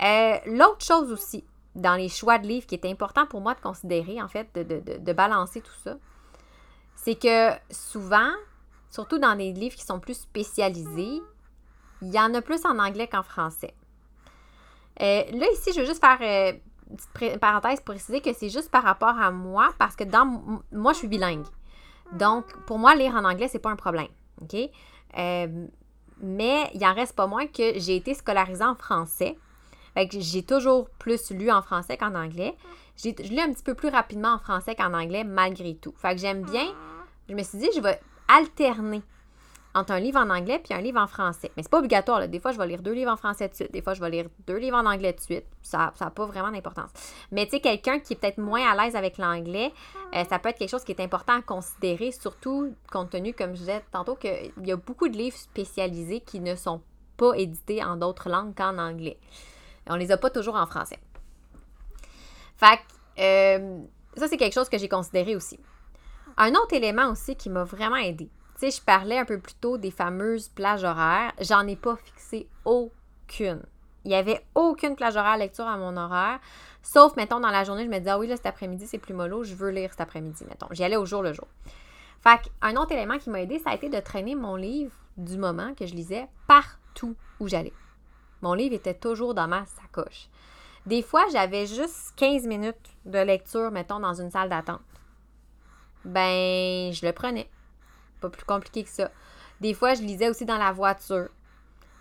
Euh, 0.00 0.38
l'autre 0.46 0.84
chose 0.84 1.12
aussi, 1.12 1.44
dans 1.74 1.94
les 1.94 2.08
choix 2.08 2.38
de 2.38 2.46
livres 2.46 2.66
qui 2.66 2.74
est 2.74 2.86
important 2.86 3.26
pour 3.26 3.40
moi 3.40 3.54
de 3.54 3.60
considérer, 3.60 4.22
en 4.22 4.28
fait, 4.28 4.48
de 4.54 5.12
balancer 5.12 5.60
tout 5.60 5.74
ça, 5.84 5.96
c'est 6.96 7.14
que 7.14 7.50
souvent, 7.70 8.30
surtout 8.90 9.18
dans 9.18 9.36
des 9.36 9.52
livres 9.52 9.76
qui 9.76 9.84
sont 9.84 10.00
plus 10.00 10.14
spécialisés, 10.14 11.20
il 12.00 12.12
y 12.12 12.18
en 12.18 12.34
a 12.34 12.42
plus 12.42 12.64
en 12.64 12.78
anglais 12.78 13.08
qu'en 13.08 13.22
français. 13.22 13.74
Euh, 15.00 15.24
là, 15.32 15.46
ici, 15.52 15.72
je 15.74 15.80
veux 15.80 15.86
juste 15.86 16.04
faire 16.04 16.18
euh, 16.20 16.52
une 16.90 16.96
petite 16.96 17.38
parenthèse 17.38 17.80
pour 17.80 17.94
préciser 17.94 18.20
que 18.20 18.32
c'est 18.32 18.50
juste 18.50 18.70
par 18.70 18.82
rapport 18.82 19.18
à 19.18 19.30
moi, 19.30 19.72
parce 19.78 19.96
que 19.96 20.04
dans 20.04 20.26
moi, 20.72 20.92
je 20.92 20.98
suis 20.98 21.08
bilingue. 21.08 21.46
Donc, 22.12 22.44
pour 22.66 22.78
moi, 22.78 22.94
lire 22.94 23.14
en 23.14 23.24
anglais, 23.24 23.48
c'est 23.48 23.58
pas 23.58 23.70
un 23.70 23.76
problème. 23.76 24.08
OK? 24.42 24.56
Mais 26.22 26.70
il 26.74 26.86
en 26.86 26.94
reste 26.94 27.16
pas 27.16 27.26
moins 27.26 27.46
que 27.46 27.78
j'ai 27.78 27.96
été 27.96 28.14
scolarisée 28.14 28.64
en 28.64 28.76
français. 28.76 29.36
J'ai 29.96 30.42
toujours 30.42 30.88
plus 30.98 31.30
lu 31.30 31.50
en 31.50 31.62
français 31.62 31.96
qu'en 31.96 32.14
anglais. 32.14 32.56
Je 32.96 33.10
lis 33.10 33.40
un 33.40 33.52
petit 33.52 33.62
peu 33.62 33.74
plus 33.74 33.88
rapidement 33.88 34.34
en 34.34 34.38
français 34.38 34.74
qu'en 34.74 34.94
anglais, 34.94 35.24
malgré 35.24 35.74
tout. 35.74 35.94
Fait 35.96 36.14
que 36.14 36.20
j'aime 36.20 36.42
bien 36.42 36.66
je 37.28 37.34
me 37.34 37.42
suis 37.42 37.58
dit, 37.58 37.68
je 37.74 37.80
vais 37.80 38.00
alterner 38.28 39.02
entre 39.74 39.92
un 39.92 40.00
livre 40.00 40.18
en 40.18 40.28
anglais 40.28 40.60
puis 40.62 40.74
un 40.74 40.82
livre 40.82 41.00
en 41.00 41.06
français. 41.06 41.50
Mais 41.56 41.62
c'est 41.62 41.70
pas 41.70 41.78
obligatoire. 41.78 42.28
Des 42.28 42.40
fois, 42.40 42.52
je 42.52 42.58
vais 42.58 42.66
lire 42.66 42.82
deux 42.82 42.92
livres 42.92 43.10
en 43.10 43.16
français 43.16 43.48
de 43.48 43.54
suite. 43.54 43.72
Des 43.72 43.80
fois, 43.80 43.94
je 43.94 44.00
vais 44.00 44.10
lire 44.10 44.26
deux 44.46 44.58
livres 44.58 44.76
en 44.76 44.84
anglais 44.84 45.14
de 45.14 45.20
suite. 45.20 45.46
Ça 45.62 45.92
n'a 45.98 46.10
pas 46.10 46.26
vraiment 46.26 46.50
d'importance. 46.50 46.90
Mais 47.30 47.46
tu 47.46 47.52
sais, 47.52 47.60
quelqu'un 47.60 47.98
qui 47.98 48.12
est 48.12 48.16
peut-être 48.16 48.38
moins 48.38 48.70
à 48.70 48.84
l'aise 48.84 48.96
avec 48.96 49.16
l'anglais, 49.16 49.72
euh, 50.14 50.24
ça 50.28 50.38
peut 50.38 50.50
être 50.50 50.58
quelque 50.58 50.70
chose 50.70 50.84
qui 50.84 50.92
est 50.92 51.00
important 51.00 51.38
à 51.38 51.42
considérer, 51.42 52.12
surtout 52.12 52.74
compte 52.90 53.10
tenu, 53.10 53.32
comme 53.32 53.54
je 53.54 53.60
disais 53.60 53.82
tantôt, 53.92 54.14
qu'il 54.14 54.52
y 54.62 54.72
a 54.72 54.76
beaucoup 54.76 55.08
de 55.08 55.16
livres 55.16 55.38
spécialisés 55.38 56.20
qui 56.20 56.40
ne 56.40 56.54
sont 56.54 56.82
pas 57.16 57.32
édités 57.34 57.82
en 57.82 57.96
d'autres 57.96 58.28
langues 58.28 58.54
qu'en 58.54 58.76
anglais. 58.76 59.16
On 59.88 59.96
les 59.96 60.12
a 60.12 60.16
pas 60.16 60.30
toujours 60.30 60.56
en 60.56 60.66
français. 60.66 60.98
Fait 62.56 62.80
euh, 63.18 63.80
ça, 64.16 64.28
c'est 64.28 64.36
quelque 64.36 64.54
chose 64.54 64.68
que 64.68 64.78
j'ai 64.78 64.88
considéré 64.88 65.36
aussi. 65.36 65.58
Un 66.36 66.50
autre 66.52 66.74
élément 66.74 67.10
aussi 67.10 67.36
qui 67.36 67.50
m'a 67.50 67.64
vraiment 67.64 67.96
aidé. 67.96 68.30
Tu 68.58 68.70
sais, 68.70 68.78
je 68.78 68.82
parlais 68.82 69.18
un 69.18 69.24
peu 69.24 69.38
plus 69.38 69.54
tôt 69.54 69.78
des 69.78 69.90
fameuses 69.90 70.48
plages 70.48 70.84
horaires. 70.84 71.32
J'en 71.40 71.66
ai 71.66 71.76
pas 71.76 71.96
fixé 71.96 72.48
aucune. 72.64 73.62
Il 74.04 74.08
n'y 74.08 74.14
avait 74.14 74.44
aucune 74.54 74.96
plage 74.96 75.16
horaire 75.16 75.36
lecture 75.36 75.66
à 75.66 75.76
mon 75.76 75.96
horaire. 75.96 76.40
Sauf, 76.82 77.14
mettons, 77.16 77.40
dans 77.40 77.50
la 77.50 77.64
journée, 77.64 77.84
je 77.84 77.88
me 77.88 77.98
disais, 77.98 78.10
ah 78.10 78.18
oui, 78.18 78.26
là, 78.26 78.36
cet 78.36 78.46
après-midi, 78.46 78.86
c'est 78.86 78.98
plus 78.98 79.14
mollo, 79.14 79.44
je 79.44 79.54
veux 79.54 79.70
lire 79.70 79.90
cet 79.90 80.00
après-midi, 80.00 80.44
mettons. 80.48 80.66
J'y 80.72 80.82
allais 80.82 80.96
au 80.96 81.06
jour 81.06 81.22
le 81.22 81.32
jour. 81.32 81.46
Fait 82.20 82.50
un 82.60 82.76
autre 82.76 82.92
élément 82.92 83.18
qui 83.18 83.30
m'a 83.30 83.40
aidé, 83.40 83.58
ça 83.58 83.70
a 83.70 83.74
été 83.74 83.88
de 83.88 84.00
traîner 84.00 84.34
mon 84.34 84.56
livre 84.56 84.92
du 85.16 85.38
moment 85.38 85.74
que 85.74 85.86
je 85.86 85.94
lisais 85.94 86.28
partout 86.46 87.14
où 87.40 87.48
j'allais. 87.48 87.72
Mon 88.42 88.54
livre 88.54 88.74
était 88.74 88.94
toujours 88.94 89.34
dans 89.34 89.48
ma 89.48 89.64
sacoche. 89.66 90.28
Des 90.84 91.02
fois, 91.02 91.24
j'avais 91.32 91.66
juste 91.66 92.12
15 92.16 92.46
minutes 92.46 92.76
de 93.04 93.18
lecture, 93.18 93.70
mettons, 93.70 94.00
dans 94.00 94.14
une 94.14 94.30
salle 94.30 94.48
d'attente. 94.48 94.80
Ben, 96.04 96.92
je 96.92 97.06
le 97.06 97.12
prenais. 97.12 97.48
Pas 98.20 98.28
plus 98.28 98.44
compliqué 98.44 98.82
que 98.82 98.90
ça. 98.90 99.10
Des 99.60 99.74
fois, 99.74 99.94
je 99.94 100.02
lisais 100.02 100.28
aussi 100.28 100.44
dans 100.44 100.58
la 100.58 100.72
voiture, 100.72 101.28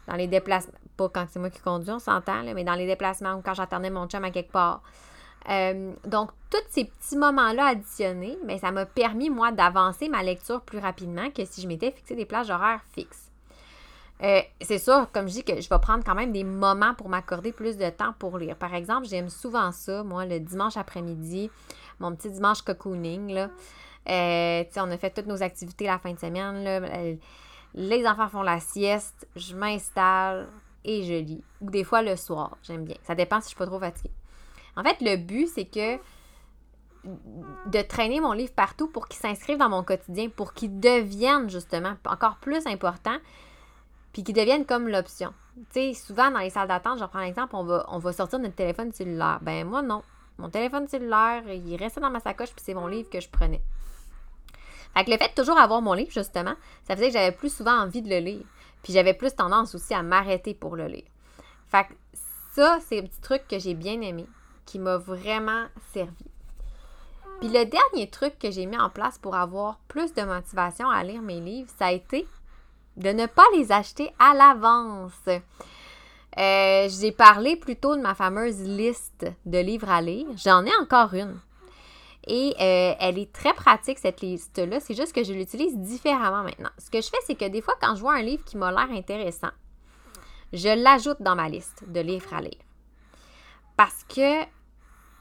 dans 0.08 0.16
les 0.16 0.28
déplacements. 0.28 0.74
Pas 0.98 1.10
quand 1.10 1.28
c'est 1.30 1.40
moi 1.40 1.52
qui 1.52 1.62
conduis, 1.62 1.92
on 1.92 2.00
s'entend, 2.00 2.44
mais 2.44 2.64
dans 2.64 2.74
les 2.74 2.88
déplacements 2.88 3.34
ou 3.34 3.42
quand 3.42 3.54
j'attendais 3.54 3.92
mon 3.92 4.08
chum 4.08 4.24
à 4.24 4.32
quelque 4.32 4.52
part. 4.52 4.82
Euh, 5.50 5.94
donc, 6.06 6.32
tous 6.50 6.58
ces 6.70 6.86
petits 6.86 7.18
moments-là 7.18 7.68
additionnés, 7.68 8.38
mais 8.46 8.58
ça 8.58 8.72
m'a 8.72 8.86
permis, 8.88 9.30
moi, 9.30 9.52
d'avancer 9.52 10.10
ma 10.10 10.24
lecture 10.24 10.62
plus 10.62 10.80
rapidement 10.80 11.30
que 11.30 11.46
si 11.46 11.62
je 11.62 11.68
m'étais 11.68 11.92
fixé 11.92 12.16
des 12.16 12.26
plages 12.26 12.50
horaires 12.50 12.82
fixes. 12.94 13.31
Euh, 14.24 14.42
c'est 14.62 14.78
sûr, 14.78 15.08
comme 15.12 15.28
je 15.28 15.34
dis, 15.34 15.44
que 15.44 15.60
je 15.60 15.68
vais 15.68 15.80
prendre 15.80 16.04
quand 16.04 16.14
même 16.16 16.32
des 16.32 16.44
moments 16.44 16.94
pour 16.94 17.10
m'accorder 17.10 17.52
plus 17.52 17.78
de 17.78 17.90
temps 17.90 18.14
pour 18.20 18.38
lire. 18.38 18.56
Par 18.56 18.74
exemple, 18.76 19.08
j'aime 19.08 19.30
souvent 19.30 19.72
ça, 19.72 20.04
moi, 20.04 20.26
le 20.26 20.40
dimanche 20.40 20.78
après-midi, 20.78 21.50
mon 22.00 22.16
petit 22.16 22.30
dimanche 22.30 22.62
cocooning, 22.62 23.34
là. 23.34 23.50
Euh, 24.10 24.64
on 24.78 24.92
a 24.92 24.98
fait 24.98 25.12
toutes 25.12 25.28
nos 25.28 25.42
activités 25.42 25.86
la 25.86 26.00
fin 26.00 26.14
de 26.14 26.20
semaine, 26.20 26.64
là. 26.64 26.82
Les 27.74 28.06
enfants 28.06 28.28
font 28.28 28.42
la 28.42 28.60
sieste, 28.60 29.28
je 29.36 29.56
m'installe 29.56 30.50
et 30.84 31.04
je 31.04 31.14
lis. 31.14 31.44
Ou 31.62 31.70
des 31.70 31.84
fois 31.84 32.02
le 32.02 32.16
soir, 32.16 32.58
j'aime 32.64 32.84
bien. 32.84 32.98
Ça 33.04 33.16
dépend 33.16 33.40
si 33.40 33.46
je 33.46 33.48
suis 33.50 33.58
pas 33.58 33.66
trop 33.66 33.80
fatiguée. 33.80 34.12
En 34.76 34.84
fait, 34.84 34.98
le 35.02 35.16
but, 35.16 35.48
c'est 35.48 35.66
que 35.66 35.98
de 37.04 37.82
traîner 37.82 38.20
mon 38.20 38.34
livre 38.34 38.54
partout 38.54 38.88
pour 38.88 39.08
qu'il 39.08 39.20
s'inscrive 39.20 39.58
dans 39.58 39.70
mon 39.70 39.84
quotidien, 39.84 40.30
pour 40.30 40.54
qu'il 40.54 40.80
devienne 40.80 41.50
justement 41.50 41.94
encore 42.06 42.38
plus 42.38 42.68
important, 42.68 43.18
puis 44.14 44.24
qu'il 44.24 44.36
devienne 44.36 44.66
comme 44.66 44.88
l'option. 44.88 45.34
Tu 45.74 45.94
sais, 45.94 45.94
souvent 45.94 46.32
dans 46.32 46.40
les 46.40 46.50
salles 46.50 46.68
d'attente, 46.68 46.98
je 47.00 47.04
reprends 47.04 47.22
l'exemple, 47.22 47.56
on 47.56 47.64
va, 47.64 47.86
on 47.90 48.00
va 48.00 48.14
sortir 48.14 48.40
notre 48.40 48.56
téléphone 48.56 48.92
cellulaire. 48.92 49.40
Ben 49.42 49.66
moi, 49.66 49.82
non. 49.82 50.04
Mon 50.38 50.50
téléphone 50.50 50.88
cellulaire, 50.88 51.44
il 51.48 51.76
restait 51.76 52.02
dans 52.02 52.10
ma 52.10 52.20
sacoche, 52.20 52.52
puis 52.52 52.64
c'est 52.66 52.74
mon 52.74 52.88
livre 52.88 53.10
que 53.10 53.20
je 53.20 53.30
prenais. 53.30 53.62
Fait 54.94 55.06
que 55.06 55.12
le 55.12 55.18
fait 55.18 55.30
de 55.30 55.36
toujours 55.36 55.58
avoir 55.58 55.82
mon 55.82 55.94
livre, 55.94 56.12
justement, 56.12 56.56
ça 56.84 56.96
faisait 56.96 57.08
que 57.08 57.14
j'avais 57.14 57.32
plus 57.32 57.54
souvent 57.54 57.80
envie 57.80 58.02
de 58.02 58.10
le 58.10 58.20
lire. 58.20 58.46
Puis 58.84 58.94
j'avais 58.94 59.14
plus 59.14 59.34
tendance 59.34 59.76
aussi 59.76 59.94
à 59.94 60.02
m'arrêter 60.02 60.54
pour 60.54 60.76
le 60.76 60.88
lire. 60.88 61.06
Fait 61.68 61.86
que 61.86 61.94
ça, 62.54 62.80
c'est 62.82 63.00
un 63.00 63.04
petit 63.04 63.22
truc 63.22 63.48
que 63.48 63.60
j'ai 63.60 63.74
bien 63.74 64.02
aimé 64.02 64.26
qui 64.66 64.80
m'a 64.80 64.98
vraiment 64.98 65.66
servi. 65.94 66.26
Puis 67.40 67.50
le 67.50 67.66
dernier 67.66 68.10
truc 68.10 68.38
que 68.38 68.52
j'ai 68.52 68.66
mis 68.66 68.78
en 68.78 68.90
place 68.90 69.18
pour 69.18 69.36
avoir 69.36 69.80
plus 69.88 70.14
de 70.14 70.22
motivation 70.22 70.90
à 70.90 71.04
lire 71.04 71.22
mes 71.22 71.40
livres, 71.40 71.70
ça 71.78 71.88
a 71.88 71.92
été 71.92 72.28
de 72.98 73.10
ne 73.10 73.26
pas 73.26 73.46
les 73.56 73.72
acheter 73.72 74.12
à 74.20 74.34
l'avance. 74.34 75.28
Euh, 76.38 76.88
j'ai 76.90 77.12
parlé 77.12 77.56
plutôt 77.56 77.96
de 77.96 78.02
ma 78.02 78.16
fameuse 78.16 78.62
liste 78.62 79.26
de 79.46 79.58
livres 79.58 79.90
à 79.90 80.02
lire. 80.02 80.28
J'en 80.36 80.66
ai 80.66 80.72
encore 80.82 81.14
une. 81.14 81.40
Et 82.28 82.54
euh, 82.60 82.94
elle 83.00 83.18
est 83.18 83.34
très 83.34 83.54
pratique, 83.54 83.98
cette 83.98 84.22
liste-là. 84.22 84.80
C'est 84.80 84.94
juste 84.94 85.14
que 85.14 85.24
je 85.24 85.34
l'utilise 85.34 85.78
différemment 85.78 86.44
maintenant. 86.44 86.70
Ce 86.78 86.90
que 86.90 87.02
je 87.02 87.10
fais, 87.10 87.18
c'est 87.26 87.36
que 87.36 87.48
des 87.48 87.62
fois, 87.62 87.76
quand 87.82 87.96
je 87.96 88.02
vois 88.02 88.14
un 88.14 88.22
livre 88.22 88.44
qui 88.46 88.58
m'a 88.58 88.72
l'air 88.72 88.92
intéressant, 88.92 89.50
je 90.54 90.70
l'ajoute 90.70 91.22
dans 91.22 91.36
ma 91.36 91.50
liste 91.50 91.84
de 91.88 92.00
livres 92.00 92.34
à 92.34 92.42
lire. 92.42 92.60
Parce 93.76 94.04
que 94.04 94.44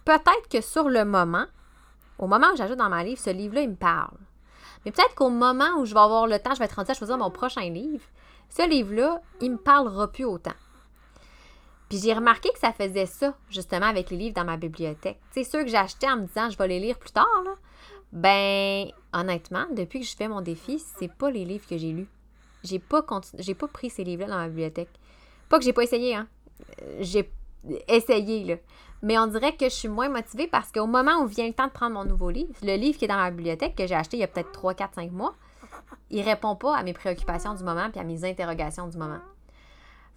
peut-être 0.04 0.48
que 0.50 0.60
sur 0.60 0.88
le 0.88 1.04
moment, 1.04 1.46
au 2.18 2.26
moment 2.26 2.48
où 2.52 2.56
j'ajoute 2.56 2.76
dans 2.76 2.90
ma 2.90 3.02
livre, 3.02 3.20
ce 3.20 3.30
livre-là, 3.30 3.62
il 3.62 3.70
me 3.70 3.76
parle. 3.76 4.18
Mais 4.84 4.92
peut-être 4.92 5.14
qu'au 5.14 5.30
moment 5.30 5.78
où 5.78 5.84
je 5.84 5.94
vais 5.94 6.00
avoir 6.00 6.26
le 6.26 6.38
temps, 6.38 6.54
je 6.54 6.58
vais 6.58 6.64
être 6.64 6.76
rendue 6.76 6.90
à 6.90 6.94
choisir 6.94 7.18
mon 7.18 7.30
prochain 7.30 7.68
livre, 7.68 8.04
ce 8.48 8.68
livre-là, 8.68 9.20
il 9.40 9.52
me 9.52 9.56
parlera 9.56 10.10
plus 10.10 10.24
autant. 10.24 10.54
Puis 11.88 11.98
j'ai 11.98 12.14
remarqué 12.14 12.50
que 12.52 12.58
ça 12.58 12.72
faisait 12.72 13.06
ça, 13.06 13.34
justement, 13.50 13.86
avec 13.86 14.10
les 14.10 14.16
livres 14.16 14.34
dans 14.34 14.44
ma 14.44 14.56
bibliothèque. 14.56 15.18
C'est 15.32 15.44
ceux 15.44 15.64
que 15.64 15.70
j'achetais 15.70 16.08
en 16.08 16.18
me 16.18 16.26
disant 16.26 16.48
je 16.48 16.56
vais 16.56 16.68
les 16.68 16.80
lire 16.80 16.98
plus 16.98 17.10
tard, 17.10 17.42
là. 17.44 17.54
Ben, 18.12 18.90
honnêtement, 19.12 19.66
depuis 19.72 20.00
que 20.00 20.06
je 20.06 20.16
fais 20.16 20.28
mon 20.28 20.40
défi, 20.40 20.82
c'est 20.98 21.12
pas 21.12 21.30
les 21.30 21.44
livres 21.44 21.66
que 21.68 21.78
j'ai 21.78 21.92
lus. 21.92 22.08
J'ai 22.64 22.78
pas, 22.78 23.02
pas 23.02 23.68
pris 23.72 23.90
ces 23.90 24.04
livres-là 24.04 24.28
dans 24.28 24.36
ma 24.36 24.48
bibliothèque. 24.48 24.90
Pas 25.48 25.58
que 25.58 25.64
j'ai 25.64 25.72
pas 25.72 25.82
essayé, 25.82 26.14
hein. 26.14 26.28
Euh, 26.82 26.98
j'ai 27.00 27.30
essayé, 27.88 28.44
là. 28.44 28.54
Mais 29.02 29.18
on 29.18 29.26
dirait 29.26 29.56
que 29.56 29.64
je 29.64 29.74
suis 29.74 29.88
moins 29.88 30.10
motivée 30.10 30.46
parce 30.46 30.70
qu'au 30.70 30.86
moment 30.86 31.22
où 31.22 31.26
vient 31.26 31.46
le 31.46 31.54
temps 31.54 31.66
de 31.66 31.72
prendre 31.72 31.94
mon 31.94 32.04
nouveau 32.04 32.30
livre, 32.30 32.52
le 32.62 32.76
livre 32.76 32.98
qui 32.98 33.06
est 33.06 33.08
dans 33.08 33.16
ma 33.16 33.30
bibliothèque, 33.30 33.74
que 33.74 33.86
j'ai 33.86 33.94
acheté 33.94 34.18
il 34.18 34.20
y 34.20 34.24
a 34.24 34.28
peut-être 34.28 34.52
3, 34.52 34.74
4, 34.74 34.94
5 34.96 35.10
mois, 35.10 35.34
il 36.10 36.22
répond 36.22 36.54
pas 36.54 36.76
à 36.76 36.82
mes 36.82 36.92
préoccupations 36.92 37.54
du 37.54 37.64
moment 37.64 37.88
puis 37.90 38.00
à 38.00 38.04
mes 38.04 38.24
interrogations 38.24 38.88
du 38.88 38.98
moment. 38.98 39.20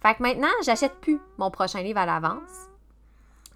Fait 0.02 0.14
que 0.14 0.22
maintenant, 0.22 0.48
j'achète 0.64 0.94
plus 1.00 1.18
mon 1.38 1.50
prochain 1.50 1.82
livre 1.82 1.98
à 1.98 2.04
l'avance. 2.04 2.68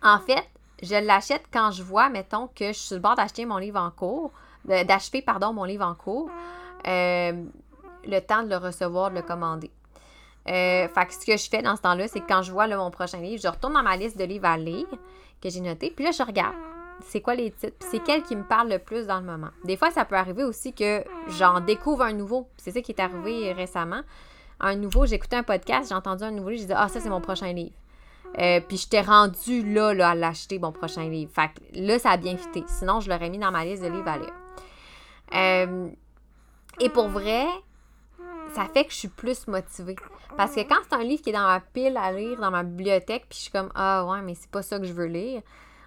En 0.03 0.18
fait, 0.18 0.48
je 0.83 0.94
l'achète 0.94 1.44
quand 1.53 1.72
je 1.72 1.83
vois, 1.83 2.09
mettons, 2.09 2.48
que 2.48 2.68
je 2.68 2.72
suis 2.72 2.87
sur 2.87 2.96
le 2.96 3.03
bord 3.03 3.16
d'acheter 3.16 3.44
mon 3.44 3.59
livre 3.59 3.79
en 3.79 3.90
cours, 3.90 4.31
d'achever, 4.64 5.20
pardon, 5.20 5.53
mon 5.53 5.64
livre 5.64 5.85
en 5.85 5.94
cours, 5.94 6.31
euh, 6.87 7.44
le 8.05 8.20
temps 8.20 8.42
de 8.42 8.48
le 8.48 8.57
recevoir, 8.57 9.11
de 9.11 9.16
le 9.16 9.22
commander. 9.22 9.70
Euh, 10.48 10.88
fait 10.88 11.06
que 11.06 11.14
ce 11.14 11.26
que 11.26 11.37
je 11.37 11.48
fais 11.48 11.62
dans 11.62 11.76
ce 11.76 11.82
temps-là, 11.82 12.08
c'est 12.08 12.20
que 12.20 12.26
quand 12.26 12.42
je 12.42 12.52
vois 12.52 12.66
mon 12.68 12.90
prochain 12.90 13.18
livre, 13.18 13.40
je 13.42 13.48
retourne 13.48 13.74
dans 13.74 13.82
ma 13.82 13.96
liste 13.96 14.18
de 14.18 14.24
livres 14.24 14.46
à 14.46 14.56
lire 14.56 14.87
que 15.42 15.50
j'ai 15.50 15.61
noté, 15.61 15.92
puis 15.94 16.04
là, 16.04 16.11
je 16.11 16.22
regarde. 16.22 16.54
C'est 17.06 17.20
quoi 17.20 17.37
les 17.37 17.52
titres? 17.52 17.76
c'est 17.78 18.02
quel 18.02 18.24
qui 18.24 18.34
me 18.34 18.42
parle 18.42 18.70
le 18.70 18.80
plus 18.80 19.06
dans 19.06 19.20
le 19.20 19.24
moment. 19.24 19.50
Des 19.62 19.76
fois, 19.76 19.92
ça 19.92 20.04
peut 20.04 20.16
arriver 20.16 20.42
aussi 20.42 20.72
que 20.72 21.04
j'en 21.28 21.61
découvre 21.61 22.02
un 22.02 22.12
nouveau. 22.12 22.48
C'est 22.56 22.72
ça 22.72 22.80
qui 22.80 22.90
est 22.90 23.00
arrivé 23.00 23.52
récemment. 23.52 24.00
Un 24.58 24.74
nouveau, 24.74 25.06
j'écoutais 25.06 25.37
un 25.37 25.44
podcast, 25.44 25.90
j'ai 25.90 25.94
entendu 25.94 26.24
un 26.24 26.32
nouveau 26.32 26.48
livre, 26.48 26.62
j'ai 26.62 26.66
dit 26.66 26.74
Ah, 26.74 26.88
ça, 26.88 27.00
c'est 27.00 27.08
mon 27.08 27.20
prochain 27.20 27.52
livre. 27.52 27.74
Euh, 28.40 28.61
puis 28.61 28.76
je 28.76 28.88
t'ai 28.88 29.00
rendu 29.00 29.62
là, 29.72 29.94
là 29.94 30.11
à 30.11 30.14
l'acheter, 30.14 30.58
mon 30.58 30.72
prochain 30.72 31.08
livre. 31.08 31.30
Fait 31.32 31.48
que 31.48 31.80
là, 31.80 31.98
ça 32.00 32.11
a 32.11 32.16
bien 32.16 32.37
fité. 32.37 32.64
Sinon, 32.66 33.00
je 33.00 33.08
l'aurais 33.08 33.30
mis 33.30 33.38
dans 33.38 33.52
ma 33.52 33.64
liste 33.64 33.82
de 33.82 33.88
livres 33.88 34.08
à 34.08 34.18
lire. 34.18 34.34
Euh, 35.34 35.88
et 36.80 36.88
pour 36.88 37.08
vrai, 37.08 37.46
ça 38.54 38.66
fait 38.72 38.84
que 38.84 38.92
je 38.92 38.96
suis 38.96 39.08
plus 39.08 39.46
motivée. 39.46 39.96
Parce 40.37 40.54
que 40.54 40.61
quand 40.61 40.76
c'est 40.88 40.94
un 40.94 41.02
livre 41.02 41.22
qui 41.22 41.30
est 41.30 41.32
dans 41.32 41.46
ma 41.46 41.61
pile 41.61 41.96
à 41.96 42.12
lire, 42.12 42.40
dans 42.40 42.50
ma 42.50 42.62
bibliothèque, 42.62 43.26
puis 43.28 43.38
je 43.38 43.42
suis 43.44 43.50
comme 43.50 43.70
Ah 43.74 44.04
ouais, 44.06 44.22
mais 44.22 44.34
c'est 44.34 44.50
pas 44.50 44.62
ça 44.62 44.78
que 44.78 44.84
je 44.84 44.92
veux 44.92 45.06
lire, 45.06 45.42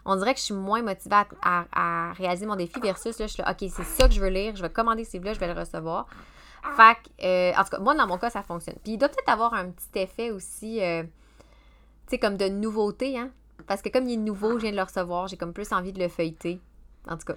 on 0.05 0.15
dirait 0.15 0.33
que 0.33 0.39
je 0.39 0.45
suis 0.45 0.53
moins 0.53 0.81
motivée 0.81 1.15
à, 1.41 2.11
réaliser 2.13 2.45
mon 2.45 2.55
défi 2.55 2.79
versus 2.79 3.17
là, 3.19 3.27
je 3.27 3.33
suis 3.33 3.43
là, 3.43 3.51
OK, 3.51 3.69
c'est 3.69 3.83
ça 3.83 4.07
que 4.07 4.13
je 4.13 4.19
veux 4.19 4.29
lire, 4.29 4.55
je 4.55 4.61
vais 4.61 4.69
commander 4.69 5.05
ce 5.05 5.13
livre-là, 5.13 5.33
je 5.33 5.39
vais 5.39 5.53
le 5.53 5.59
recevoir. 5.59 6.07
Fait 6.75 6.95
que, 6.95 7.25
euh, 7.25 7.53
en 7.57 7.63
tout 7.63 7.71
cas, 7.71 7.79
moi, 7.79 7.95
dans 7.95 8.07
mon 8.07 8.17
cas, 8.17 8.29
ça 8.29 8.43
fonctionne. 8.43 8.75
Puis 8.83 8.93
il 8.93 8.97
doit 8.97 9.09
peut-être 9.09 9.29
avoir 9.29 9.53
un 9.53 9.71
petit 9.71 9.99
effet 9.99 10.31
aussi, 10.31 10.81
euh, 10.81 11.03
tu 11.03 11.09
sais, 12.09 12.19
comme 12.19 12.37
de 12.37 12.47
nouveauté, 12.49 13.17
hein. 13.17 13.31
Parce 13.67 13.81
que 13.81 13.89
comme 13.89 14.07
il 14.07 14.13
est 14.13 14.17
nouveau, 14.17 14.57
je 14.57 14.63
viens 14.63 14.71
de 14.71 14.75
le 14.75 14.83
recevoir, 14.83 15.27
j'ai 15.27 15.37
comme 15.37 15.53
plus 15.53 15.71
envie 15.71 15.93
de 15.93 15.99
le 15.99 16.07
feuilleter. 16.07 16.59
En 17.07 17.17
tout 17.17 17.25
cas. 17.25 17.35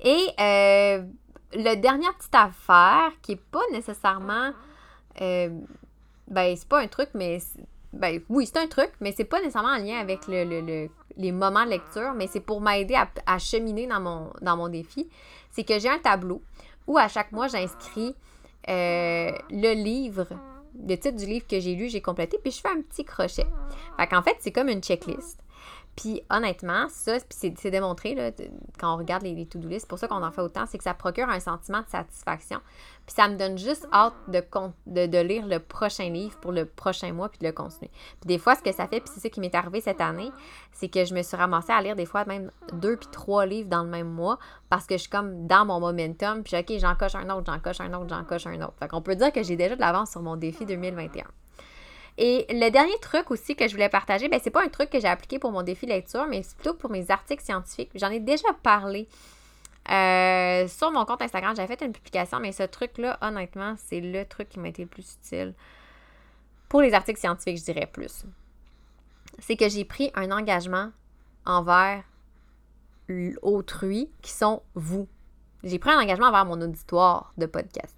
Et 0.00 0.28
euh, 0.40 1.04
le 1.54 1.74
dernière 1.76 2.14
petite 2.14 2.34
affaire 2.34 3.12
qui 3.22 3.32
est 3.32 3.40
pas 3.50 3.62
nécessairement. 3.72 4.52
Euh, 5.20 5.50
ben, 6.28 6.56
c'est 6.56 6.68
pas 6.68 6.80
un 6.80 6.88
truc, 6.88 7.10
mais. 7.14 7.38
Ben, 7.92 8.20
oui, 8.30 8.46
c'est 8.46 8.58
un 8.58 8.66
truc, 8.68 8.90
mais 9.00 9.12
c'est 9.14 9.24
pas 9.24 9.38
nécessairement 9.40 9.74
en 9.74 9.78
lien 9.78 9.98
avec 9.98 10.26
le, 10.26 10.88
les 11.16 11.32
moments 11.32 11.64
de 11.64 11.70
lecture, 11.70 12.14
mais 12.14 12.26
c'est 12.26 12.40
pour 12.40 12.60
m'aider 12.62 12.96
à, 13.26 13.38
cheminer 13.38 13.86
dans 13.86 14.00
mon, 14.00 14.32
dans 14.40 14.56
mon 14.56 14.68
défi. 14.68 15.08
C'est 15.50 15.64
que 15.64 15.78
j'ai 15.78 15.90
un 15.90 15.98
tableau 15.98 16.42
où 16.86 16.96
à 16.96 17.08
chaque 17.08 17.32
mois, 17.32 17.48
j'inscris 17.48 18.14
euh, 18.68 19.32
le 19.50 19.74
livre, 19.74 20.26
le 20.74 20.96
titre 20.96 21.16
du 21.16 21.26
livre 21.26 21.46
que 21.46 21.60
j'ai 21.60 21.74
lu, 21.74 21.88
j'ai 21.88 22.00
complété, 22.00 22.38
puis 22.42 22.50
je 22.50 22.60
fais 22.60 22.70
un 22.70 22.80
petit 22.80 23.04
crochet. 23.04 23.46
Fait 23.98 24.06
qu'en 24.06 24.22
fait, 24.22 24.36
c'est 24.40 24.52
comme 24.52 24.68
une 24.68 24.82
checklist. 24.82 25.41
Puis 25.96 26.22
honnêtement, 26.30 26.86
ça, 26.88 27.18
c'est 27.28 27.70
démontré 27.70 28.14
là, 28.14 28.30
quand 28.78 28.94
on 28.94 28.96
regarde 28.96 29.22
les, 29.22 29.46
to-do 29.46 29.68
list, 29.68 29.86
pour 29.86 29.98
ça 29.98 30.08
qu'on 30.08 30.22
en 30.22 30.30
fait 30.30 30.40
autant, 30.40 30.64
c'est 30.66 30.78
que 30.78 30.84
ça 30.84 30.94
procure 30.94 31.28
un 31.28 31.40
sentiment 31.40 31.82
de 31.82 31.88
satisfaction. 31.88 32.60
Puis 33.06 33.14
ça 33.14 33.28
me 33.28 33.36
donne 33.36 33.58
juste 33.58 33.86
hâte 33.92 34.14
de, 34.26 35.18
lire 35.22 35.46
le 35.46 35.58
prochain 35.58 36.08
livre 36.08 36.38
pour 36.40 36.52
le 36.52 36.64
prochain 36.64 37.12
mois 37.12 37.28
puis 37.28 37.40
de 37.40 37.46
le 37.46 37.52
continuer. 37.52 37.90
Puis 38.20 38.26
des 38.26 38.38
fois, 38.38 38.54
ce 38.54 38.62
que 38.62 38.72
ça 38.72 38.86
fait, 38.86 39.00
puis 39.00 39.10
c'est 39.12 39.20
ça 39.20 39.28
qui 39.28 39.40
m'est 39.40 39.54
arrivé 39.54 39.82
cette 39.82 40.00
année, 40.00 40.30
c'est 40.72 40.88
que 40.88 41.04
je 41.04 41.14
me 41.14 41.22
suis 41.22 41.36
ramassée 41.36 41.72
à 41.72 41.82
lire 41.82 41.96
des 41.96 42.06
fois 42.06 42.24
même 42.24 42.50
deux 42.72 42.96
puis 42.96 43.08
trois 43.12 43.44
livres 43.44 43.68
dans 43.68 43.82
le 43.82 43.90
même 43.90 44.08
mois 44.08 44.38
parce 44.70 44.86
que 44.86 44.94
je 44.94 45.02
suis 45.02 45.10
comme 45.10 45.46
dans 45.46 45.66
mon 45.66 45.78
momentum. 45.78 46.42
Puis 46.42 46.56
OK, 46.56 46.72
j'en 46.78 46.94
coche 46.94 47.16
un 47.16 47.28
autre, 47.28 47.52
j'en 47.52 47.58
coche 47.58 47.80
un 47.80 47.92
autre, 47.92 48.08
j'en 48.08 48.24
coche 48.24 48.46
un 48.46 48.60
autre. 48.62 48.74
Fait 48.78 48.88
qu'on 48.88 49.02
peut 49.02 49.16
dire 49.16 49.32
que 49.32 49.42
j'ai 49.42 49.56
déjà 49.56 49.74
de 49.74 49.80
l'avance 49.80 50.12
sur 50.12 50.22
mon 50.22 50.36
défi 50.36 50.64
2021. 50.64 51.24
Et 52.18 52.46
le 52.50 52.70
dernier 52.70 52.98
truc 53.00 53.30
aussi 53.30 53.56
que 53.56 53.66
je 53.66 53.72
voulais 53.72 53.88
partager, 53.88 54.28
ben, 54.28 54.38
c'est 54.42 54.50
pas 54.50 54.62
un 54.62 54.68
truc 54.68 54.90
que 54.90 55.00
j'ai 55.00 55.08
appliqué 55.08 55.38
pour 55.38 55.50
mon 55.50 55.62
défi 55.62 55.86
lecture, 55.86 56.26
mais 56.26 56.42
plutôt 56.56 56.74
pour 56.74 56.90
mes 56.90 57.10
articles 57.10 57.42
scientifiques. 57.42 57.90
J'en 57.94 58.10
ai 58.10 58.20
déjà 58.20 58.48
parlé 58.62 59.08
euh, 59.90 60.68
sur 60.68 60.92
mon 60.92 61.04
compte 61.04 61.22
Instagram. 61.22 61.56
J'avais 61.56 61.74
fait 61.74 61.84
une 61.84 61.92
publication, 61.92 62.38
mais 62.38 62.52
ce 62.52 62.64
truc-là, 62.64 63.18
honnêtement, 63.22 63.74
c'est 63.78 64.00
le 64.00 64.24
truc 64.24 64.50
qui 64.50 64.60
m'a 64.60 64.68
été 64.68 64.82
le 64.82 64.88
plus 64.88 65.16
utile. 65.20 65.54
Pour 66.68 66.82
les 66.82 66.92
articles 66.94 67.20
scientifiques, 67.20 67.58
je 67.58 67.64
dirais 67.64 67.88
plus. 67.90 68.24
C'est 69.38 69.56
que 69.56 69.68
j'ai 69.68 69.84
pris 69.84 70.10
un 70.14 70.30
engagement 70.30 70.90
envers 71.46 72.04
autrui 73.42 74.10
qui 74.22 74.32
sont 74.32 74.62
vous. 74.74 75.08
J'ai 75.64 75.78
pris 75.78 75.90
un 75.90 76.00
engagement 76.00 76.26
envers 76.26 76.44
mon 76.44 76.60
auditoire 76.60 77.32
de 77.36 77.46
podcast. 77.46 77.96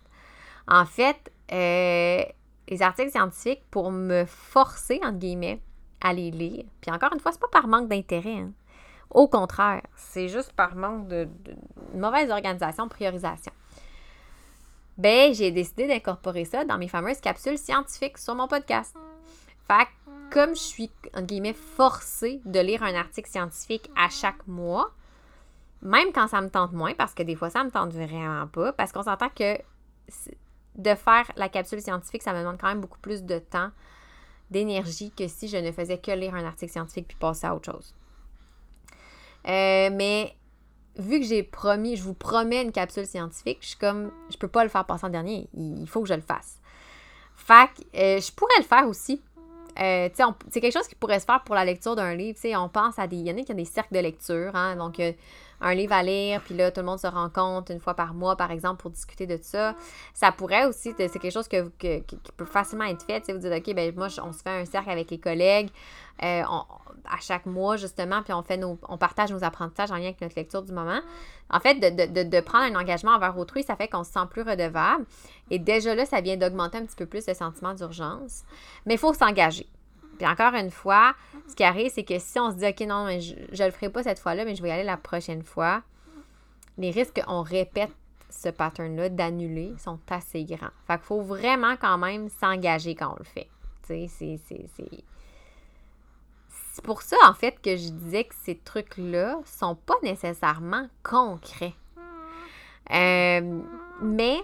En 0.66 0.87
fait, 0.87 1.33
euh, 1.53 2.24
les 2.68 2.83
articles 2.83 3.11
scientifiques 3.11 3.62
pour 3.70 3.90
me 3.90 4.24
forcer, 4.24 5.00
entre 5.03 5.18
guillemets, 5.18 5.61
à 6.00 6.12
les 6.12 6.31
lire. 6.31 6.64
Puis 6.81 6.90
encore 6.90 7.12
une 7.12 7.20
fois, 7.20 7.33
c'est 7.33 7.40
pas 7.40 7.48
par 7.48 7.66
manque 7.66 7.88
d'intérêt. 7.88 8.37
hein. 8.37 8.53
Au 9.11 9.29
contraire, 9.29 9.83
c'est 9.96 10.29
juste 10.29 10.53
par 10.53 10.74
manque 10.74 11.09
de, 11.09 11.29
mauvaise 11.94 12.31
organisation, 12.31 12.88
priorisation. 12.88 13.53
Ben, 14.98 15.33
j'ai 15.35 15.50
décidé 15.50 15.87
d'incorporer 15.87 16.44
ça 16.44 16.64
dans 16.64 16.79
mes 16.79 16.88
fameuses 16.88 17.20
capsules 17.20 17.59
scientifiques 17.59 18.18
sur 18.18 18.35
mon 18.35 18.48
podcast. 18.48 18.94
Fait 19.68 19.85
que, 19.85 20.35
comme 20.35 20.50
je 20.50 20.61
suis, 20.61 20.90
entre 21.14 21.27
guillemets, 21.27 21.55
forcée 21.55 22.40
de 22.44 22.61
lire 22.61 22.83
un 22.83 22.94
article 22.94 23.29
scientifique 23.29 23.90
à 23.96 24.09
chaque 24.09 24.46
mois, 24.46 24.90
même 25.83 26.12
quand 26.12 26.29
ça 26.29 26.40
me 26.40 26.48
tente 26.48 26.72
moins, 26.72 26.94
parce 26.94 27.14
que 27.14 27.22
des 27.22 27.35
fois, 27.35 27.50
ça 27.50 27.62
me 27.62 27.70
tente 27.70 27.92
vraiment 27.92 28.46
pas, 28.46 28.72
parce 28.72 28.92
qu'on 28.92 29.03
s'entend 29.03 29.29
que 29.29 29.59
de 30.76 30.94
faire 30.94 31.30
la 31.37 31.48
capsule 31.48 31.80
scientifique, 31.80 32.22
ça 32.22 32.32
me 32.32 32.38
demande 32.40 32.58
quand 32.60 32.68
même 32.68 32.80
beaucoup 32.80 32.98
plus 32.98 33.22
de 33.22 33.38
temps, 33.38 33.70
d'énergie 34.50 35.10
que 35.10 35.28
si 35.28 35.48
je 35.48 35.56
ne 35.56 35.72
faisais 35.72 35.98
que 35.98 36.10
lire 36.10 36.34
un 36.34 36.44
article 36.44 36.72
scientifique 36.72 37.08
puis 37.08 37.16
passer 37.18 37.46
à 37.46 37.54
autre 37.54 37.72
chose. 37.72 37.94
Euh, 39.46 39.90
mais 39.92 40.34
vu 40.96 41.20
que 41.20 41.26
j'ai 41.26 41.42
promis, 41.42 41.96
je 41.96 42.02
vous 42.02 42.14
promets 42.14 42.62
une 42.62 42.72
capsule 42.72 43.06
scientifique, 43.06 43.58
je 43.60 43.68
suis 43.68 43.78
comme, 43.78 44.10
je 44.30 44.37
peux 44.37 44.48
pas 44.48 44.64
le 44.64 44.70
faire 44.70 44.84
passer 44.84 45.06
en 45.06 45.10
dernier. 45.10 45.48
Il 45.54 45.87
faut 45.87 46.02
que 46.02 46.08
je 46.08 46.14
le 46.14 46.20
fasse. 46.20 46.60
Fait 47.37 47.68
que 47.74 47.98
euh, 47.98 48.20
je 48.20 48.32
pourrais 48.32 48.58
le 48.58 48.64
faire 48.64 48.88
aussi. 48.88 49.20
Euh, 49.80 50.08
c'est 50.50 50.60
quelque 50.60 50.72
chose 50.72 50.87
qui 50.87 50.94
pourrait 50.94 51.18
se 51.18 51.24
faire 51.24 51.42
pour 51.42 51.56
la 51.56 51.64
lecture 51.64 51.96
d'un 51.96 52.14
livre. 52.14 52.38
On 52.56 52.68
pense 52.68 52.98
à 52.98 53.08
des. 53.08 53.16
Il 53.16 53.26
y 53.26 53.32
en 53.32 53.37
a 53.37 53.42
qui 53.42 53.52
ont 53.52 53.56
des 53.56 53.64
cercles 53.64 53.94
de 53.94 54.00
lecture, 54.00 54.54
hein, 54.54 54.76
donc 54.76 55.00
un 55.64 55.74
livre 55.74 55.92
à 55.94 56.03
lire, 56.03 56.40
puis 56.42 56.55
là, 56.55 56.70
tout 56.70 56.81
le 56.81 56.87
monde 56.87 56.98
se 57.00 57.07
rencontre 57.07 57.72
une 57.72 57.81
fois 57.81 57.94
par 57.94 58.14
mois, 58.14 58.37
par 58.37 58.50
exemple, 58.50 58.81
pour 58.83 58.90
discuter 58.90 59.27
de 59.27 59.38
ça. 59.42 59.74
Ça 60.12 60.31
pourrait 60.31 60.66
aussi, 60.66 60.94
c'est 60.96 61.09
quelque 61.18 61.31
chose 61.33 61.48
que, 61.48 61.68
que- 61.79 61.98
qui 62.00 62.16
peut 62.37 62.44
facilement 62.44 62.85
être 62.85 63.05
fait. 63.05 63.22
Vous 63.33 63.38
dites, 63.38 63.53
OK, 63.53 63.74
ben 63.74 63.92
moi, 63.96 64.09
on 64.22 64.33
se 64.33 64.42
fait 64.42 64.50
un 64.61 64.64
cercle 64.64 64.90
avec 64.90 65.11
les 65.11 65.18
collègues 65.18 65.70
euh, 66.22 66.42
à 66.44 67.18
chaque 67.20 67.46
mois, 67.46 67.77
justement, 67.77 68.22
puis 68.22 68.33
on 68.33 68.42
fait 68.42 68.61
on 68.62 68.98
partage 68.98 69.33
nos 69.33 69.42
apprentissages 69.42 69.90
en 69.90 69.96
lien 69.96 70.05
avec 70.05 70.20
notre 70.20 70.37
lecture 70.37 70.62
du 70.62 70.72
moment. 70.72 71.00
En 71.50 71.61
fait, 71.61 71.74
de- 71.74 72.07
de- 72.12 72.29
de 72.29 72.40
prendre 72.40 72.64
un 72.64 72.81
engagement 72.81 73.12
envers 73.12 73.37
autrui, 73.38 73.62
ça 73.62 73.74
fait 73.77 73.88
qu'on 73.88 74.05
se 74.05 74.12
sent 74.12 74.27
plus 74.31 74.42
redevable. 74.42 75.05
Et 75.50 75.59
déjà 75.59 75.94
là, 75.94 76.07
ça 76.07 76.20
vient 76.20 76.37
d'augmenter 76.37 76.79
un 76.79 76.85
petit 76.85 76.96
peu 76.96 77.07
plus 77.07 77.27
le 77.27 77.35
sentiment 77.35 77.74
d'urgence. 77.74 78.44
Mais 78.87 78.94
il 78.94 78.98
faut 78.98 79.12
s'engager. 79.14 79.66
Puis 80.16 80.27
encore 80.27 80.55
une 80.55 80.70
fois, 80.70 81.14
ce 81.48 81.55
qui 81.55 81.64
arrive, 81.64 81.90
c'est 81.92 82.05
que 82.05 82.18
si 82.18 82.38
on 82.38 82.50
se 82.50 82.57
dit, 82.57 82.66
OK, 82.66 82.81
non, 82.81 83.07
mais 83.07 83.20
je 83.20 83.35
ne 83.35 83.66
le 83.66 83.70
ferai 83.72 83.88
pas 83.88 84.03
cette 84.03 84.18
fois-là, 84.18 84.44
mais 84.44 84.55
je 84.55 84.62
vais 84.62 84.68
y 84.68 84.72
aller 84.72 84.85
la 84.85 84.96
prochaine 84.96 85.42
fois, 85.42 85.83
les 86.79 86.90
risques 86.90 87.22
qu'on 87.22 87.42
répète 87.42 87.90
ce 88.31 88.48
pattern-là 88.48 89.09
d'annuler 89.09 89.74
sont 89.79 89.98
assez 90.11 90.44
grands. 90.44 90.70
Fait 90.87 90.94
qu'il 90.94 91.05
faut 91.05 91.22
vraiment 91.22 91.77
quand 91.77 91.98
même 91.98 92.29
s'engager 92.29 92.94
quand 92.94 93.12
on 93.12 93.16
le 93.18 93.24
fait. 93.24 93.48
C'est... 93.83 94.09
C'est 96.72 96.85
pour 96.85 97.03
ça, 97.03 97.16
en 97.29 97.35
fait, 97.35 97.61
que 97.62 97.77
je 97.77 97.90
disais 97.90 98.24
que 98.24 98.35
ces 98.35 98.57
trucs-là 98.59 99.38
sont 99.44 99.77
pas 99.77 99.94
nécessairement 100.03 100.88
concrets. 101.05 101.74
Euh, 102.90 103.61
mais, 104.03 104.38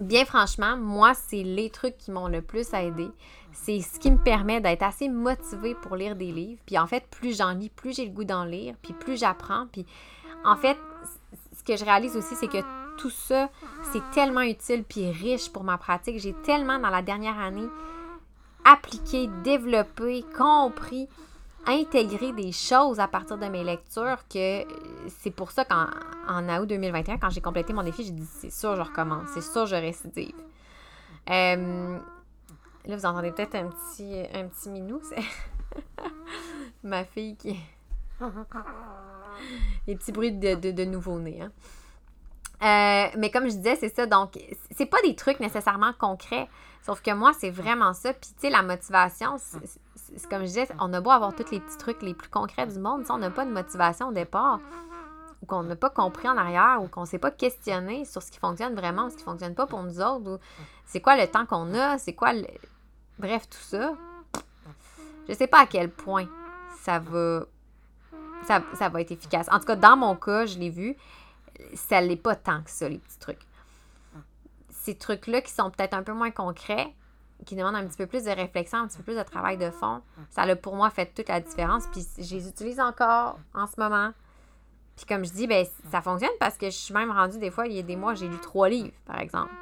bien 0.00 0.24
franchement, 0.24 0.76
moi, 0.76 1.14
c'est 1.14 1.44
les 1.44 1.70
trucs 1.70 1.96
qui 1.98 2.10
m'ont 2.10 2.26
le 2.26 2.42
plus 2.42 2.74
aidé. 2.74 3.08
C'est 3.52 3.80
ce 3.80 3.98
qui 3.98 4.10
me 4.10 4.18
permet 4.18 4.60
d'être 4.60 4.82
assez 4.82 5.08
motivée 5.08 5.74
pour 5.74 5.96
lire 5.96 6.16
des 6.16 6.32
livres. 6.32 6.60
Puis 6.66 6.78
en 6.78 6.86
fait, 6.86 7.06
plus 7.10 7.36
j'en 7.36 7.52
lis, 7.52 7.68
plus 7.68 7.94
j'ai 7.94 8.06
le 8.06 8.12
goût 8.12 8.24
d'en 8.24 8.44
lire, 8.44 8.74
puis 8.82 8.92
plus 8.92 9.18
j'apprends. 9.18 9.66
Puis 9.72 9.86
en 10.44 10.56
fait, 10.56 10.76
ce 11.56 11.62
que 11.64 11.76
je 11.76 11.84
réalise 11.84 12.16
aussi, 12.16 12.34
c'est 12.36 12.48
que 12.48 12.62
tout 12.98 13.10
ça, 13.10 13.48
c'est 13.92 14.02
tellement 14.12 14.42
utile 14.42 14.84
puis 14.84 15.10
riche 15.10 15.50
pour 15.50 15.64
ma 15.64 15.78
pratique. 15.78 16.18
J'ai 16.18 16.34
tellement, 16.44 16.78
dans 16.78 16.90
la 16.90 17.02
dernière 17.02 17.38
année, 17.38 17.68
appliqué, 18.64 19.28
développé, 19.42 20.24
compris, 20.36 21.08
intégré 21.66 22.32
des 22.32 22.52
choses 22.52 23.00
à 23.00 23.08
partir 23.08 23.38
de 23.38 23.46
mes 23.46 23.64
lectures 23.64 24.18
que 24.28 24.62
euh, 24.62 24.64
c'est 25.20 25.30
pour 25.30 25.50
ça 25.50 25.64
qu'en 25.64 25.86
en 26.28 26.48
août 26.60 26.66
2021, 26.66 27.18
quand 27.18 27.30
j'ai 27.30 27.40
complété 27.40 27.72
mon 27.72 27.82
défi, 27.82 28.04
j'ai 28.04 28.12
dit 28.12 28.26
c'est 28.26 28.52
sûr 28.52 28.76
je 28.76 28.82
recommence, 28.82 29.28
c'est 29.34 29.42
sûr 29.42 29.66
je 29.66 29.76
récidive. 29.76 30.34
Euh, 31.28 31.98
là, 32.86 32.96
vous 32.96 33.06
entendez 33.06 33.32
peut-être 33.32 33.54
un 33.54 33.68
petit, 33.68 34.26
un 34.34 34.46
petit 34.48 34.68
minou, 34.68 35.00
c'est 35.02 35.22
ma 36.82 37.04
fille 37.04 37.36
qui. 37.36 37.58
Les 39.86 39.96
petits 39.96 40.12
bruits 40.12 40.32
de, 40.32 40.54
de, 40.54 40.84
nouveau-né. 40.84 41.40
Hein. 41.40 41.50
Euh, 42.62 43.10
mais 43.16 43.30
comme 43.30 43.44
je 43.44 43.56
disais, 43.56 43.76
c'est 43.76 43.94
ça. 43.94 44.04
Donc, 44.06 44.38
c'est 44.70 44.86
pas 44.86 45.00
des 45.02 45.14
trucs 45.14 45.40
nécessairement 45.40 45.92
concrets. 45.98 46.48
Sauf 46.82 47.00
que 47.00 47.12
moi, 47.12 47.32
c'est 47.38 47.50
vraiment 47.50 47.94
ça. 47.94 48.12
Puis, 48.12 48.30
tu 48.34 48.40
sais, 48.40 48.50
la 48.50 48.62
motivation, 48.62 49.36
c'est 49.38 50.28
comme 50.28 50.40
je 50.40 50.46
disais, 50.46 50.68
on 50.78 50.92
a 50.92 51.00
beau 51.00 51.10
avoir 51.10 51.34
tous 51.34 51.50
les 51.50 51.60
petits 51.60 51.78
trucs 51.78 52.02
les 52.02 52.14
plus 52.14 52.28
concrets 52.28 52.66
du 52.66 52.78
monde. 52.78 53.04
Si 53.04 53.10
on 53.10 53.18
n'a 53.18 53.30
pas 53.30 53.44
de 53.44 53.50
motivation 53.50 54.08
au 54.08 54.12
départ, 54.12 54.60
ou 55.42 55.46
qu'on 55.46 55.62
n'a 55.62 55.76
pas 55.76 55.90
compris 55.90 56.28
en 56.28 56.36
arrière, 56.36 56.82
ou 56.82 56.88
qu'on 56.88 57.02
ne 57.02 57.06
s'est 57.06 57.18
pas 57.18 57.30
questionné 57.30 58.04
sur 58.04 58.22
ce 58.22 58.30
qui 58.30 58.38
fonctionne 58.38 58.74
vraiment, 58.74 59.08
ce 59.08 59.14
qui 59.14 59.22
ne 59.22 59.30
fonctionne 59.30 59.54
pas 59.54 59.66
pour 59.66 59.82
nous 59.82 60.00
autres, 60.00 60.30
ou 60.30 60.38
c'est 60.84 61.00
quoi 61.00 61.16
le 61.16 61.26
temps 61.26 61.46
qu'on 61.46 61.74
a, 61.74 61.98
c'est 61.98 62.14
quoi 62.14 62.32
le... 62.32 62.46
Bref, 63.20 63.48
tout 63.50 63.58
ça. 63.58 63.92
Je 65.28 65.34
sais 65.34 65.46
pas 65.46 65.60
à 65.60 65.66
quel 65.66 65.90
point 65.90 66.26
ça 66.80 66.98
va 66.98 67.44
ça, 68.46 68.62
être 68.98 69.10
efficace. 69.10 69.46
En 69.52 69.58
tout 69.58 69.66
cas, 69.66 69.76
dans 69.76 69.96
mon 69.96 70.16
cas, 70.16 70.46
je 70.46 70.58
l'ai 70.58 70.70
vu, 70.70 70.96
ça 71.74 72.00
l'est 72.00 72.16
pas 72.16 72.34
tant 72.34 72.62
que 72.62 72.70
ça, 72.70 72.88
les 72.88 72.96
petits 72.96 73.18
trucs. 73.18 73.46
Ces 74.70 74.96
trucs-là 74.96 75.42
qui 75.42 75.52
sont 75.52 75.70
peut-être 75.70 75.92
un 75.92 76.02
peu 76.02 76.14
moins 76.14 76.30
concrets, 76.30 76.94
qui 77.44 77.56
demandent 77.56 77.76
un 77.76 77.86
petit 77.86 77.98
peu 77.98 78.06
plus 78.06 78.24
de 78.24 78.30
réflexion, 78.30 78.78
un 78.78 78.86
petit 78.86 78.96
peu 78.96 79.04
plus 79.04 79.16
de 79.16 79.22
travail 79.22 79.58
de 79.58 79.70
fond, 79.70 80.00
ça 80.30 80.42
a 80.42 80.56
pour 80.56 80.74
moi 80.74 80.88
fait 80.88 81.12
toute 81.14 81.28
la 81.28 81.40
différence. 81.40 81.86
Puis 81.88 82.06
je 82.16 82.34
les 82.34 82.48
utilise 82.48 82.80
encore 82.80 83.38
en 83.54 83.66
ce 83.66 83.78
moment. 83.78 84.12
Puis 84.96 85.04
comme 85.04 85.26
je 85.26 85.32
dis, 85.32 85.46
ben 85.46 85.66
ça 85.90 86.00
fonctionne 86.00 86.30
parce 86.40 86.56
que 86.56 86.66
je 86.66 86.76
suis 86.76 86.94
même 86.94 87.10
rendue 87.10 87.38
des 87.38 87.50
fois, 87.50 87.66
il 87.66 87.74
y 87.74 87.78
a 87.78 87.82
des 87.82 87.96
mois, 87.96 88.14
j'ai 88.14 88.28
lu 88.28 88.38
trois 88.38 88.70
livres, 88.70 88.96
par 89.04 89.20
exemple. 89.20 89.52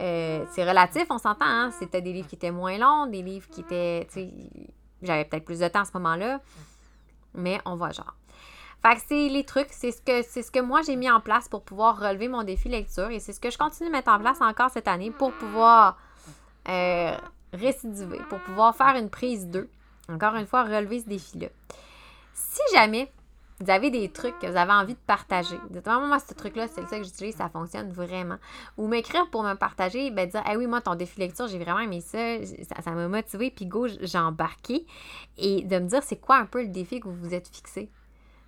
Euh, 0.00 0.44
c'est 0.52 0.68
relatif, 0.68 1.06
on 1.10 1.18
s'entend. 1.18 1.46
Hein? 1.46 1.70
C'était 1.78 2.02
des 2.02 2.12
livres 2.12 2.28
qui 2.28 2.34
étaient 2.34 2.50
moins 2.50 2.78
longs, 2.78 3.06
des 3.06 3.22
livres 3.22 3.48
qui 3.50 3.60
étaient. 3.60 4.06
J'avais 5.02 5.24
peut-être 5.24 5.44
plus 5.44 5.60
de 5.60 5.68
temps 5.68 5.80
à 5.80 5.84
ce 5.84 5.92
moment-là. 5.94 6.40
Mais 7.34 7.60
on 7.64 7.76
va 7.76 7.92
genre. 7.92 8.14
Fait 8.82 8.94
que 8.94 9.02
c'est 9.08 9.28
les 9.28 9.44
trucs, 9.44 9.68
c'est 9.70 9.90
ce 9.90 10.00
que 10.00 10.22
c'est 10.22 10.42
ce 10.42 10.50
que 10.50 10.60
moi 10.60 10.82
j'ai 10.82 10.96
mis 10.96 11.10
en 11.10 11.20
place 11.20 11.48
pour 11.48 11.62
pouvoir 11.62 11.98
relever 11.98 12.28
mon 12.28 12.44
défi 12.44 12.68
lecture 12.68 13.10
et 13.10 13.20
c'est 13.20 13.32
ce 13.32 13.40
que 13.40 13.50
je 13.50 13.58
continue 13.58 13.88
de 13.88 13.92
mettre 13.92 14.10
en 14.10 14.18
place 14.18 14.40
encore 14.40 14.70
cette 14.70 14.86
année 14.86 15.10
pour 15.10 15.32
pouvoir 15.32 15.98
euh, 16.68 17.16
récidiver, 17.52 18.20
pour 18.28 18.38
pouvoir 18.40 18.76
faire 18.76 18.96
une 18.96 19.10
prise 19.10 19.48
2. 19.48 19.68
Encore 20.08 20.34
une 20.36 20.46
fois, 20.46 20.62
relever 20.64 21.00
ce 21.00 21.08
défi-là. 21.08 21.48
Si 22.32 22.60
jamais 22.74 23.10
vous 23.60 23.70
avez 23.70 23.90
des 23.90 24.10
trucs 24.10 24.38
que 24.38 24.46
vous 24.46 24.56
avez 24.56 24.72
envie 24.72 24.94
de 24.94 25.00
partager, 25.06 25.56
dites 25.70 25.86
moi, 25.86 26.06
moi, 26.06 26.18
ce 26.18 26.34
truc-là, 26.34 26.68
c'est 26.68 26.86
ça 26.86 26.98
que 26.98 27.04
j'utilise, 27.04 27.36
ça 27.36 27.48
fonctionne 27.48 27.90
vraiment. 27.90 28.36
Ou 28.76 28.86
m'écrire 28.86 29.30
pour 29.30 29.42
me 29.42 29.54
partager, 29.54 30.10
ben 30.10 30.28
dire, 30.28 30.42
ah 30.44 30.56
oui, 30.56 30.66
moi, 30.66 30.82
ton 30.82 30.94
défi 30.94 31.20
lecture, 31.20 31.48
j'ai 31.48 31.58
vraiment 31.58 31.80
aimé 31.80 32.02
ça, 32.02 32.38
ça 32.84 32.90
m'a 32.90 33.08
motivé, 33.08 33.50
puis 33.50 33.64
go, 33.64 33.86
j'ai 33.88 34.18
embarqué. 34.18 34.86
Et 35.38 35.62
de 35.62 35.78
me 35.78 35.88
dire, 35.88 36.02
c'est 36.02 36.20
quoi 36.20 36.36
un 36.36 36.46
peu 36.46 36.62
le 36.62 36.68
défi 36.68 37.00
que 37.00 37.08
vous 37.08 37.14
vous 37.14 37.34
êtes 37.34 37.48
fixé? 37.48 37.88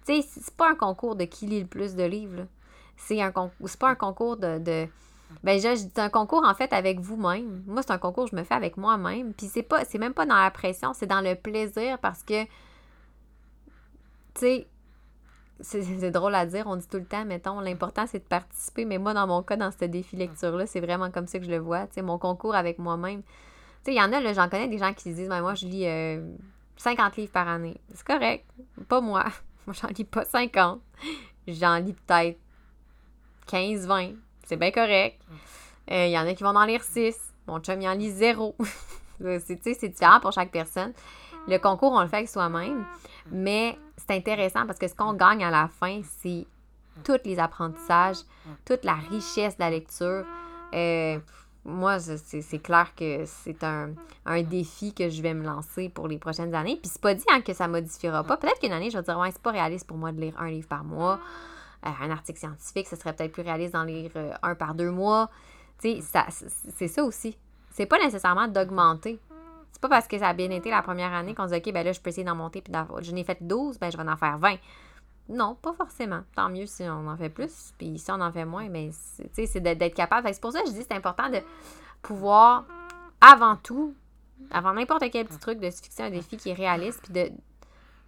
Tu 0.06 0.20
sais, 0.20 0.28
c'est 0.28 0.56
pas 0.56 0.70
un 0.70 0.74
concours 0.74 1.16
de 1.16 1.24
qui 1.24 1.46
lit 1.46 1.60
le 1.60 1.66
plus 1.66 1.94
de 1.94 2.04
livres. 2.04 2.46
C'est 2.96 3.22
un 3.22 3.32
c'est 3.64 3.78
pas 3.78 3.90
un 3.90 3.94
concours 3.94 4.36
de. 4.36 4.58
de 4.58 4.88
ben, 5.42 5.60
c'est 5.60 5.98
un 5.98 6.08
concours 6.08 6.44
en 6.44 6.54
fait 6.54 6.72
avec 6.72 7.00
vous-même. 7.00 7.62
Moi, 7.66 7.82
c'est 7.82 7.92
un 7.92 7.98
concours 7.98 8.24
que 8.24 8.30
je 8.30 8.36
me 8.36 8.44
fais 8.44 8.54
avec 8.54 8.76
moi-même. 8.76 9.32
Puis 9.34 9.46
c'est 9.46 9.62
pas, 9.62 9.84
c'est 9.84 9.98
même 9.98 10.14
pas 10.14 10.26
dans 10.26 10.36
la 10.36 10.50
pression, 10.50 10.92
c'est 10.94 11.06
dans 11.06 11.20
le 11.20 11.34
plaisir 11.34 11.98
parce 11.98 12.22
que, 12.22 12.44
tu 12.44 12.50
sais, 14.40 14.66
c'est, 15.60 16.10
drôle 16.10 16.34
à 16.34 16.46
dire, 16.46 16.66
on 16.66 16.76
dit 16.76 16.86
tout 16.88 16.98
le 16.98 17.04
temps, 17.04 17.24
mettons, 17.24 17.60
l'important 17.60 18.06
c'est 18.06 18.20
de 18.20 18.24
participer, 18.24 18.84
mais 18.84 18.98
moi, 18.98 19.14
dans 19.14 19.26
mon 19.26 19.42
cas, 19.42 19.56
dans 19.56 19.70
ce 19.70 19.84
défi 19.84 20.16
lecture-là, 20.16 20.66
c'est 20.66 20.80
vraiment 20.80 21.10
comme 21.10 21.26
ça 21.26 21.38
que 21.38 21.44
je 21.44 21.50
le 21.50 21.58
vois, 21.58 21.86
tu 21.86 21.94
sais, 21.94 22.02
mon 22.02 22.18
concours 22.18 22.54
avec 22.54 22.78
moi-même. 22.78 23.22
Tu 23.22 23.28
sais, 23.86 23.94
il 23.94 23.98
y 23.98 24.02
en 24.02 24.12
a, 24.12 24.20
là, 24.20 24.32
j'en 24.32 24.48
connais 24.48 24.68
des 24.68 24.78
gens 24.78 24.92
qui 24.94 25.10
se 25.10 25.16
disent, 25.16 25.28
ben, 25.28 25.40
moi, 25.40 25.54
je 25.54 25.66
lis 25.66 25.86
euh, 25.86 26.22
50 26.76 27.16
livres 27.16 27.32
par 27.32 27.48
année. 27.48 27.80
C'est 27.92 28.06
correct, 28.06 28.46
pas 28.88 29.00
moi. 29.00 29.24
Moi, 29.66 29.74
j'en 29.78 29.88
lis 29.88 30.04
pas 30.04 30.24
50. 30.24 30.80
J'en 31.46 31.76
lis 31.76 31.92
peut-être 31.92 32.38
15, 33.48 33.86
20. 33.86 34.12
C'est 34.44 34.56
bien 34.56 34.70
correct. 34.70 35.20
Euh, 35.90 36.06
Il 36.06 36.10
y 36.10 36.18
en 36.18 36.26
a 36.26 36.32
qui 36.32 36.42
vont 36.42 36.56
en 36.56 36.64
lire 36.64 36.82
6. 36.82 37.14
Mon 37.46 37.60
chum, 37.60 37.78
il 37.82 37.86
en 37.86 37.92
lit 37.92 38.10
0. 38.10 38.56
c'est, 39.20 39.88
différent 39.88 40.20
pour 40.20 40.32
chaque 40.32 40.50
personne. 40.50 40.94
Le 41.46 41.58
concours, 41.58 41.92
on 41.92 42.00
le 42.00 42.08
fait 42.08 42.16
avec 42.16 42.28
soi-même. 42.30 42.86
Mais 43.30 43.76
c'est 43.98 44.16
intéressant 44.16 44.66
parce 44.66 44.78
que 44.78 44.88
ce 44.88 44.94
qu'on 44.94 45.12
gagne 45.14 45.44
à 45.44 45.50
la 45.50 45.68
fin, 45.68 46.00
c'est 46.20 46.46
tous 47.04 47.18
les 47.24 47.38
apprentissages, 47.38 48.18
toute 48.64 48.84
la 48.84 48.94
richesse 48.94 49.56
de 49.56 49.60
la 49.60 49.70
lecture. 49.70 50.24
Euh, 50.74 51.18
moi, 51.64 51.98
c'est 51.98 52.62
clair 52.62 52.94
que 52.94 53.24
c'est 53.26 53.62
un, 53.62 53.90
un 54.24 54.42
défi 54.42 54.94
que 54.94 55.08
je 55.08 55.20
vais 55.22 55.34
me 55.34 55.44
lancer 55.44 55.88
pour 55.88 56.08
les 56.08 56.18
prochaines 56.18 56.54
années. 56.54 56.78
Puis 56.80 56.90
c'est 56.92 57.00
pas 57.00 57.14
dit 57.14 57.24
hein, 57.30 57.40
que 57.40 57.52
ça 57.52 57.68
modifiera 57.68 58.24
pas. 58.24 58.36
Peut-être 58.36 58.60
qu'une 58.60 58.72
année, 58.72 58.90
je 58.90 58.96
vais 58.96 59.02
dire, 59.02 59.18
ouais, 59.18 59.30
c'est 59.30 59.42
pas 59.42 59.50
réaliste 59.50 59.86
pour 59.86 59.96
moi 59.96 60.12
de 60.12 60.20
lire 60.20 60.34
un 60.38 60.50
livre 60.50 60.68
par 60.68 60.84
mois. 60.84 61.20
Euh, 61.86 61.90
un 62.00 62.10
article 62.10 62.38
scientifique, 62.38 62.88
ce 62.88 62.96
serait 62.96 63.12
peut-être 63.12 63.32
plus 63.32 63.42
réaliste 63.42 63.74
d'en 63.74 63.84
lire 63.84 64.10
euh, 64.16 64.32
un 64.42 64.54
par 64.54 64.74
deux 64.74 64.90
mois. 64.90 65.30
Tu 65.80 66.00
sais, 66.00 66.20
c'est 66.76 66.88
ça 66.88 67.04
aussi. 67.04 67.36
C'est 67.70 67.86
pas 67.86 67.98
nécessairement 67.98 68.48
d'augmenter. 68.48 69.20
C'est 69.78 69.82
pas 69.82 69.90
parce 69.90 70.08
que 70.08 70.18
ça 70.18 70.30
a 70.30 70.34
bien 70.34 70.50
été 70.50 70.70
la 70.70 70.82
première 70.82 71.12
année 71.12 71.36
qu'on 71.36 71.46
se 71.46 71.54
dit, 71.54 71.58
OK, 71.58 71.72
ben 71.72 71.84
là, 71.84 71.92
je 71.92 72.00
peux 72.00 72.10
essayer 72.10 72.24
d'en 72.24 72.34
monter, 72.34 72.62
puis 72.62 72.74
je 73.00 73.12
n'ai 73.12 73.22
fait 73.22 73.38
12, 73.40 73.78
ben 73.78 73.92
je 73.92 73.96
vais 73.96 74.02
en 74.02 74.16
faire 74.16 74.36
20. 74.36 74.56
Non, 75.28 75.54
pas 75.54 75.72
forcément. 75.72 76.22
Tant 76.34 76.48
mieux 76.48 76.66
si 76.66 76.82
on 76.82 77.06
en 77.06 77.16
fait 77.16 77.28
plus, 77.28 77.72
puis 77.78 77.96
si 77.96 78.10
on 78.10 78.20
en 78.20 78.32
fait 78.32 78.44
moins, 78.44 78.68
mais 78.68 78.90
c'est 79.32 79.60
d'être 79.60 79.94
capable. 79.94 80.26
C'est 80.32 80.40
pour 80.40 80.50
ça 80.50 80.62
que 80.62 80.66
je 80.66 80.72
dis 80.72 80.82
c'est 80.82 80.96
important 80.96 81.28
de 81.30 81.38
pouvoir, 82.02 82.64
avant 83.20 83.54
tout, 83.54 83.94
avant 84.50 84.72
n'importe 84.72 85.04
quel 85.12 85.26
petit 85.26 85.38
truc, 85.38 85.60
de 85.60 85.70
se 85.70 85.80
fixer 85.80 86.02
un 86.02 86.10
défi 86.10 86.36
qui 86.36 86.50
est 86.50 86.54
réaliste, 86.54 87.00
puis 87.04 87.12
de 87.12 87.30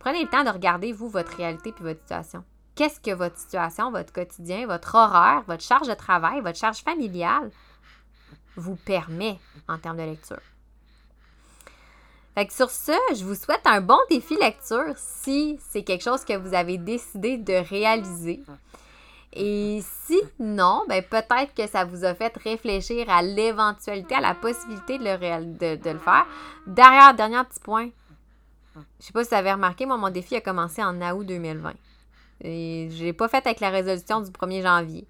prenez 0.01 0.25
le 0.25 0.29
temps 0.29 0.43
de 0.43 0.51
regarder, 0.51 0.93
vous, 0.93 1.09
votre 1.09 1.37
réalité 1.37 1.71
puis 1.71 1.85
votre 1.85 2.01
situation. 2.01 2.43
Qu'est-ce 2.75 2.99
que 2.99 3.15
votre 3.15 3.37
situation, 3.37 3.93
votre 3.93 4.13
quotidien, 4.13 4.67
votre 4.67 4.97
horaire, 4.97 5.45
votre 5.47 5.63
charge 5.63 5.87
de 5.87 5.95
travail, 5.95 6.41
votre 6.41 6.59
charge 6.59 6.83
familiale 6.83 7.53
vous 8.57 8.75
permet 8.75 9.39
en 9.69 9.79
termes 9.79 9.99
de 9.99 10.03
lecture? 10.03 10.41
Fait 12.35 12.47
que 12.47 12.53
sur 12.53 12.71
ce, 12.71 12.93
je 13.15 13.25
vous 13.25 13.35
souhaite 13.35 13.67
un 13.67 13.81
bon 13.81 13.99
défi 14.09 14.37
lecture 14.37 14.95
si 14.97 15.59
c'est 15.69 15.83
quelque 15.83 16.03
chose 16.03 16.25
que 16.25 16.37
vous 16.37 16.55
avez 16.55 16.79
décidé 16.79 17.37
de 17.37 17.55
réaliser. 17.69 18.41
Et 19.33 19.81
si 19.83 20.21
non, 20.39 20.85
ben 20.89 21.03
peut-être 21.03 21.55
que 21.55 21.67
ça 21.67 21.85
vous 21.85 22.05
a 22.05 22.15
fait 22.15 22.37
réfléchir 22.37 23.09
à 23.09 23.23
l'éventualité, 23.23 24.17
à 24.17 24.21
la 24.21 24.35
possibilité 24.35 24.99
de 24.99 25.05
le, 25.05 25.77
de, 25.77 25.91
le 25.91 25.99
faire. 25.99 26.27
Derrière, 26.67 27.15
dernier 27.15 27.43
petit 27.45 27.61
point. 27.61 27.91
Je 28.75 29.07
sais 29.07 29.13
pas 29.13 29.23
si 29.25 29.31
vous 29.31 29.37
avez 29.37 29.53
remarqué, 29.53 29.87
moi, 29.87 29.97
mon 29.97 30.11
défi 30.11 30.37
a 30.37 30.41
commencé 30.41 30.83
en 30.83 31.01
août 31.13 31.25
2020. 31.25 31.75
Et 32.43 32.89
je 32.91 33.05
l'ai 33.05 33.13
pas 33.13 33.29
fait 33.29 33.45
avec 33.47 33.61
la 33.61 33.71
résolution 33.71 34.21
du 34.21 34.31
1er 34.31 34.63
janvier. 34.63 35.07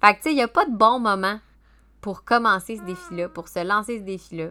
Fait 0.00 0.12
que, 0.12 0.18
tu 0.18 0.22
sais, 0.24 0.32
il 0.32 0.36
n'y 0.36 0.42
a 0.42 0.48
pas 0.48 0.64
de 0.64 0.74
bon 0.74 0.98
moment 1.00 1.40
pour 2.00 2.24
commencer 2.24 2.76
ce 2.76 2.82
défi-là, 2.82 3.28
pour 3.28 3.48
se 3.48 3.64
lancer 3.64 3.98
ce 3.98 4.04
défi-là. 4.04 4.50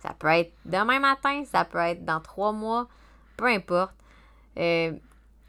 Ça 0.00 0.14
peut 0.18 0.28
être 0.28 0.52
demain 0.64 0.98
matin, 0.98 1.44
ça 1.44 1.64
peut 1.64 1.78
être 1.78 2.04
dans 2.04 2.20
trois 2.20 2.52
mois, 2.52 2.88
peu 3.36 3.46
importe. 3.46 3.94
Euh, 4.58 4.92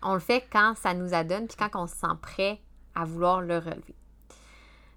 on 0.03 0.13
le 0.13 0.19
fait 0.19 0.45
quand 0.51 0.75
ça 0.75 0.93
nous 0.93 1.13
adonne, 1.13 1.47
puis 1.47 1.57
quand 1.57 1.69
on 1.81 1.87
se 1.87 1.95
sent 1.95 2.15
prêt 2.21 2.59
à 2.95 3.05
vouloir 3.05 3.41
le 3.41 3.57
relever. 3.57 3.95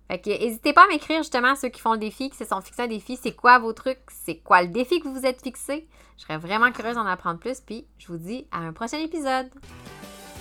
Fait 0.09 0.21
que 0.21 0.31
n'hésitez 0.31 0.73
pas 0.73 0.85
à 0.85 0.89
m'écrire 0.89 1.19
justement 1.19 1.55
ceux 1.55 1.69
qui 1.69 1.81
font 1.81 1.93
le 1.93 1.99
défi, 1.99 2.29
qui 2.31 2.37
se 2.37 2.45
sont 2.45 2.61
fixés 2.61 2.83
un 2.83 2.89
défi, 2.89 3.17
c'est 3.17 3.35
quoi 3.35 3.59
vos 3.59 3.73
trucs, 3.73 4.03
c'est 4.11 4.37
quoi 4.37 4.63
le 4.63 4.69
défi 4.69 5.01
que 5.01 5.09
vous 5.09 5.15
vous 5.15 5.27
êtes 5.27 5.43
fixé? 5.43 5.89
Je 6.19 6.23
serais 6.23 6.37
vraiment 6.37 6.71
curieuse 6.73 6.97
d'en 6.97 7.07
apprendre 7.07 7.41
plus, 7.41 7.61
puis 7.61 7.87
je 7.99 8.09
vous 8.09 8.19
dis 8.19 8.47
à 8.51 8.59
un 8.59 8.73
prochain 8.73 8.99
épisode. 8.99 9.51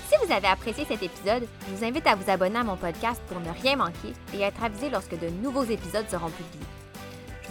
Si 0.09 0.25
vous 0.25 0.31
avez 0.31 0.47
apprécié 0.47 0.85
cet 0.85 1.01
épisode, 1.01 1.47
je 1.67 1.73
vous 1.73 1.85
invite 1.85 2.05
à 2.07 2.15
vous 2.15 2.29
abonner 2.29 2.59
à 2.59 2.63
mon 2.63 2.75
podcast 2.75 3.21
pour 3.27 3.39
ne 3.39 3.49
rien 3.49 3.77
manquer 3.77 4.13
et 4.33 4.41
être 4.41 4.63
avisé 4.63 4.89
lorsque 4.89 5.17
de 5.17 5.29
nouveaux 5.29 5.63
épisodes 5.63 6.09
seront 6.09 6.29
publiés. 6.29 6.72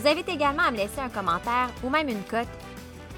Vous 0.02 0.08
invite 0.08 0.30
également 0.30 0.64
à 0.64 0.72
me 0.72 0.78
laisser 0.78 0.98
un 0.98 1.08
commentaire 1.08 1.70
ou 1.84 1.88
même 1.88 2.08
une 2.08 2.24
cote 2.24 2.48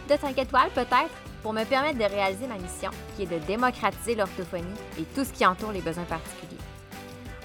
de 0.07 0.17
5 0.21 0.37
étoiles 0.37 0.69
peut-être 0.75 1.15
pour 1.43 1.55
me 1.55 1.65
permettre 1.65 1.99
de 1.99 2.05
réaliser 2.05 2.47
ma 2.47 2.59
mission 2.59 2.91
qui 3.17 3.23
est 3.23 3.27
de 3.27 3.39
démocratiser 3.47 4.15
l'orthophonie 4.15 4.67
et 4.99 5.05
tout 5.15 5.25
ce 5.25 5.33
qui 5.33 5.47
entoure 5.47 5.73
les 5.73 5.81
besoins 5.81 6.05
particuliers. 6.05 6.61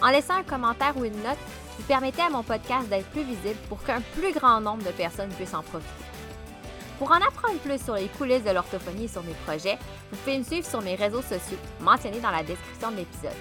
En 0.01 0.09
laissant 0.09 0.33
un 0.33 0.43
commentaire 0.43 0.97
ou 0.97 1.05
une 1.05 1.23
note, 1.23 1.37
vous 1.77 1.83
permettez 1.85 2.21
à 2.21 2.29
mon 2.29 2.43
podcast 2.43 2.89
d'être 2.89 3.09
plus 3.11 3.23
visible 3.23 3.55
pour 3.69 3.81
qu'un 3.81 4.01
plus 4.01 4.33
grand 4.33 4.59
nombre 4.59 4.83
de 4.83 4.91
personnes 4.91 5.29
puissent 5.29 5.53
en 5.53 5.63
profiter. 5.63 5.87
Pour 6.97 7.09
en 7.11 7.21
apprendre 7.25 7.59
plus 7.59 7.81
sur 7.81 7.95
les 7.95 8.09
coulisses 8.09 8.43
de 8.43 8.51
l'orthophonie 8.51 9.05
et 9.05 9.07
sur 9.07 9.23
mes 9.23 9.35
projets, 9.45 9.77
vous 10.11 10.17
pouvez 10.17 10.39
me 10.39 10.43
suivre 10.43 10.67
sur 10.67 10.81
mes 10.81 10.95
réseaux 10.95 11.21
sociaux 11.21 11.57
mentionnés 11.79 12.19
dans 12.19 12.31
la 12.31 12.43
description 12.43 12.91
de 12.91 12.97
l'épisode. 12.97 13.37